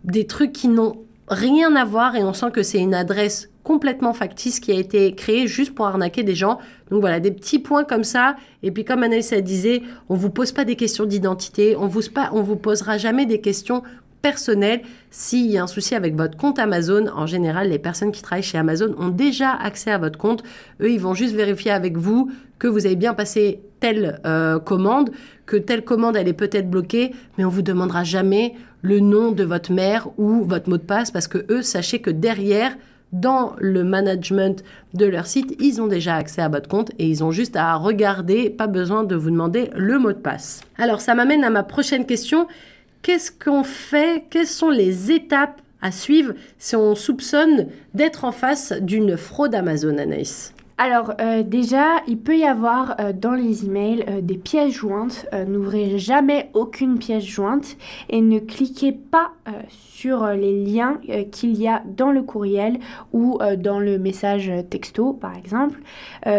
des 0.03 0.25
trucs 0.25 0.53
qui 0.53 0.67
n'ont 0.67 0.97
rien 1.29 1.75
à 1.75 1.85
voir 1.85 2.15
et 2.15 2.23
on 2.23 2.33
sent 2.33 2.51
que 2.51 2.63
c'est 2.63 2.79
une 2.79 2.95
adresse 2.95 3.49
complètement 3.69 4.15
factice 4.15 4.59
qui 4.59 4.71
a 4.71 4.79
été 4.79 5.13
créée 5.13 5.45
juste 5.45 5.75
pour 5.75 5.85
arnaquer 5.85 6.23
des 6.23 6.33
gens. 6.33 6.57
Donc 6.89 7.01
voilà, 7.01 7.19
des 7.19 7.29
petits 7.29 7.59
points 7.59 7.83
comme 7.83 8.03
ça. 8.03 8.35
Et 8.63 8.71
puis 8.71 8.83
comme 8.83 9.03
Anaïs 9.03 9.31
a 9.31 9.41
disait, 9.41 9.83
on 10.09 10.15
vous 10.15 10.31
pose 10.31 10.51
pas 10.51 10.65
des 10.65 10.75
questions 10.75 11.05
d'identité, 11.05 11.75
on 11.75 11.85
vous 11.85 12.01
on 12.31 12.41
vous 12.41 12.55
posera 12.55 12.97
jamais 12.97 13.27
des 13.27 13.41
questions 13.41 13.83
personnelles. 14.23 14.81
S'il 15.11 15.51
y 15.51 15.59
a 15.59 15.63
un 15.63 15.67
souci 15.67 15.93
avec 15.93 16.15
votre 16.15 16.35
compte 16.35 16.57
Amazon, 16.57 17.11
en 17.15 17.27
général, 17.27 17.69
les 17.69 17.77
personnes 17.77 18.11
qui 18.11 18.23
travaillent 18.23 18.41
chez 18.41 18.57
Amazon 18.57 18.95
ont 18.97 19.09
déjà 19.09 19.51
accès 19.51 19.91
à 19.91 19.99
votre 19.99 20.17
compte. 20.17 20.41
Eux, 20.81 20.89
ils 20.89 20.99
vont 20.99 21.13
juste 21.13 21.35
vérifier 21.35 21.69
avec 21.69 21.95
vous 21.95 22.31
que 22.57 22.67
vous 22.67 22.87
avez 22.87 22.95
bien 22.95 23.13
passé 23.13 23.61
telle 23.79 24.19
euh, 24.25 24.57
commande, 24.57 25.11
que 25.45 25.57
telle 25.57 25.83
commande 25.83 26.17
elle 26.17 26.27
est 26.27 26.33
peut-être 26.33 26.71
bloquée, 26.71 27.11
mais 27.37 27.45
on 27.45 27.49
vous 27.49 27.61
demandera 27.61 28.03
jamais 28.03 28.55
le 28.81 28.99
nom 28.99 29.31
de 29.31 29.43
votre 29.43 29.71
mère 29.71 30.07
ou 30.17 30.43
votre 30.43 30.71
mot 30.71 30.77
de 30.77 30.81
passe 30.81 31.11
parce 31.11 31.27
que 31.27 31.45
eux, 31.51 31.61
sachez 31.61 31.99
que 31.99 32.09
derrière, 32.09 32.75
dans 33.11 33.55
le 33.57 33.83
management 33.83 34.63
de 34.93 35.05
leur 35.05 35.25
site, 35.25 35.55
ils 35.59 35.81
ont 35.81 35.87
déjà 35.87 36.15
accès 36.15 36.41
à 36.41 36.49
votre 36.49 36.69
compte 36.69 36.91
et 36.99 37.07
ils 37.07 37.23
ont 37.23 37.31
juste 37.31 37.55
à 37.55 37.75
regarder, 37.75 38.49
pas 38.49 38.67
besoin 38.67 39.03
de 39.03 39.15
vous 39.15 39.31
demander 39.31 39.69
le 39.75 39.97
mot 39.99 40.11
de 40.11 40.17
passe. 40.17 40.61
Alors 40.77 41.01
ça 41.01 41.15
m'amène 41.15 41.43
à 41.43 41.49
ma 41.49 41.63
prochaine 41.63 42.05
question. 42.05 42.47
Qu'est-ce 43.01 43.31
qu'on 43.31 43.63
fait? 43.63 44.25
Quelles 44.29 44.47
sont 44.47 44.69
les 44.69 45.11
étapes 45.11 45.61
à 45.81 45.91
suivre 45.91 46.33
si 46.57 46.75
on 46.75 46.95
soupçonne 46.95 47.67
d'être 47.93 48.25
en 48.25 48.31
face 48.31 48.73
d'une 48.73 49.15
fraude 49.17 49.55
Amazon, 49.55 49.97
Anaïs? 49.97 50.53
Alors 50.81 51.11
euh, 51.19 51.43
déjà, 51.43 51.97
il 52.07 52.17
peut 52.19 52.37
y 52.37 52.45
avoir 52.45 52.95
euh, 53.01 53.11
dans 53.11 53.33
les 53.33 53.65
emails 53.65 54.05
euh, 54.07 54.21
des 54.21 54.37
pièces 54.37 54.71
jointes. 54.71 55.27
N'ouvrez 55.45 55.99
jamais 55.99 56.49
aucune 56.53 56.99
pièce 56.99 57.25
jointe 57.25 57.75
et 58.09 58.21
ne 58.21 58.39
cliquez 58.39 58.93
pas 58.93 59.31
sur 59.67 60.27
les 60.27 60.63
liens 60.63 60.99
qu'il 61.31 61.57
y 61.59 61.67
a 61.67 61.83
dans 61.85 62.11
le 62.11 62.21
courriel 62.21 62.79
ou 63.11 63.39
dans 63.57 63.79
le 63.79 63.97
message 63.97 64.51
texto 64.69 65.11
par 65.11 65.35
exemple. 65.35 65.81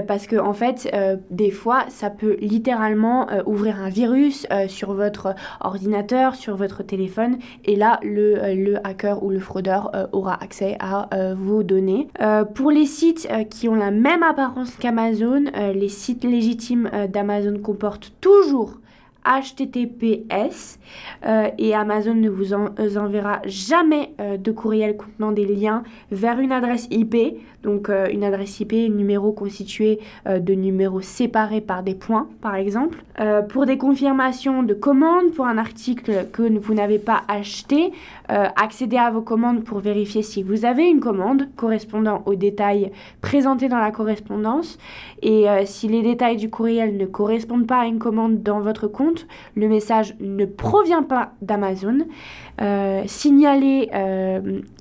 parce 0.07 0.26
que 0.26 0.36
en 0.36 0.55
fait, 0.55 0.91
des 1.30 1.51
fois, 1.51 1.84
ça 1.88 2.09
peut 2.09 2.36
littéralement 2.41 3.26
ouvrir 3.47 3.80
un 3.80 3.88
virus 3.88 4.47
sur 4.68 4.95
votre 4.95 5.34
ordinateur, 5.61 6.36
sur 6.36 6.57
votre 6.57 6.82
téléphone 6.82 7.38
et 7.64 7.76
là, 7.76 8.01
le, 8.03 8.55
le 8.55 8.86
hacker 8.86 9.22
ou 9.22 9.30
le 9.30 9.41
fraudeur 9.41 9.91
aura 10.12 10.43
accès 10.43 10.76
à 10.80 11.09
vos 11.34 11.62
données. 11.62 12.09
pour 12.55 12.70
les 12.70 12.86
sites 12.86 13.28
qui 13.51 13.68
ont 13.68 13.74
la 13.74 13.91
même 13.91 14.22
apparence 14.31 14.76
qu'Amazon, 14.76 15.47
euh, 15.57 15.72
les 15.72 15.89
sites 15.89 16.24
légitimes 16.24 16.89
euh, 16.93 17.09
d'Amazon 17.09 17.59
comportent 17.59 18.12
toujours 18.20 18.74
HTTPS 19.24 20.78
euh, 21.26 21.51
et 21.59 21.74
Amazon 21.74 22.14
ne 22.14 22.31
vous 22.31 22.55
enverra 22.55 23.43
jamais 23.45 24.14
de 24.18 24.51
courriel 24.51 24.97
contenant 24.97 25.33
des 25.33 25.45
liens 25.45 25.83
vers 26.11 26.39
une 26.39 26.53
adresse 26.53 26.89
IP 26.91 27.37
donc 27.62 27.90
euh, 27.90 28.08
une 28.11 28.24
adresse 28.24 28.61
IP, 28.61 28.72
un 28.72 28.88
numéro 28.88 29.32
constitué 29.32 30.00
euh, 30.26 30.38
de 30.38 30.54
numéros 30.54 31.00
séparés 31.00 31.61
par 31.61 31.82
des 31.82 31.94
points, 31.94 32.28
par 32.40 32.54
exemple. 32.54 33.02
Euh, 33.20 33.42
pour 33.42 33.66
des 33.66 33.76
confirmations 33.76 34.62
de 34.62 34.72
commandes, 34.72 35.32
pour 35.34 35.46
un 35.46 35.58
article 35.58 36.26
que 36.32 36.58
vous 36.58 36.74
n'avez 36.74 36.98
pas 36.98 37.22
acheté, 37.28 37.92
accédez 38.28 38.96
à 38.96 39.11
vos 39.11 39.22
commandes 39.22 39.64
pour 39.64 39.80
vérifier 39.80 40.22
si 40.22 40.44
vous 40.44 40.64
avez 40.64 40.84
une 40.84 41.00
commande 41.00 41.48
correspondant 41.56 42.22
aux 42.26 42.36
détails 42.36 42.92
présentés 43.20 43.68
dans 43.68 43.80
la 43.80 43.90
correspondance. 43.90 44.78
Et 45.22 45.46
si 45.64 45.88
les 45.88 46.02
détails 46.02 46.36
du 46.36 46.48
courriel 46.48 46.96
ne 46.96 47.06
correspondent 47.06 47.66
pas 47.66 47.80
à 47.80 47.86
une 47.86 47.98
commande 47.98 48.44
dans 48.44 48.61
votre 48.61 48.86
compte, 48.86 49.26
le 49.56 49.68
message 49.68 50.14
ne 50.20 50.44
provient 50.44 51.02
pas 51.02 51.32
d'Amazon. 51.42 52.06
signalez 53.06 53.90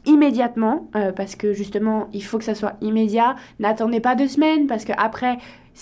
immédiatement 0.10 0.90
parce 1.16 1.36
que 1.36 1.54
justement 1.54 2.08
il 2.14 2.24
faut 2.24 2.38
que 2.38 2.44
ça 2.44 2.56
soit 2.56 2.74
immédiat. 2.82 3.36
N'attendez 3.60 4.00
pas 4.00 4.16
deux 4.16 4.28
semaines 4.28 4.68
parce 4.68 4.86
que 4.86 4.94
après, 4.98 5.38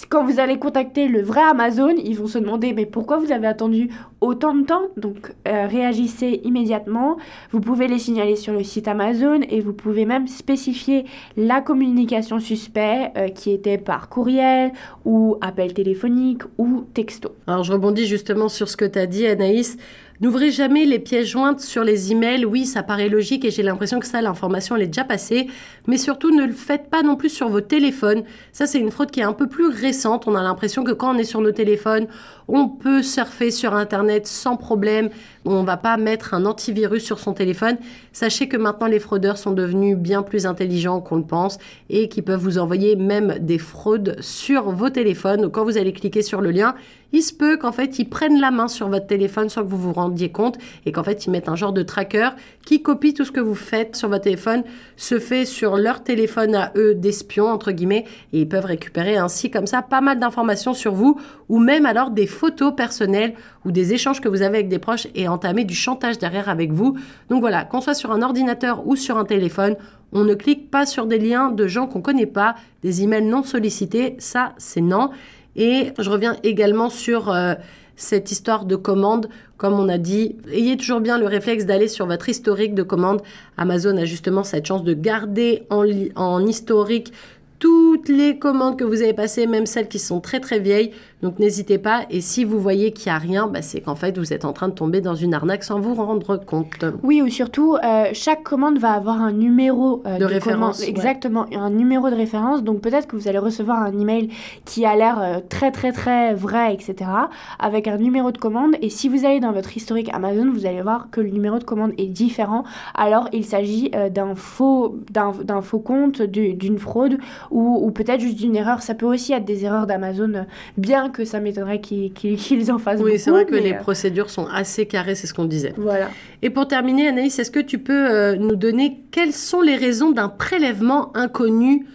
quand 0.09 0.23
vous 0.23 0.39
allez 0.39 0.59
contacter 0.59 1.07
le 1.07 1.21
vrai 1.21 1.41
Amazon, 1.41 1.95
ils 1.97 2.15
vont 2.15 2.27
se 2.27 2.37
demander 2.37 2.73
mais 2.73 2.85
pourquoi 2.85 3.17
vous 3.17 3.31
avez 3.31 3.47
attendu 3.47 3.89
autant 4.21 4.53
de 4.53 4.63
temps? 4.63 4.83
Donc 4.95 5.33
euh, 5.47 5.65
réagissez 5.67 6.41
immédiatement. 6.43 7.17
Vous 7.51 7.61
pouvez 7.61 7.87
les 7.87 7.97
signaler 7.97 8.35
sur 8.35 8.53
le 8.53 8.63
site 8.63 8.87
Amazon 8.87 9.41
et 9.49 9.59
vous 9.59 9.73
pouvez 9.73 10.05
même 10.05 10.27
spécifier 10.27 11.05
la 11.35 11.61
communication 11.61 12.39
suspect 12.39 13.11
euh, 13.17 13.29
qui 13.29 13.51
était 13.51 13.77
par 13.77 14.09
courriel 14.09 14.71
ou 15.03 15.37
appel 15.41 15.73
téléphonique 15.73 16.43
ou 16.57 16.85
texto. 16.93 17.31
Alors 17.47 17.63
je 17.63 17.73
rebondis 17.73 18.05
justement 18.05 18.49
sur 18.49 18.69
ce 18.69 18.77
que 18.77 18.85
tu 18.85 18.99
as 18.99 19.07
dit 19.07 19.25
Anaïs. 19.25 19.77
N'ouvrez 20.19 20.49
jamais 20.49 20.85
les 20.85 20.97
pièces 20.97 21.27
jointes 21.27 21.59
sur 21.59 21.83
les 21.83 22.11
emails. 22.11 22.43
Oui, 22.43 22.65
ça 22.65 22.81
paraît 22.81 23.07
logique 23.07 23.45
et 23.45 23.51
j'ai 23.51 23.61
l'impression 23.61 23.99
que 23.99 24.07
ça, 24.07 24.19
l'information, 24.19 24.75
elle 24.75 24.81
est 24.81 24.87
déjà 24.87 25.03
passée. 25.03 25.45
Mais 25.85 25.97
surtout, 25.99 26.35
ne 26.35 26.43
le 26.43 26.53
faites 26.53 26.89
pas 26.89 27.03
non 27.03 27.15
plus 27.15 27.29
sur 27.29 27.49
vos 27.49 27.61
téléphones. 27.61 28.23
Ça, 28.51 28.65
c'est 28.65 28.79
une 28.79 28.89
fraude 28.89 29.11
qui 29.11 29.19
est 29.19 29.23
un 29.23 29.33
peu 29.33 29.47
plus 29.47 29.67
récente. 29.67 30.27
On 30.27 30.33
a 30.33 30.41
l'impression 30.41 30.83
que 30.83 30.91
quand 30.91 31.13
on 31.13 31.19
est 31.19 31.23
sur 31.23 31.39
nos 31.39 31.51
téléphones, 31.51 32.07
on 32.47 32.67
peut 32.67 33.03
surfer 33.03 33.51
sur 33.51 33.75
Internet 33.75 34.25
sans 34.25 34.57
problème. 34.57 35.09
On 35.45 35.61
va 35.61 35.77
pas 35.77 35.97
mettre 35.97 36.33
un 36.33 36.47
antivirus 36.47 37.03
sur 37.03 37.19
son 37.19 37.33
téléphone. 37.33 37.77
Sachez 38.11 38.47
que 38.47 38.57
maintenant, 38.57 38.87
les 38.87 38.99
fraudeurs 38.99 39.37
sont 39.37 39.51
devenus 39.51 39.97
bien 39.97 40.23
plus 40.23 40.47
intelligents 40.47 40.99
qu'on 40.99 41.17
le 41.17 41.25
pense 41.25 41.59
et 41.91 42.09
qui 42.09 42.23
peuvent 42.23 42.41
vous 42.41 42.57
envoyer 42.57 42.95
même 42.95 43.35
des 43.39 43.59
fraudes 43.59 44.15
sur 44.19 44.71
vos 44.71 44.89
téléphones. 44.89 45.41
Donc, 45.41 45.51
quand 45.51 45.63
vous 45.63 45.77
allez 45.77 45.93
cliquer 45.93 46.23
sur 46.23 46.41
le 46.41 46.49
lien, 46.49 46.73
il 47.13 47.21
se 47.21 47.33
peut 47.33 47.57
qu'en 47.57 47.71
fait, 47.71 47.99
ils 47.99 48.09
prennent 48.09 48.39
la 48.39 48.51
main 48.51 48.67
sur 48.67 48.89
votre 48.89 49.07
téléphone 49.07 49.49
sans 49.49 49.63
que 49.63 49.67
vous 49.67 49.77
vous 49.77 49.93
rendiez 49.93 50.29
compte 50.29 50.57
et 50.85 50.91
qu'en 50.91 51.03
fait, 51.03 51.25
ils 51.25 51.31
mettent 51.31 51.49
un 51.49 51.55
genre 51.55 51.73
de 51.73 51.83
tracker 51.83 52.29
qui 52.65 52.81
copie 52.81 53.13
tout 53.13 53.23
ce 53.23 53.31
que 53.31 53.39
vous 53.39 53.55
faites 53.55 53.95
sur 53.95 54.09
votre 54.09 54.23
téléphone, 54.23 54.63
se 54.97 55.19
fait 55.19 55.45
sur 55.45 55.77
leur 55.77 56.03
téléphone 56.03 56.55
à 56.55 56.71
eux 56.75 56.95
d'espions, 56.95 57.47
entre 57.47 57.71
guillemets, 57.71 58.05
et 58.33 58.41
ils 58.41 58.49
peuvent 58.49 58.65
récupérer 58.65 59.17
ainsi, 59.17 59.49
comme 59.49 59.67
ça, 59.67 59.81
pas 59.81 60.01
mal 60.01 60.19
d'informations 60.19 60.73
sur 60.73 60.93
vous 60.93 61.19
ou 61.49 61.59
même 61.59 61.85
alors 61.85 62.11
des 62.11 62.27
photos 62.27 62.73
personnelles 62.75 63.33
ou 63.65 63.71
des 63.71 63.93
échanges 63.93 64.21
que 64.21 64.27
vous 64.27 64.41
avez 64.41 64.57
avec 64.57 64.69
des 64.69 64.79
proches 64.79 65.07
et 65.15 65.27
entamer 65.27 65.63
du 65.63 65.75
chantage 65.75 66.17
derrière 66.17 66.49
avec 66.49 66.71
vous. 66.71 66.97
Donc 67.29 67.41
voilà, 67.41 67.63
qu'on 67.63 67.81
soit 67.81 67.93
sur 67.93 68.11
un 68.11 68.21
ordinateur 68.21 68.85
ou 68.85 68.95
sur 68.95 69.17
un 69.17 69.25
téléphone, 69.25 69.75
on 70.13 70.23
ne 70.23 70.33
clique 70.35 70.71
pas 70.71 70.85
sur 70.85 71.05
des 71.05 71.19
liens 71.19 71.51
de 71.51 71.67
gens 71.67 71.87
qu'on 71.87 72.01
connaît 72.01 72.25
pas, 72.25 72.55
des 72.81 73.03
emails 73.03 73.25
non 73.25 73.43
sollicités, 73.43 74.15
ça 74.19 74.53
c'est 74.57 74.81
non. 74.81 75.09
Et 75.57 75.91
je 75.97 76.09
reviens 76.09 76.37
également 76.43 76.89
sur 76.89 77.31
euh, 77.31 77.55
cette 77.95 78.31
histoire 78.31 78.65
de 78.65 78.75
commande. 78.75 79.27
Comme 79.57 79.73
on 79.73 79.89
a 79.89 79.97
dit, 79.97 80.35
ayez 80.51 80.77
toujours 80.77 81.01
bien 81.01 81.17
le 81.17 81.25
réflexe 81.25 81.65
d'aller 81.65 81.87
sur 81.87 82.05
votre 82.05 82.29
historique 82.29 82.75
de 82.75 82.83
commande. 82.83 83.21
Amazon 83.57 83.97
a 83.97 84.05
justement 84.05 84.43
cette 84.43 84.67
chance 84.67 84.83
de 84.83 84.93
garder 84.93 85.63
en, 85.69 85.83
en 86.15 86.45
historique 86.45 87.11
toutes 87.59 88.07
les 88.07 88.37
commandes 88.37 88.77
que 88.77 88.83
vous 88.83 89.01
avez 89.01 89.13
passées, 89.13 89.47
même 89.47 89.65
celles 89.65 89.87
qui 89.87 89.97
sont 89.99 90.21
très 90.21 90.39
très 90.39 90.59
vieilles. 90.59 90.91
Donc 91.23 91.39
n'hésitez 91.39 91.79
pas. 91.79 92.05
Et 92.11 92.21
si 92.21 92.43
vous 92.43 92.59
voyez 92.59 92.91
qu'il 92.91 93.11
n'y 93.11 93.15
a 93.15 93.19
rien, 93.19 93.47
bah, 93.47 93.63
c'est 93.63 93.81
qu'en 93.81 93.95
fait 93.95 94.17
vous 94.19 94.33
êtes 94.33 94.45
en 94.45 94.53
train 94.53 94.67
de 94.67 94.73
tomber 94.73 95.01
dans 95.01 95.15
une 95.15 95.33
arnaque 95.33 95.63
sans 95.63 95.79
vous 95.79 95.95
rendre 95.95 96.37
compte. 96.37 96.85
Oui, 97.01 97.23
ou 97.23 97.29
surtout, 97.29 97.75
euh, 97.75 98.09
chaque 98.13 98.43
commande 98.43 98.77
va 98.77 98.91
avoir 98.91 99.19
un 99.19 99.31
numéro 99.31 100.03
euh, 100.05 100.19
de, 100.19 100.25
référence. 100.25 100.83
Exactement, 100.83 101.47
un 101.55 101.71
numéro 101.71 102.11
de 102.11 102.15
référence. 102.15 102.63
Donc 102.63 102.81
peut-être 102.81 103.07
que 103.07 103.15
vous 103.15 103.27
allez 103.27 103.39
recevoir 103.39 103.81
un 103.81 103.97
email 103.99 104.29
qui 104.65 104.85
a 104.85 104.95
l'air 104.95 105.19
euh, 105.19 105.39
très 105.49 105.71
très 105.71 105.91
très 105.91 106.35
vrai, 106.35 106.73
etc. 106.73 107.09
Avec 107.57 107.87
un 107.87 107.97
numéro 107.97 108.31
de 108.31 108.37
commande. 108.37 108.75
Et 108.83 108.91
si 108.91 109.09
vous 109.09 109.25
allez 109.25 109.39
dans 109.39 109.51
votre 109.51 109.75
historique 109.75 110.09
Amazon, 110.13 110.51
vous 110.51 110.67
allez 110.67 110.83
voir 110.83 111.07
que 111.09 111.19
le 111.19 111.29
numéro 111.29 111.57
de 111.57 111.63
commande 111.63 111.93
est 111.97 112.07
différent. 112.07 112.63
Alors 112.93 113.27
il 113.33 113.43
s'agit 113.43 113.91
d'un 114.11 114.35
faux, 114.35 114.97
d'un 115.09 115.61
faux 115.61 115.79
compte, 115.79 116.21
d'une 116.21 116.77
fraude 116.77 117.17
ou, 117.49 117.89
peut-être 117.91 118.21
juste 118.21 118.37
d'une 118.37 118.55
erreur. 118.55 118.83
Ça 118.83 118.93
peut 118.93 119.07
aussi 119.07 119.33
être 119.33 119.45
des 119.45 119.65
erreurs 119.65 119.87
d'Amazon, 119.87 120.45
bien 120.77 121.06
que 121.09 121.25
ça 121.25 121.39
m'étonnerait 121.39 121.81
qu'ils 121.81 122.71
en 122.71 122.77
fassent 122.77 123.01
Oui, 123.01 123.19
c'est 123.19 123.31
vrai 123.31 123.45
que 123.45 123.55
les 123.55 123.73
euh, 123.73 123.77
procédures 123.79 124.29
sont 124.29 124.47
assez 124.47 124.85
carrées, 124.85 125.15
c'est 125.15 125.27
ce 125.27 125.33
qu'on 125.33 125.45
disait. 125.45 125.73
Voilà. 125.77 126.09
Et 126.41 126.49
pour 126.49 126.67
terminer, 126.67 127.07
Anaïs, 127.07 127.37
est-ce 127.39 127.51
que 127.51 127.59
tu 127.59 127.79
peux 127.79 128.09
euh, 128.09 128.35
nous 128.35 128.55
donner 128.55 128.99
quelles 129.11 129.33
sont 129.33 129.61
les 129.61 129.75
raisons 129.75 130.11
d'un 130.11 130.29
prélèvement 130.29 131.15
inconnu 131.15 131.85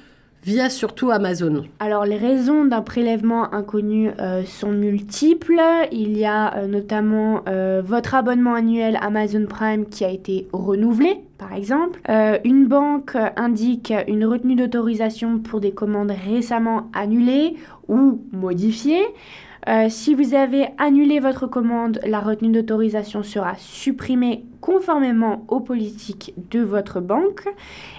via 0.45 0.71
surtout 0.71 1.11
Amazon? 1.11 1.65
Alors 1.79 2.05
les 2.05 2.17
raisons 2.17 2.65
d'un 2.65 2.83
prélèvement 2.83 3.53
inconnu 3.55 4.11
euh, 4.19 4.45
sont 4.45 4.73
multiples. 4.73 5.61
Il 5.93 6.17
y 6.17 6.25
a 6.25 6.57
euh, 6.57 6.67
notamment 6.67 7.43
euh, 7.49 7.83
votre 7.85 8.15
abonnement 8.15 8.55
annuel 8.55 8.99
Amazon 9.01 9.47
Prime 9.47 9.87
qui 9.87 10.05
a 10.05 10.11
été 10.11 10.49
renouvelé, 10.53 11.21
par 11.43 11.57
exemple. 11.57 12.01
une 12.45 12.67
banque 12.67 13.17
indique 13.37 13.93
une 14.07 14.25
retenue 14.25 14.55
d'autorisation 14.55 15.39
pour 15.39 15.61
des 15.61 15.73
commandes 15.73 16.13
récemment 16.13 16.91
annulées 16.93 17.57
ou 17.89 18.23
modifiées. 18.33 19.05
si 19.89 20.15
vous 20.15 20.35
avez 20.35 20.67
annulé 20.79 21.19
votre 21.19 21.47
commande, 21.47 21.99
la 22.07 22.21
retenue 22.21 22.53
d'autorisation 22.53 23.23
sera 23.23 23.55
supprimée 23.57 24.45
conformément 24.63 25.45
aux 25.49 25.61
politiques 25.61 26.33
de 26.51 26.61
votre 26.61 27.01
banque. 27.01 27.47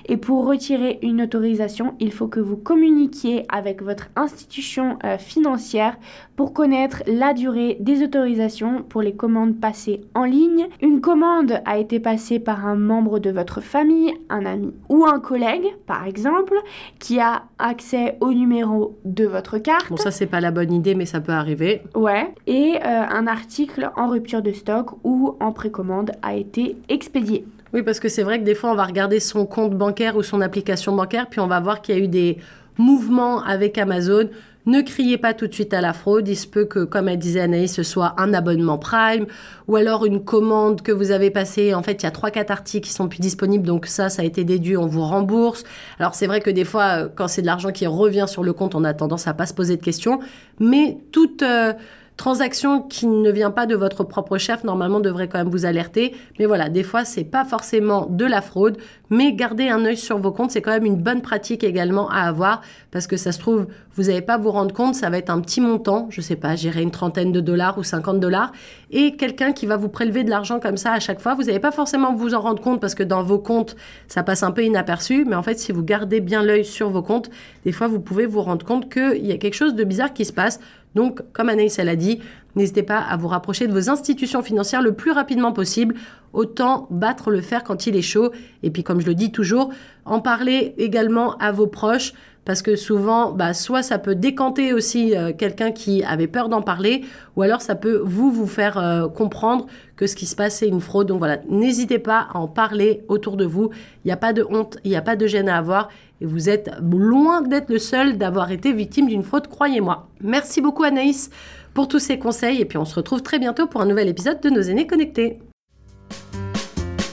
Et 0.05 0.17
pour 0.17 0.45
retirer 0.45 0.97
une 1.03 1.21
autorisation, 1.21 1.93
il 1.99 2.11
faut 2.11 2.27
que 2.27 2.39
vous 2.39 2.57
communiquiez 2.57 3.45
avec 3.49 3.83
votre 3.83 4.07
institution 4.15 4.97
euh, 5.03 5.17
financière 5.17 5.97
pour 6.35 6.53
connaître 6.53 7.03
la 7.05 7.33
durée 7.33 7.77
des 7.79 8.01
autorisations 8.01 8.81
pour 8.81 9.01
les 9.01 9.13
commandes 9.13 9.59
passées 9.59 10.01
en 10.15 10.23
ligne. 10.23 10.67
Une 10.81 11.01
commande 11.01 11.61
a 11.65 11.77
été 11.77 11.99
passée 11.99 12.39
par 12.39 12.65
un 12.65 12.75
membre 12.75 13.19
de 13.19 13.29
votre 13.29 13.61
famille, 13.61 14.13
un 14.29 14.45
ami 14.45 14.73
ou 14.89 15.05
un 15.05 15.19
collègue, 15.19 15.67
par 15.85 16.07
exemple, 16.07 16.55
qui 16.99 17.19
a 17.19 17.43
accès 17.59 18.17
au 18.21 18.33
numéro 18.33 18.97
de 19.03 19.25
votre 19.25 19.57
carte. 19.57 19.89
Bon, 19.89 19.97
ça, 19.97 20.11
c'est 20.11 20.27
pas 20.27 20.39
la 20.39 20.51
bonne 20.51 20.71
idée, 20.71 20.95
mais 20.95 21.05
ça 21.05 21.19
peut 21.19 21.33
arriver. 21.33 21.81
Ouais. 21.93 22.33
Et 22.47 22.75
euh, 22.75 22.79
un 23.09 23.27
article 23.27 23.91
en 23.97 24.07
rupture 24.07 24.41
de 24.41 24.53
stock 24.53 24.91
ou 25.03 25.35
en 25.39 25.51
précommande 25.51 26.11
a 26.21 26.35
été 26.35 26.52
expédié. 26.89 27.45
Oui, 27.73 27.81
parce 27.81 27.99
que 27.99 28.09
c'est 28.09 28.23
vrai 28.23 28.39
que 28.39 28.43
des 28.43 28.55
fois, 28.55 28.71
on 28.71 28.75
va 28.75 28.85
regarder 28.85 29.19
son 29.19 29.45
compte 29.45 29.75
bancaire 29.75 30.15
ou 30.15 30.23
son 30.23 30.41
application 30.41 30.95
bancaire, 30.95 31.27
puis 31.29 31.39
on 31.39 31.47
va 31.47 31.59
voir 31.59 31.81
qu'il 31.81 31.95
y 31.95 31.99
a 31.99 32.03
eu 32.03 32.07
des 32.07 32.37
mouvements 32.77 33.43
avec 33.43 33.77
Amazon. 33.77 34.29
Ne 34.65 34.81
criez 34.81 35.17
pas 35.17 35.33
tout 35.33 35.47
de 35.47 35.53
suite 35.53 35.73
à 35.73 35.81
la 35.81 35.91
fraude. 35.91 36.27
Il 36.27 36.37
se 36.37 36.47
peut 36.47 36.63
que, 36.63 36.85
comme 36.85 37.09
elle 37.09 37.19
disait 37.19 37.41
Anaïs, 37.41 37.73
ce 37.73 37.83
soit 37.83 38.13
un 38.17 38.33
abonnement 38.33 38.77
Prime 38.77 39.25
ou 39.67 39.75
alors 39.75 40.05
une 40.05 40.23
commande 40.23 40.81
que 40.81 40.93
vous 40.93 41.11
avez 41.11 41.31
passée. 41.31 41.73
En 41.73 41.83
fait, 41.83 42.01
il 42.01 42.03
y 42.03 42.05
a 42.05 42.11
trois, 42.11 42.31
quatre 42.31 42.51
articles 42.51 42.87
qui 42.87 42.93
sont 42.93 43.09
plus 43.09 43.19
disponibles. 43.19 43.65
Donc 43.65 43.87
ça, 43.87 44.07
ça 44.07 44.21
a 44.21 44.25
été 44.25 44.45
déduit, 44.45 44.77
on 44.77 44.87
vous 44.87 45.03
rembourse. 45.03 45.65
Alors 45.99 46.15
c'est 46.15 46.27
vrai 46.27 46.39
que 46.39 46.49
des 46.49 46.63
fois, 46.63 46.83
euh, 46.83 47.09
quand 47.13 47.27
c'est 47.27 47.41
de 47.41 47.47
l'argent 47.47 47.71
qui 47.71 47.87
revient 47.87 48.25
sur 48.27 48.41
le 48.41 48.53
compte, 48.53 48.73
on 48.73 48.85
a 48.85 48.93
tendance 48.93 49.27
à 49.27 49.33
pas 49.33 49.47
se 49.47 49.53
poser 49.53 49.75
de 49.75 49.83
questions. 49.83 50.19
Mais 50.59 50.97
toute... 51.11 51.41
Euh, 51.41 51.73
transaction 52.17 52.81
qui 52.81 53.07
ne 53.07 53.31
vient 53.31 53.51
pas 53.51 53.65
de 53.65 53.75
votre 53.75 54.03
propre 54.03 54.37
chef, 54.37 54.63
normalement, 54.63 54.99
devrait 54.99 55.27
quand 55.27 55.39
même 55.39 55.49
vous 55.49 55.65
alerter. 55.65 56.15
Mais 56.39 56.45
voilà, 56.45 56.69
des 56.69 56.83
fois, 56.83 57.05
c'est 57.05 57.23
pas 57.23 57.45
forcément 57.45 58.05
de 58.09 58.25
la 58.25 58.41
fraude, 58.41 58.77
mais 59.09 59.33
garder 59.33 59.69
un 59.69 59.85
œil 59.85 59.97
sur 59.97 60.17
vos 60.17 60.31
comptes, 60.31 60.51
c'est 60.51 60.61
quand 60.61 60.71
même 60.71 60.85
une 60.85 60.97
bonne 60.97 61.21
pratique 61.21 61.63
également 61.63 62.09
à 62.09 62.21
avoir 62.21 62.61
parce 62.91 63.07
que 63.07 63.17
ça 63.17 63.31
se 63.31 63.39
trouve, 63.39 63.67
vous 63.95 64.03
n'allez 64.03 64.21
pas 64.21 64.37
vous 64.37 64.51
rendre 64.51 64.73
compte, 64.73 64.95
ça 64.95 65.09
va 65.09 65.17
être 65.17 65.29
un 65.29 65.39
petit 65.39 65.61
montant, 65.61 66.07
je 66.09 66.21
sais 66.21 66.35
pas, 66.35 66.55
gérer 66.55 66.81
une 66.81 66.91
trentaine 66.91 67.31
de 67.31 67.39
dollars 67.39 67.77
ou 67.77 67.83
50 67.83 68.19
dollars 68.19 68.51
et 68.91 69.15
quelqu'un 69.15 69.51
qui 69.51 69.65
va 69.65 69.77
vous 69.77 69.89
prélever 69.89 70.23
de 70.23 70.29
l'argent 70.29 70.59
comme 70.59 70.77
ça 70.77 70.93
à 70.93 70.99
chaque 70.99 71.19
fois, 71.19 71.35
vous 71.35 71.43
n'allez 71.43 71.59
pas 71.59 71.71
forcément 71.71 72.15
vous 72.15 72.33
en 72.33 72.41
rendre 72.41 72.61
compte 72.61 72.81
parce 72.81 72.95
que 72.95 73.03
dans 73.03 73.23
vos 73.23 73.39
comptes, 73.39 73.75
ça 74.07 74.23
passe 74.23 74.43
un 74.43 74.51
peu 74.51 74.63
inaperçu, 74.63 75.25
mais 75.25 75.35
en 75.35 75.43
fait, 75.43 75.59
si 75.59 75.71
vous 75.71 75.83
gardez 75.83 76.19
bien 76.19 76.43
l'œil 76.43 76.65
sur 76.65 76.89
vos 76.89 77.03
comptes, 77.03 77.29
des 77.65 77.71
fois, 77.71 77.87
vous 77.87 77.99
pouvez 77.99 78.25
vous 78.25 78.41
rendre 78.41 78.65
compte 78.65 78.91
qu'il 78.91 79.25
y 79.25 79.31
a 79.31 79.37
quelque 79.37 79.55
chose 79.55 79.75
de 79.75 79.83
bizarre 79.83 80.13
qui 80.13 80.25
se 80.25 80.33
passe. 80.33 80.59
Donc, 80.95 81.21
comme 81.33 81.49
Anaïs 81.49 81.77
l'a 81.77 81.95
dit, 81.95 82.19
n'hésitez 82.55 82.83
pas 82.83 82.99
à 82.99 83.17
vous 83.17 83.27
rapprocher 83.27 83.67
de 83.67 83.73
vos 83.73 83.89
institutions 83.89 84.43
financières 84.43 84.81
le 84.81 84.93
plus 84.93 85.11
rapidement 85.11 85.51
possible. 85.51 85.95
Autant 86.33 86.87
battre 86.89 87.31
le 87.31 87.41
fer 87.41 87.63
quand 87.63 87.87
il 87.87 87.95
est 87.95 88.01
chaud. 88.01 88.31
Et 88.63 88.71
puis, 88.71 88.83
comme 88.83 89.01
je 89.01 89.07
le 89.07 89.15
dis 89.15 89.31
toujours, 89.31 89.71
en 90.05 90.19
parler 90.19 90.73
également 90.77 91.37
à 91.37 91.51
vos 91.51 91.67
proches 91.67 92.13
parce 92.45 92.61
que 92.61 92.75
souvent, 92.75 93.31
bah, 93.31 93.53
soit 93.53 93.83
ça 93.83 93.99
peut 93.99 94.15
décanter 94.15 94.73
aussi 94.73 95.15
euh, 95.15 95.31
quelqu'un 95.37 95.71
qui 95.71 96.03
avait 96.03 96.27
peur 96.27 96.49
d'en 96.49 96.61
parler, 96.61 97.03
ou 97.35 97.41
alors 97.41 97.61
ça 97.61 97.75
peut 97.75 98.01
vous 98.03 98.31
vous 98.31 98.47
faire 98.47 98.77
euh, 98.77 99.07
comprendre 99.07 99.67
que 99.95 100.07
ce 100.07 100.15
qui 100.15 100.25
se 100.25 100.35
passe 100.35 100.57
c'est 100.57 100.67
une 100.67 100.81
fraude. 100.81 101.07
Donc 101.07 101.19
voilà, 101.19 101.37
n'hésitez 101.49 101.99
pas 101.99 102.27
à 102.33 102.37
en 102.37 102.47
parler 102.47 103.03
autour 103.07 103.37
de 103.37 103.45
vous. 103.45 103.69
Il 104.03 104.07
n'y 104.07 104.11
a 104.11 104.17
pas 104.17 104.33
de 104.33 104.45
honte, 104.49 104.77
il 104.83 104.89
n'y 104.89 104.97
a 104.97 105.01
pas 105.01 105.15
de 105.15 105.27
gêne 105.27 105.49
à 105.49 105.57
avoir, 105.57 105.89
et 106.21 106.25
vous 106.25 106.49
êtes 106.49 106.71
loin 106.81 107.41
d'être 107.41 107.69
le 107.69 107.79
seul 107.79 108.17
d'avoir 108.17 108.51
été 108.51 108.73
victime 108.73 109.07
d'une 109.07 109.23
fraude, 109.23 109.47
croyez-moi. 109.47 110.07
Merci 110.21 110.61
beaucoup 110.61 110.83
Anaïs 110.83 111.29
pour 111.73 111.87
tous 111.87 111.99
ces 111.99 112.19
conseils, 112.19 112.61
et 112.61 112.65
puis 112.65 112.77
on 112.77 112.85
se 112.85 112.95
retrouve 112.95 113.21
très 113.21 113.39
bientôt 113.39 113.67
pour 113.67 113.81
un 113.81 113.85
nouvel 113.85 114.07
épisode 114.07 114.41
de 114.41 114.49
Nos 114.49 114.61
aînés 114.61 114.87
connectés. 114.87 115.39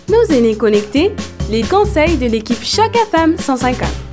Nos 0.08 0.34
aînés 0.34 0.56
connectés, 0.56 1.12
les 1.50 1.62
conseils 1.62 2.18
de 2.18 2.26
l'équipe 2.26 2.62
Choc 2.62 2.94
FM 2.94 3.38
150. 3.38 4.09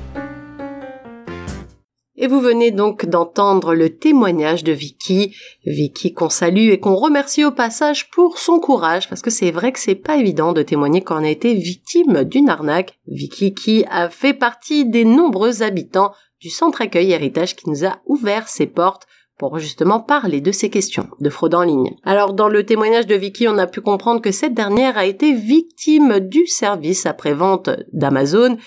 Et 2.20 2.26
vous 2.26 2.40
venez 2.40 2.72
donc 2.72 3.06
d'entendre 3.06 3.74
le 3.74 3.90
témoignage 3.90 4.64
de 4.64 4.72
Vicky, 4.72 5.36
Vicky 5.64 6.12
qu'on 6.12 6.28
salue 6.28 6.70
et 6.70 6.80
qu'on 6.80 6.96
remercie 6.96 7.44
au 7.44 7.52
passage 7.52 8.10
pour 8.10 8.38
son 8.38 8.58
courage, 8.58 9.08
parce 9.08 9.22
que 9.22 9.30
c'est 9.30 9.52
vrai 9.52 9.70
que 9.70 9.78
c'est 9.78 9.94
pas 9.94 10.16
évident 10.16 10.52
de 10.52 10.62
témoigner 10.62 11.00
quand 11.00 11.22
a 11.22 11.28
été 11.28 11.54
victime 11.54 12.24
d'une 12.24 12.48
arnaque. 12.48 12.98
Vicky 13.06 13.54
qui 13.54 13.84
a 13.88 14.10
fait 14.10 14.34
partie 14.34 14.84
des 14.84 15.04
nombreux 15.04 15.62
habitants 15.62 16.10
du 16.40 16.50
centre 16.50 16.82
accueil 16.82 17.12
héritage 17.12 17.54
qui 17.54 17.70
nous 17.70 17.84
a 17.84 18.00
ouvert 18.04 18.48
ses 18.48 18.66
portes 18.66 19.06
pour 19.38 19.60
justement 19.60 20.00
parler 20.00 20.40
de 20.40 20.50
ces 20.50 20.70
questions 20.70 21.06
de 21.20 21.30
fraude 21.30 21.54
en 21.54 21.62
ligne. 21.62 21.94
Alors 22.02 22.32
dans 22.32 22.48
le 22.48 22.66
témoignage 22.66 23.06
de 23.06 23.14
Vicky, 23.14 23.46
on 23.46 23.58
a 23.58 23.68
pu 23.68 23.80
comprendre 23.80 24.20
que 24.20 24.32
cette 24.32 24.54
dernière 24.54 24.98
a 24.98 25.06
été 25.06 25.32
victime 25.32 26.18
du 26.18 26.48
service 26.48 27.06
après-vente 27.06 27.70
d'Amazon 27.92 28.58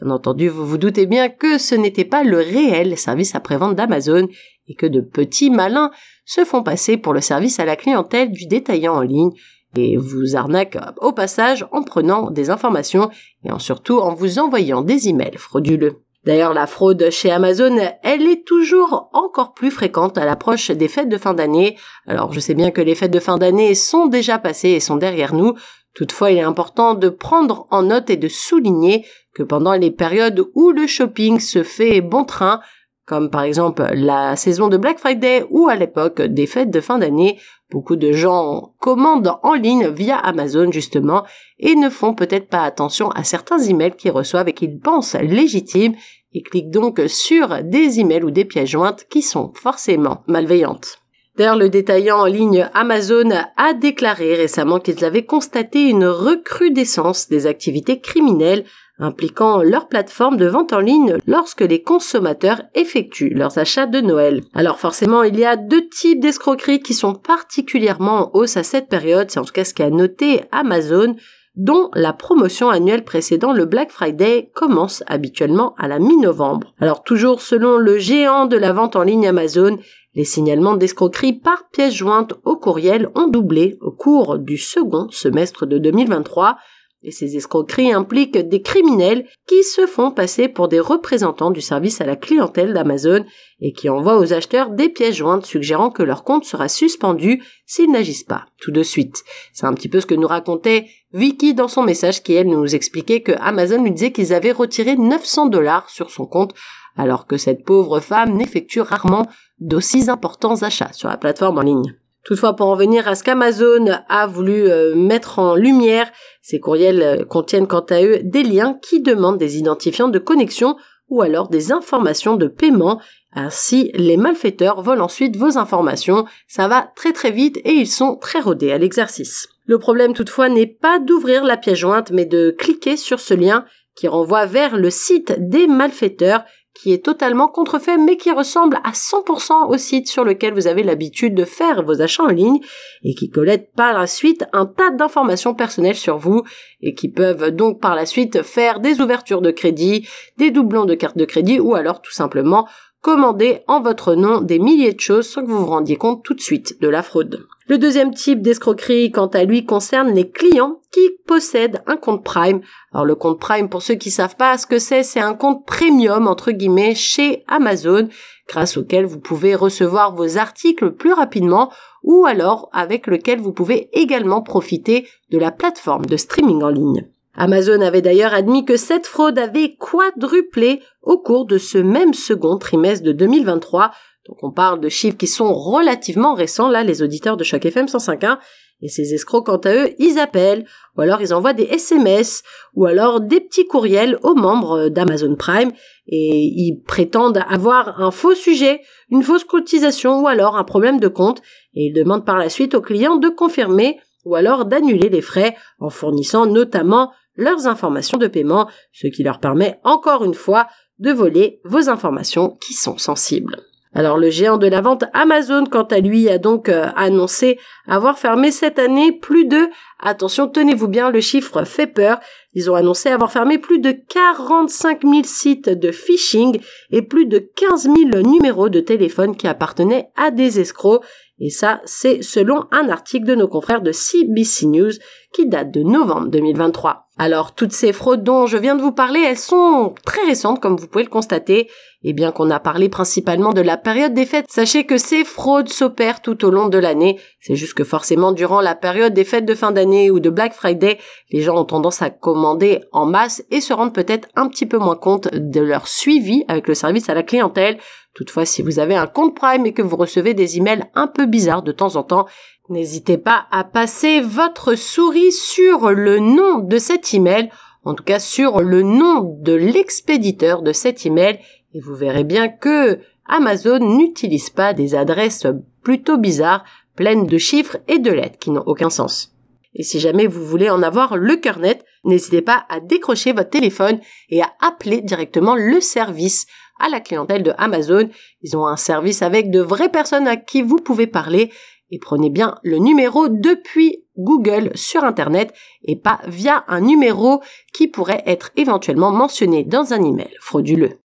Bien 0.00 0.14
entendu, 0.14 0.48
vous 0.48 0.66
vous 0.66 0.78
doutez 0.78 1.06
bien 1.06 1.28
que 1.28 1.58
ce 1.58 1.74
n'était 1.74 2.04
pas 2.04 2.22
le 2.22 2.38
réel 2.38 2.96
service 2.96 3.34
après-vente 3.34 3.74
d'Amazon 3.74 4.28
et 4.66 4.74
que 4.74 4.86
de 4.86 5.00
petits 5.00 5.50
malins 5.50 5.90
se 6.24 6.44
font 6.44 6.62
passer 6.62 6.96
pour 6.96 7.12
le 7.12 7.20
service 7.20 7.60
à 7.60 7.64
la 7.64 7.76
clientèle 7.76 8.30
du 8.30 8.46
détaillant 8.46 8.94
en 8.94 9.02
ligne 9.02 9.32
et 9.76 9.96
vous 9.96 10.36
arnaquent 10.36 10.78
au 10.98 11.12
passage 11.12 11.66
en 11.72 11.82
prenant 11.82 12.30
des 12.30 12.50
informations 12.50 13.10
et 13.44 13.52
en 13.52 13.58
surtout 13.58 13.98
en 13.98 14.14
vous 14.14 14.38
envoyant 14.38 14.80
des 14.80 15.08
emails 15.08 15.36
frauduleux. 15.36 16.02
D'ailleurs, 16.24 16.52
la 16.52 16.66
fraude 16.66 17.08
chez 17.10 17.30
Amazon, 17.30 17.78
elle 18.02 18.26
est 18.26 18.46
toujours 18.46 19.08
encore 19.14 19.54
plus 19.54 19.70
fréquente 19.70 20.18
à 20.18 20.26
l'approche 20.26 20.70
des 20.70 20.88
fêtes 20.88 21.08
de 21.08 21.16
fin 21.16 21.32
d'année. 21.32 21.78
Alors, 22.06 22.32
je 22.32 22.40
sais 22.40 22.52
bien 22.52 22.70
que 22.70 22.82
les 22.82 22.94
fêtes 22.94 23.10
de 23.10 23.20
fin 23.20 23.38
d'année 23.38 23.74
sont 23.74 24.06
déjà 24.06 24.38
passées 24.38 24.70
et 24.70 24.80
sont 24.80 24.96
derrière 24.96 25.32
nous. 25.32 25.54
Toutefois, 25.94 26.30
il 26.30 26.38
est 26.38 26.42
important 26.42 26.94
de 26.94 27.08
prendre 27.08 27.66
en 27.70 27.82
note 27.82 28.10
et 28.10 28.16
de 28.16 28.28
souligner 28.28 29.04
que 29.34 29.42
pendant 29.42 29.74
les 29.74 29.90
périodes 29.90 30.44
où 30.54 30.70
le 30.70 30.86
shopping 30.86 31.40
se 31.40 31.62
fait 31.62 32.00
bon 32.00 32.24
train, 32.24 32.60
comme 33.06 33.30
par 33.30 33.42
exemple 33.42 33.84
la 33.92 34.36
saison 34.36 34.68
de 34.68 34.76
Black 34.76 34.98
Friday 34.98 35.44
ou 35.50 35.68
à 35.68 35.74
l'époque 35.74 36.22
des 36.22 36.46
fêtes 36.46 36.70
de 36.70 36.80
fin 36.80 36.98
d'année, 36.98 37.40
beaucoup 37.70 37.96
de 37.96 38.12
gens 38.12 38.74
commandent 38.78 39.34
en 39.42 39.54
ligne 39.54 39.88
via 39.88 40.16
Amazon 40.16 40.70
justement 40.70 41.24
et 41.58 41.74
ne 41.74 41.90
font 41.90 42.14
peut-être 42.14 42.48
pas 42.48 42.62
attention 42.62 43.10
à 43.10 43.24
certains 43.24 43.58
emails 43.58 43.96
qu'ils 43.96 44.12
reçoivent 44.12 44.48
et 44.48 44.52
qu'ils 44.52 44.78
pensent 44.78 45.16
légitimes 45.16 45.94
et 46.32 46.42
cliquent 46.42 46.70
donc 46.70 47.00
sur 47.08 47.64
des 47.64 47.98
emails 47.98 48.22
ou 48.22 48.30
des 48.30 48.44
pièces 48.44 48.70
jointes 48.70 49.06
qui 49.10 49.22
sont 49.22 49.52
forcément 49.54 50.22
malveillantes. 50.28 50.99
D'ailleurs, 51.36 51.56
le 51.56 51.68
détaillant 51.68 52.18
en 52.18 52.26
ligne 52.26 52.68
Amazon 52.74 53.30
a 53.56 53.72
déclaré 53.72 54.34
récemment 54.34 54.80
qu'ils 54.80 55.04
avaient 55.04 55.24
constaté 55.24 55.88
une 55.88 56.06
recrudescence 56.06 57.28
des 57.28 57.46
activités 57.46 58.00
criminelles 58.00 58.64
impliquant 59.00 59.62
leur 59.62 59.88
plateforme 59.88 60.36
de 60.36 60.46
vente 60.46 60.72
en 60.72 60.80
ligne 60.80 61.16
lorsque 61.26 61.62
les 61.62 61.82
consommateurs 61.82 62.62
effectuent 62.74 63.34
leurs 63.34 63.58
achats 63.58 63.86
de 63.86 64.00
Noël. 64.00 64.42
Alors 64.54 64.78
forcément, 64.78 65.22
il 65.22 65.38
y 65.38 65.44
a 65.44 65.56
deux 65.56 65.88
types 65.88 66.20
d'escroqueries 66.20 66.80
qui 66.82 66.94
sont 66.94 67.14
particulièrement 67.14 68.26
en 68.26 68.30
hausse 68.34 68.56
à 68.56 68.62
cette 68.62 68.88
période, 68.88 69.30
c'est 69.30 69.40
en 69.40 69.44
tout 69.44 69.52
cas 69.52 69.64
ce 69.64 69.74
qu'a 69.74 69.90
noté 69.90 70.42
Amazon, 70.52 71.16
dont 71.56 71.90
la 71.94 72.12
promotion 72.12 72.70
annuelle 72.70 73.04
précédant 73.04 73.52
le 73.52 73.64
Black 73.64 73.90
Friday 73.90 74.50
commence 74.54 75.02
habituellement 75.06 75.74
à 75.78 75.88
la 75.88 75.98
mi-novembre. 75.98 76.72
Alors 76.80 77.02
toujours 77.02 77.40
selon 77.40 77.76
le 77.76 77.98
géant 77.98 78.46
de 78.46 78.56
la 78.56 78.72
vente 78.72 78.96
en 78.96 79.02
ligne 79.02 79.26
Amazon, 79.26 79.78
les 80.14 80.24
signalements 80.24 80.76
d'escroquerie 80.76 81.34
par 81.34 81.68
pièce 81.70 81.94
jointe 81.94 82.34
au 82.44 82.56
courriel 82.56 83.10
ont 83.14 83.28
doublé 83.28 83.78
au 83.80 83.90
cours 83.90 84.38
du 84.38 84.58
second 84.58 85.08
semestre 85.10 85.66
de 85.66 85.78
2023 85.78 86.56
et 87.02 87.12
ces 87.12 87.36
escroqueries 87.36 87.92
impliquent 87.92 88.36
des 88.36 88.60
criminels 88.60 89.26
qui 89.46 89.62
se 89.62 89.86
font 89.86 90.10
passer 90.10 90.48
pour 90.48 90.68
des 90.68 90.80
représentants 90.80 91.50
du 91.50 91.62
service 91.62 92.00
à 92.00 92.06
la 92.06 92.16
clientèle 92.16 92.74
d'Amazon 92.74 93.24
et 93.60 93.72
qui 93.72 93.88
envoient 93.88 94.18
aux 94.18 94.34
acheteurs 94.34 94.70
des 94.70 94.90
pièces 94.90 95.16
jointes 95.16 95.46
suggérant 95.46 95.90
que 95.90 96.02
leur 96.02 96.24
compte 96.24 96.44
sera 96.44 96.68
suspendu 96.68 97.42
s'ils 97.64 97.90
n'agissent 97.90 98.24
pas 98.24 98.44
tout 98.60 98.70
de 98.70 98.82
suite. 98.82 99.22
C'est 99.54 99.66
un 99.66 99.72
petit 99.72 99.88
peu 99.88 100.00
ce 100.00 100.06
que 100.06 100.14
nous 100.14 100.26
racontait 100.26 100.88
Vicky 101.14 101.54
dans 101.54 101.68
son 101.68 101.82
message 101.82 102.22
qui 102.22 102.34
elle 102.34 102.48
nous 102.48 102.74
expliquait 102.74 103.22
que 103.22 103.32
Amazon 103.40 103.82
lui 103.82 103.92
disait 103.92 104.12
qu'ils 104.12 104.34
avaient 104.34 104.52
retiré 104.52 104.96
900 104.96 105.46
dollars 105.46 105.88
sur 105.88 106.10
son 106.10 106.26
compte 106.26 106.54
alors 106.96 107.26
que 107.26 107.36
cette 107.36 107.64
pauvre 107.64 108.00
femme 108.00 108.36
n'effectue 108.36 108.80
rarement 108.80 109.26
d'aussi 109.58 110.10
importants 110.10 110.62
achats 110.62 110.92
sur 110.92 111.08
la 111.08 111.16
plateforme 111.16 111.58
en 111.58 111.62
ligne. 111.62 111.94
Toutefois, 112.24 112.54
pour 112.54 112.66
en 112.66 112.76
venir 112.76 113.08
à 113.08 113.14
ce 113.14 113.24
qu'Amazon 113.24 113.86
a 114.08 114.26
voulu 114.26 114.68
euh, 114.68 114.94
mettre 114.94 115.38
en 115.38 115.54
lumière, 115.54 116.10
ces 116.42 116.60
courriels 116.60 117.02
euh, 117.02 117.24
contiennent 117.24 117.66
quant 117.66 117.84
à 117.88 118.02
eux 118.02 118.20
des 118.22 118.42
liens 118.42 118.78
qui 118.82 119.00
demandent 119.00 119.38
des 119.38 119.56
identifiants 119.56 120.08
de 120.08 120.18
connexion 120.18 120.76
ou 121.08 121.22
alors 121.22 121.48
des 121.48 121.72
informations 121.72 122.36
de 122.36 122.46
paiement. 122.46 123.00
Ainsi, 123.32 123.90
les 123.94 124.16
malfaiteurs 124.16 124.82
volent 124.82 125.04
ensuite 125.04 125.36
vos 125.36 125.56
informations. 125.56 126.26
Ça 126.46 126.68
va 126.68 126.90
très 126.94 127.12
très 127.12 127.30
vite 127.30 127.56
et 127.64 127.72
ils 127.72 127.88
sont 127.88 128.16
très 128.16 128.40
rodés 128.40 128.72
à 128.72 128.78
l'exercice. 128.78 129.48
Le 129.64 129.78
problème 129.78 130.14
toutefois 130.14 130.48
n'est 130.48 130.66
pas 130.66 130.98
d'ouvrir 130.98 131.44
la 131.44 131.56
pièce 131.56 131.78
jointe, 131.78 132.10
mais 132.10 132.26
de 132.26 132.54
cliquer 132.56 132.96
sur 132.96 133.20
ce 133.20 133.34
lien 133.34 133.64
qui 133.94 134.08
renvoie 134.08 134.46
vers 134.46 134.76
le 134.76 134.90
site 134.90 135.34
des 135.38 135.66
malfaiteurs 135.66 136.44
qui 136.80 136.92
est 136.92 137.04
totalement 137.04 137.48
contrefait 137.48 137.98
mais 137.98 138.16
qui 138.16 138.30
ressemble 138.30 138.78
à 138.84 138.92
100% 138.92 139.68
au 139.68 139.76
site 139.76 140.08
sur 140.08 140.24
lequel 140.24 140.54
vous 140.54 140.66
avez 140.66 140.82
l'habitude 140.82 141.34
de 141.34 141.44
faire 141.44 141.82
vos 141.82 142.00
achats 142.00 142.22
en 142.22 142.28
ligne 142.28 142.60
et 143.02 143.14
qui 143.14 143.28
collecte 143.28 143.74
par 143.76 143.92
la 143.92 144.06
suite 144.06 144.44
un 144.54 144.64
tas 144.64 144.90
d'informations 144.90 145.54
personnelles 145.54 145.96
sur 145.96 146.16
vous 146.16 146.42
et 146.80 146.94
qui 146.94 147.10
peuvent 147.10 147.50
donc 147.50 147.80
par 147.80 147.94
la 147.94 148.06
suite 148.06 148.42
faire 148.42 148.80
des 148.80 149.02
ouvertures 149.02 149.42
de 149.42 149.50
crédit, 149.50 150.08
des 150.38 150.50
doublons 150.50 150.86
de 150.86 150.94
cartes 150.94 151.18
de 151.18 151.26
crédit 151.26 151.60
ou 151.60 151.74
alors 151.74 152.00
tout 152.00 152.12
simplement 152.12 152.66
commander 153.02 153.60
en 153.66 153.80
votre 153.80 154.14
nom 154.14 154.40
des 154.40 154.58
milliers 154.58 154.92
de 154.92 155.00
choses 155.00 155.28
sans 155.28 155.42
que 155.42 155.50
vous 155.50 155.60
vous 155.60 155.66
rendiez 155.66 155.96
compte 155.96 156.22
tout 156.22 156.34
de 156.34 156.40
suite 156.40 156.80
de 156.80 156.88
la 156.88 157.02
fraude. 157.02 157.46
Le 157.66 157.78
deuxième 157.78 158.12
type 158.12 158.42
d'escroquerie, 158.42 159.12
quant 159.12 159.28
à 159.28 159.44
lui, 159.44 159.64
concerne 159.64 160.12
les 160.12 160.28
clients 160.28 160.80
qui 160.92 161.08
possèdent 161.26 161.82
un 161.86 161.96
compte 161.96 162.24
Prime. 162.24 162.60
Alors 162.92 163.06
le 163.06 163.14
compte 163.14 163.38
Prime, 163.38 163.68
pour 163.68 163.82
ceux 163.82 163.94
qui 163.94 164.10
savent 164.10 164.36
pas 164.36 164.58
ce 164.58 164.66
que 164.66 164.78
c'est, 164.78 165.04
c'est 165.04 165.20
un 165.20 165.34
compte 165.34 165.64
premium, 165.64 166.26
entre 166.26 166.50
guillemets, 166.50 166.96
chez 166.96 167.44
Amazon, 167.46 168.08
grâce 168.48 168.76
auquel 168.76 169.06
vous 169.06 169.20
pouvez 169.20 169.54
recevoir 169.54 170.14
vos 170.14 170.36
articles 170.36 170.90
plus 170.90 171.12
rapidement 171.12 171.70
ou 172.02 172.26
alors 172.26 172.68
avec 172.72 173.06
lequel 173.06 173.40
vous 173.40 173.52
pouvez 173.52 173.88
également 173.92 174.42
profiter 174.42 175.06
de 175.30 175.38
la 175.38 175.52
plateforme 175.52 176.06
de 176.06 176.16
streaming 176.16 176.62
en 176.62 176.70
ligne. 176.70 177.06
Amazon 177.36 177.80
avait 177.80 178.02
d'ailleurs 178.02 178.34
admis 178.34 178.64
que 178.64 178.76
cette 178.76 179.06
fraude 179.06 179.38
avait 179.38 179.76
quadruplé 179.76 180.82
au 181.02 181.18
cours 181.18 181.46
de 181.46 181.58
ce 181.58 181.78
même 181.78 182.14
second 182.14 182.58
trimestre 182.58 183.04
de 183.04 183.12
2023. 183.12 183.90
Donc 184.28 184.38
on 184.42 184.50
parle 184.50 184.80
de 184.80 184.88
chiffres 184.88 185.16
qui 185.16 185.26
sont 185.26 185.54
relativement 185.54 186.34
récents, 186.34 186.68
là, 186.68 186.84
les 186.84 187.02
auditeurs 187.02 187.36
de 187.36 187.44
chaque 187.44 187.66
FM 187.66 187.86
105.1. 187.86 188.38
Et 188.82 188.88
ces 188.88 189.12
escrocs, 189.12 189.44
quant 189.44 189.58
à 189.58 189.74
eux, 189.74 189.90
ils 189.98 190.18
appellent, 190.18 190.64
ou 190.96 191.02
alors 191.02 191.20
ils 191.20 191.34
envoient 191.34 191.52
des 191.52 191.64
SMS, 191.64 192.42
ou 192.74 192.86
alors 192.86 193.20
des 193.20 193.40
petits 193.40 193.66
courriels 193.66 194.18
aux 194.22 194.34
membres 194.34 194.88
d'Amazon 194.88 195.36
Prime, 195.36 195.70
et 196.06 196.44
ils 196.44 196.80
prétendent 196.86 197.42
avoir 197.48 198.00
un 198.00 198.10
faux 198.10 198.34
sujet, 198.34 198.80
une 199.10 199.22
fausse 199.22 199.44
cotisation, 199.44 200.22
ou 200.22 200.28
alors 200.28 200.56
un 200.56 200.64
problème 200.64 200.98
de 200.98 201.08
compte, 201.08 201.42
et 201.74 201.86
ils 201.86 201.92
demandent 201.92 202.24
par 202.24 202.38
la 202.38 202.48
suite 202.48 202.74
aux 202.74 202.80
clients 202.80 203.16
de 203.16 203.28
confirmer 203.28 203.98
ou 204.24 204.34
alors 204.34 204.64
d'annuler 204.64 205.08
les 205.08 205.22
frais 205.22 205.56
en 205.78 205.90
fournissant 205.90 206.46
notamment 206.46 207.12
leurs 207.36 207.66
informations 207.66 208.18
de 208.18 208.26
paiement, 208.26 208.68
ce 208.92 209.06
qui 209.06 209.22
leur 209.22 209.40
permet 209.40 209.78
encore 209.84 210.24
une 210.24 210.34
fois 210.34 210.66
de 211.00 211.10
voler 211.10 211.60
vos 211.64 211.88
informations 211.88 212.56
qui 212.60 212.74
sont 212.74 212.98
sensibles. 212.98 213.56
Alors 213.92 214.18
le 214.18 214.30
géant 214.30 214.56
de 214.56 214.68
la 214.68 214.80
vente 214.80 215.04
Amazon, 215.14 215.64
quant 215.64 215.82
à 215.82 215.98
lui, 215.98 216.28
a 216.28 216.38
donc 216.38 216.68
euh, 216.68 216.86
annoncé 216.94 217.58
avoir 217.88 218.18
fermé 218.18 218.52
cette 218.52 218.78
année 218.78 219.10
plus 219.10 219.46
de, 219.46 219.68
attention, 219.98 220.46
tenez-vous 220.46 220.86
bien, 220.86 221.10
le 221.10 221.20
chiffre 221.20 221.64
fait 221.64 221.88
peur, 221.88 222.20
ils 222.54 222.70
ont 222.70 222.76
annoncé 222.76 223.08
avoir 223.08 223.32
fermé 223.32 223.58
plus 223.58 223.80
de 223.80 223.90
45 223.90 225.02
000 225.02 225.14
sites 225.24 225.68
de 225.68 225.90
phishing 225.90 226.60
et 226.90 227.02
plus 227.02 227.26
de 227.26 227.38
15 227.38 227.82
000 227.82 227.96
numéros 228.22 228.68
de 228.68 228.78
téléphone 228.78 229.36
qui 229.36 229.48
appartenaient 229.48 230.10
à 230.16 230.30
des 230.30 230.60
escrocs. 230.60 231.04
Et 231.40 231.50
ça, 231.50 231.80
c'est 231.84 232.22
selon 232.22 232.66
un 232.70 232.90
article 232.90 233.26
de 233.26 233.34
nos 233.34 233.48
confrères 233.48 233.82
de 233.82 233.92
CBC 233.92 234.66
News 234.66 234.92
qui 235.32 235.48
date 235.48 235.72
de 235.72 235.82
novembre 235.82 236.28
2023. 236.28 237.09
Alors 237.22 237.54
toutes 237.54 237.74
ces 237.74 237.92
fraudes 237.92 238.24
dont 238.24 238.46
je 238.46 238.56
viens 238.56 238.76
de 238.76 238.80
vous 238.80 238.92
parler, 238.92 239.20
elles 239.20 239.36
sont 239.36 239.94
très 240.06 240.24
récentes 240.24 240.58
comme 240.58 240.78
vous 240.78 240.86
pouvez 240.86 241.04
le 241.04 241.10
constater. 241.10 241.68
Et 242.02 242.14
bien 242.14 242.32
qu'on 242.32 242.50
a 242.50 242.60
parlé 242.60 242.88
principalement 242.88 243.52
de 243.52 243.60
la 243.60 243.76
période 243.76 244.14
des 244.14 244.24
fêtes, 244.24 244.46
sachez 244.48 244.86
que 244.86 244.96
ces 244.96 245.22
fraudes 245.22 245.68
s'opèrent 245.68 246.22
tout 246.22 246.46
au 246.46 246.50
long 246.50 246.70
de 246.70 246.78
l'année. 246.78 247.20
C'est 247.42 247.56
juste 247.56 247.74
que 247.74 247.84
forcément 247.84 248.32
durant 248.32 248.62
la 248.62 248.74
période 248.74 249.12
des 249.12 249.24
fêtes 249.24 249.44
de 249.44 249.54
fin 249.54 249.70
d'année 249.70 250.10
ou 250.10 250.18
de 250.18 250.30
Black 250.30 250.54
Friday, 250.54 250.96
les 251.30 251.42
gens 251.42 251.58
ont 251.58 251.66
tendance 251.66 252.00
à 252.00 252.08
commander 252.08 252.80
en 252.90 253.04
masse 253.04 253.44
et 253.50 253.60
se 253.60 253.74
rendent 253.74 253.94
peut-être 253.94 254.28
un 254.34 254.48
petit 254.48 254.64
peu 254.64 254.78
moins 254.78 254.96
compte 254.96 255.28
de 255.30 255.60
leur 255.60 255.88
suivi 255.88 256.44
avec 256.48 256.68
le 256.68 256.74
service 256.74 257.10
à 257.10 257.14
la 257.14 257.22
clientèle. 257.22 257.76
Toutefois, 258.14 258.46
si 258.46 258.62
vous 258.62 258.78
avez 258.78 258.96
un 258.96 259.06
compte 259.06 259.36
Prime 259.36 259.66
et 259.66 259.74
que 259.74 259.82
vous 259.82 259.96
recevez 259.96 260.32
des 260.32 260.56
emails 260.56 260.84
un 260.94 261.06
peu 261.06 261.26
bizarres 261.26 261.62
de 261.62 261.72
temps 261.72 261.96
en 261.96 262.02
temps, 262.02 262.26
N'hésitez 262.70 263.18
pas 263.18 263.48
à 263.50 263.64
passer 263.64 264.20
votre 264.20 264.76
souris 264.76 265.32
sur 265.32 265.90
le 265.90 266.20
nom 266.20 266.60
de 266.60 266.78
cet 266.78 267.12
email, 267.12 267.50
en 267.82 267.94
tout 267.94 268.04
cas 268.04 268.20
sur 268.20 268.60
le 268.60 268.82
nom 268.82 269.36
de 269.40 269.52
l'expéditeur 269.52 270.62
de 270.62 270.72
cet 270.72 271.04
email, 271.04 271.40
et 271.74 271.80
vous 271.80 271.96
verrez 271.96 272.22
bien 272.22 272.48
que 272.48 273.00
Amazon 273.26 273.80
n'utilise 273.80 274.50
pas 274.50 274.72
des 274.72 274.94
adresses 274.94 275.48
plutôt 275.82 276.16
bizarres, 276.16 276.64
pleines 276.94 277.26
de 277.26 277.38
chiffres 277.38 277.78
et 277.88 277.98
de 277.98 278.12
lettres 278.12 278.38
qui 278.38 278.52
n'ont 278.52 278.62
aucun 278.66 278.90
sens. 278.90 279.34
Et 279.74 279.82
si 279.82 279.98
jamais 279.98 280.28
vous 280.28 280.46
voulez 280.46 280.70
en 280.70 280.84
avoir 280.84 281.16
le 281.16 281.34
cœur 281.36 281.58
net, 281.58 281.84
n'hésitez 282.04 282.40
pas 282.40 282.66
à 282.68 282.78
décrocher 282.78 283.32
votre 283.32 283.50
téléphone 283.50 283.98
et 284.28 284.42
à 284.42 284.52
appeler 284.60 285.00
directement 285.00 285.56
le 285.56 285.80
service 285.80 286.46
à 286.78 286.88
la 286.88 287.00
clientèle 287.00 287.42
de 287.42 287.52
Amazon. 287.58 288.08
Ils 288.42 288.56
ont 288.56 288.66
un 288.66 288.76
service 288.76 289.22
avec 289.22 289.50
de 289.50 289.60
vraies 289.60 289.90
personnes 289.90 290.28
à 290.28 290.36
qui 290.36 290.62
vous 290.62 290.78
pouvez 290.78 291.08
parler 291.08 291.50
et 291.90 291.98
prenez 291.98 292.30
bien 292.30 292.56
le 292.62 292.78
numéro 292.78 293.28
depuis 293.28 294.04
Google 294.16 294.70
sur 294.74 295.04
Internet 295.04 295.52
et 295.82 295.96
pas 295.96 296.20
via 296.26 296.64
un 296.68 296.80
numéro 296.80 297.40
qui 297.72 297.88
pourrait 297.88 298.22
être 298.26 298.50
éventuellement 298.56 299.12
mentionné 299.12 299.64
dans 299.64 299.92
un 299.92 300.02
email 300.02 300.34
frauduleux. 300.40 300.98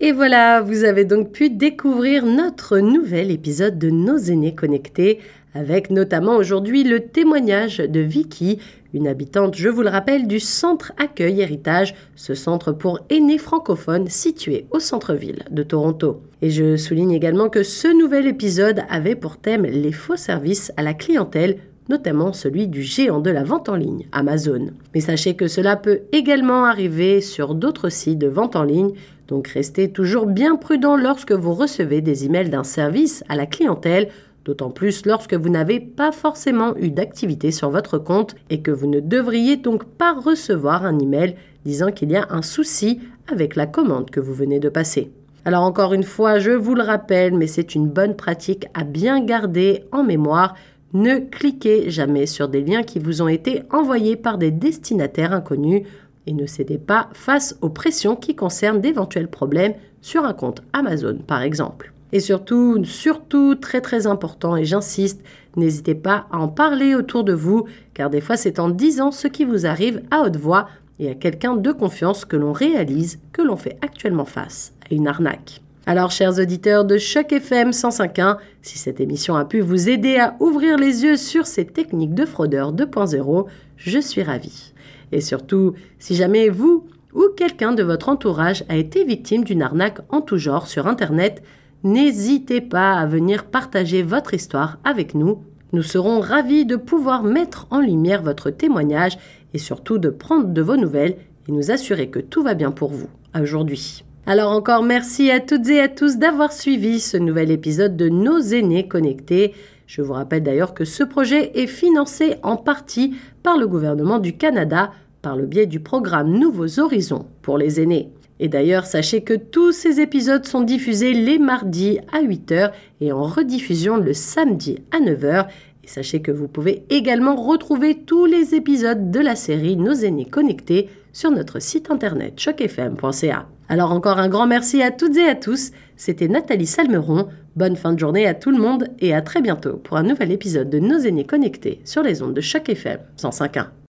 Et 0.00 0.12
voilà, 0.12 0.60
vous 0.60 0.84
avez 0.84 1.04
donc 1.04 1.32
pu 1.32 1.50
découvrir 1.50 2.24
notre 2.24 2.78
nouvel 2.78 3.32
épisode 3.32 3.78
de 3.78 3.90
Nos 3.90 4.16
aînés 4.16 4.54
connectés 4.54 5.18
avec 5.54 5.90
notamment 5.90 6.36
aujourd'hui 6.36 6.84
le 6.84 7.08
témoignage 7.08 7.78
de 7.78 8.00
Vicky, 8.00 8.60
une 8.94 9.06
habitante, 9.06 9.56
je 9.56 9.68
vous 9.68 9.82
le 9.82 9.90
rappelle, 9.90 10.26
du 10.26 10.40
centre 10.40 10.92
accueil 10.96 11.40
héritage, 11.40 11.94
ce 12.16 12.34
centre 12.34 12.72
pour 12.72 13.00
aînés 13.10 13.38
francophones 13.38 14.08
situé 14.08 14.66
au 14.70 14.80
centre-ville 14.80 15.44
de 15.50 15.62
Toronto. 15.62 16.22
Et 16.40 16.50
je 16.50 16.76
souligne 16.76 17.12
également 17.12 17.48
que 17.48 17.62
ce 17.62 17.88
nouvel 17.88 18.26
épisode 18.26 18.82
avait 18.88 19.16
pour 19.16 19.36
thème 19.36 19.64
les 19.64 19.92
faux 19.92 20.16
services 20.16 20.72
à 20.76 20.82
la 20.82 20.94
clientèle 20.94 21.58
notamment 21.88 22.32
celui 22.32 22.68
du 22.68 22.82
géant 22.82 23.20
de 23.20 23.30
la 23.30 23.44
vente 23.44 23.68
en 23.68 23.76
ligne, 23.76 24.06
Amazon. 24.12 24.70
Mais 24.94 25.00
sachez 25.00 25.34
que 25.34 25.48
cela 25.48 25.76
peut 25.76 26.00
également 26.12 26.64
arriver 26.64 27.20
sur 27.20 27.54
d'autres 27.54 27.88
sites 27.88 28.18
de 28.18 28.28
vente 28.28 28.56
en 28.56 28.62
ligne, 28.62 28.92
donc 29.26 29.48
restez 29.48 29.90
toujours 29.90 30.26
bien 30.26 30.56
prudent 30.56 30.96
lorsque 30.96 31.32
vous 31.32 31.54
recevez 31.54 32.00
des 32.00 32.24
emails 32.24 32.50
d'un 32.50 32.64
service 32.64 33.24
à 33.28 33.36
la 33.36 33.46
clientèle 33.46 34.08
d'autant 34.48 34.70
plus 34.70 35.04
lorsque 35.04 35.34
vous 35.34 35.50
n'avez 35.50 35.78
pas 35.78 36.10
forcément 36.10 36.74
eu 36.78 36.90
d'activité 36.90 37.50
sur 37.50 37.68
votre 37.68 37.98
compte 37.98 38.34
et 38.48 38.62
que 38.62 38.70
vous 38.70 38.86
ne 38.86 38.98
devriez 38.98 39.56
donc 39.56 39.84
pas 39.84 40.14
recevoir 40.14 40.86
un 40.86 40.98
email 40.98 41.36
disant 41.66 41.92
qu'il 41.92 42.10
y 42.10 42.16
a 42.16 42.26
un 42.30 42.40
souci 42.40 42.98
avec 43.30 43.56
la 43.56 43.66
commande 43.66 44.10
que 44.10 44.20
vous 44.20 44.32
venez 44.32 44.58
de 44.58 44.70
passer. 44.70 45.12
Alors 45.44 45.64
encore 45.64 45.92
une 45.92 46.02
fois, 46.02 46.38
je 46.38 46.52
vous 46.52 46.74
le 46.74 46.82
rappelle, 46.82 47.34
mais 47.34 47.46
c'est 47.46 47.74
une 47.74 47.88
bonne 47.88 48.16
pratique 48.16 48.66
à 48.72 48.84
bien 48.84 49.22
garder 49.22 49.84
en 49.92 50.02
mémoire. 50.02 50.54
Ne 50.94 51.18
cliquez 51.18 51.90
jamais 51.90 52.24
sur 52.24 52.48
des 52.48 52.62
liens 52.62 52.82
qui 52.82 52.98
vous 52.98 53.20
ont 53.20 53.28
été 53.28 53.64
envoyés 53.70 54.16
par 54.16 54.38
des 54.38 54.50
destinataires 54.50 55.34
inconnus 55.34 55.82
et 56.26 56.32
ne 56.32 56.46
cédez 56.46 56.78
pas 56.78 57.10
face 57.12 57.54
aux 57.60 57.68
pressions 57.68 58.16
qui 58.16 58.34
concernent 58.34 58.80
d'éventuels 58.80 59.28
problèmes 59.28 59.74
sur 60.00 60.24
un 60.24 60.32
compte 60.32 60.62
Amazon 60.72 61.18
par 61.26 61.42
exemple. 61.42 61.92
Et 62.12 62.20
surtout, 62.20 62.82
surtout, 62.84 63.54
très 63.54 63.80
très 63.80 64.06
important, 64.06 64.56
et 64.56 64.64
j'insiste, 64.64 65.22
n'hésitez 65.56 65.94
pas 65.94 66.26
à 66.30 66.38
en 66.38 66.48
parler 66.48 66.94
autour 66.94 67.24
de 67.24 67.34
vous, 67.34 67.66
car 67.92 68.08
des 68.10 68.20
fois 68.20 68.36
c'est 68.36 68.58
en 68.58 68.70
disant 68.70 69.10
ce 69.10 69.28
qui 69.28 69.44
vous 69.44 69.66
arrive 69.66 70.02
à 70.10 70.22
haute 70.22 70.36
voix 70.36 70.68
et 70.98 71.10
à 71.10 71.14
quelqu'un 71.14 71.56
de 71.56 71.72
confiance 71.72 72.24
que 72.24 72.36
l'on 72.36 72.52
réalise 72.52 73.20
que 73.32 73.42
l'on 73.42 73.56
fait 73.56 73.78
actuellement 73.82 74.24
face 74.24 74.72
à 74.90 74.94
une 74.94 75.06
arnaque. 75.06 75.60
Alors, 75.86 76.10
chers 76.10 76.38
auditeurs 76.38 76.84
de 76.84 76.98
Choc 76.98 77.32
FM 77.32 77.70
105.1, 77.70 78.36
si 78.60 78.76
cette 78.76 79.00
émission 79.00 79.36
a 79.36 79.46
pu 79.46 79.60
vous 79.60 79.88
aider 79.88 80.18
à 80.18 80.36
ouvrir 80.38 80.76
les 80.76 81.02
yeux 81.02 81.16
sur 81.16 81.46
ces 81.46 81.64
techniques 81.64 82.12
de 82.12 82.26
fraudeur 82.26 82.74
2.0, 82.74 83.46
je 83.78 83.98
suis 83.98 84.22
ravie. 84.22 84.74
Et 85.12 85.22
surtout, 85.22 85.72
si 85.98 86.14
jamais 86.14 86.50
vous 86.50 86.84
ou 87.14 87.28
quelqu'un 87.34 87.72
de 87.72 87.82
votre 87.82 88.10
entourage 88.10 88.64
a 88.68 88.76
été 88.76 89.02
victime 89.04 89.44
d'une 89.44 89.62
arnaque 89.62 90.00
en 90.10 90.20
tout 90.20 90.36
genre 90.36 90.66
sur 90.66 90.86
Internet, 90.86 91.42
n'hésitez 91.84 92.60
pas 92.60 92.94
à 92.94 93.06
venir 93.06 93.44
partager 93.44 94.02
votre 94.02 94.34
histoire 94.34 94.78
avec 94.84 95.14
nous. 95.14 95.42
Nous 95.72 95.82
serons 95.82 96.20
ravis 96.20 96.64
de 96.64 96.76
pouvoir 96.76 97.22
mettre 97.22 97.66
en 97.70 97.80
lumière 97.80 98.22
votre 98.22 98.50
témoignage 98.50 99.18
et 99.54 99.58
surtout 99.58 99.98
de 99.98 100.08
prendre 100.08 100.48
de 100.48 100.62
vos 100.62 100.76
nouvelles 100.76 101.16
et 101.48 101.52
nous 101.52 101.70
assurer 101.70 102.08
que 102.08 102.18
tout 102.18 102.42
va 102.42 102.54
bien 102.54 102.70
pour 102.70 102.90
vous 102.90 103.08
aujourd'hui. 103.38 104.04
Alors 104.26 104.50
encore 104.50 104.82
merci 104.82 105.30
à 105.30 105.40
toutes 105.40 105.68
et 105.68 105.80
à 105.80 105.88
tous 105.88 106.18
d'avoir 106.18 106.52
suivi 106.52 107.00
ce 107.00 107.16
nouvel 107.16 107.50
épisode 107.50 107.96
de 107.96 108.08
Nos 108.08 108.40
aînés 108.40 108.86
connectés. 108.86 109.54
Je 109.86 110.02
vous 110.02 110.12
rappelle 110.12 110.42
d'ailleurs 110.42 110.74
que 110.74 110.84
ce 110.84 111.02
projet 111.02 111.58
est 111.58 111.66
financé 111.66 112.34
en 112.42 112.56
partie 112.56 113.14
par 113.42 113.56
le 113.56 113.66
gouvernement 113.66 114.18
du 114.18 114.36
Canada 114.36 114.92
par 115.22 115.36
le 115.36 115.46
biais 115.46 115.66
du 115.66 115.80
programme 115.80 116.30
Nouveaux 116.30 116.78
Horizons 116.78 117.26
pour 117.42 117.56
les 117.58 117.80
aînés. 117.80 118.10
Et 118.40 118.48
d'ailleurs, 118.48 118.86
sachez 118.86 119.22
que 119.22 119.34
tous 119.34 119.72
ces 119.72 120.00
épisodes 120.00 120.46
sont 120.46 120.62
diffusés 120.62 121.12
les 121.12 121.38
mardis 121.38 121.98
à 122.12 122.22
8h 122.22 122.72
et 123.00 123.12
en 123.12 123.22
rediffusion 123.22 123.96
le 123.96 124.12
samedi 124.12 124.78
à 124.92 125.00
9h. 125.00 125.46
Et 125.84 125.88
sachez 125.88 126.22
que 126.22 126.30
vous 126.30 126.48
pouvez 126.48 126.84
également 126.90 127.36
retrouver 127.36 127.96
tous 127.96 128.26
les 128.26 128.54
épisodes 128.54 129.10
de 129.10 129.20
la 129.20 129.36
série 129.36 129.76
Nos 129.76 129.94
aînés 129.94 130.26
connectés 130.26 130.88
sur 131.12 131.30
notre 131.30 131.60
site 131.60 131.90
internet 131.90 132.38
chocfm.ca. 132.38 133.48
Alors 133.68 133.92
encore 133.92 134.18
un 134.18 134.28
grand 134.28 134.46
merci 134.46 134.82
à 134.82 134.90
toutes 134.90 135.16
et 135.16 135.28
à 135.28 135.34
tous. 135.34 135.72
C'était 135.96 136.28
Nathalie 136.28 136.66
Salmeron. 136.66 137.28
Bonne 137.56 137.76
fin 137.76 137.92
de 137.92 137.98
journée 137.98 138.26
à 138.26 138.34
tout 138.34 138.50
le 138.50 138.58
monde 138.58 138.88
et 139.00 139.12
à 139.12 139.20
très 139.20 139.42
bientôt 139.42 139.76
pour 139.76 139.96
un 139.96 140.04
nouvel 140.04 140.30
épisode 140.30 140.70
de 140.70 140.78
Nos 140.78 140.98
aînés 141.00 141.24
connectés 141.24 141.80
sur 141.84 142.02
les 142.02 142.22
ondes 142.22 142.34
de 142.34 142.40
Choc 142.40 142.68
FM 142.68 143.00
105.1. 143.18 143.87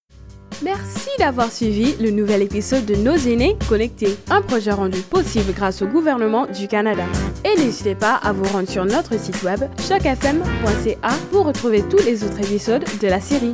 Merci 0.61 1.09
d'avoir 1.17 1.51
suivi 1.51 1.95
le 2.01 2.11
nouvel 2.11 2.41
épisode 2.41 2.85
de 2.85 2.95
Nos 2.95 3.15
aînés 3.15 3.57
connectés, 3.69 4.17
un 4.29 4.41
projet 4.41 4.71
rendu 4.71 4.99
possible 4.99 5.53
grâce 5.53 5.81
au 5.81 5.87
gouvernement 5.87 6.47
du 6.47 6.67
Canada. 6.67 7.03
Et 7.45 7.57
n'hésitez 7.57 7.95
pas 7.95 8.15
à 8.15 8.33
vous 8.33 8.43
rendre 8.43 8.67
sur 8.67 8.83
notre 8.83 9.17
site 9.17 9.41
web 9.43 9.61
chocfm.ca 9.87 11.09
pour 11.31 11.45
retrouver 11.45 11.81
tous 11.83 12.03
les 12.03 12.23
autres 12.25 12.39
épisodes 12.39 12.83
de 13.01 13.07
la 13.07 13.21
série. 13.21 13.53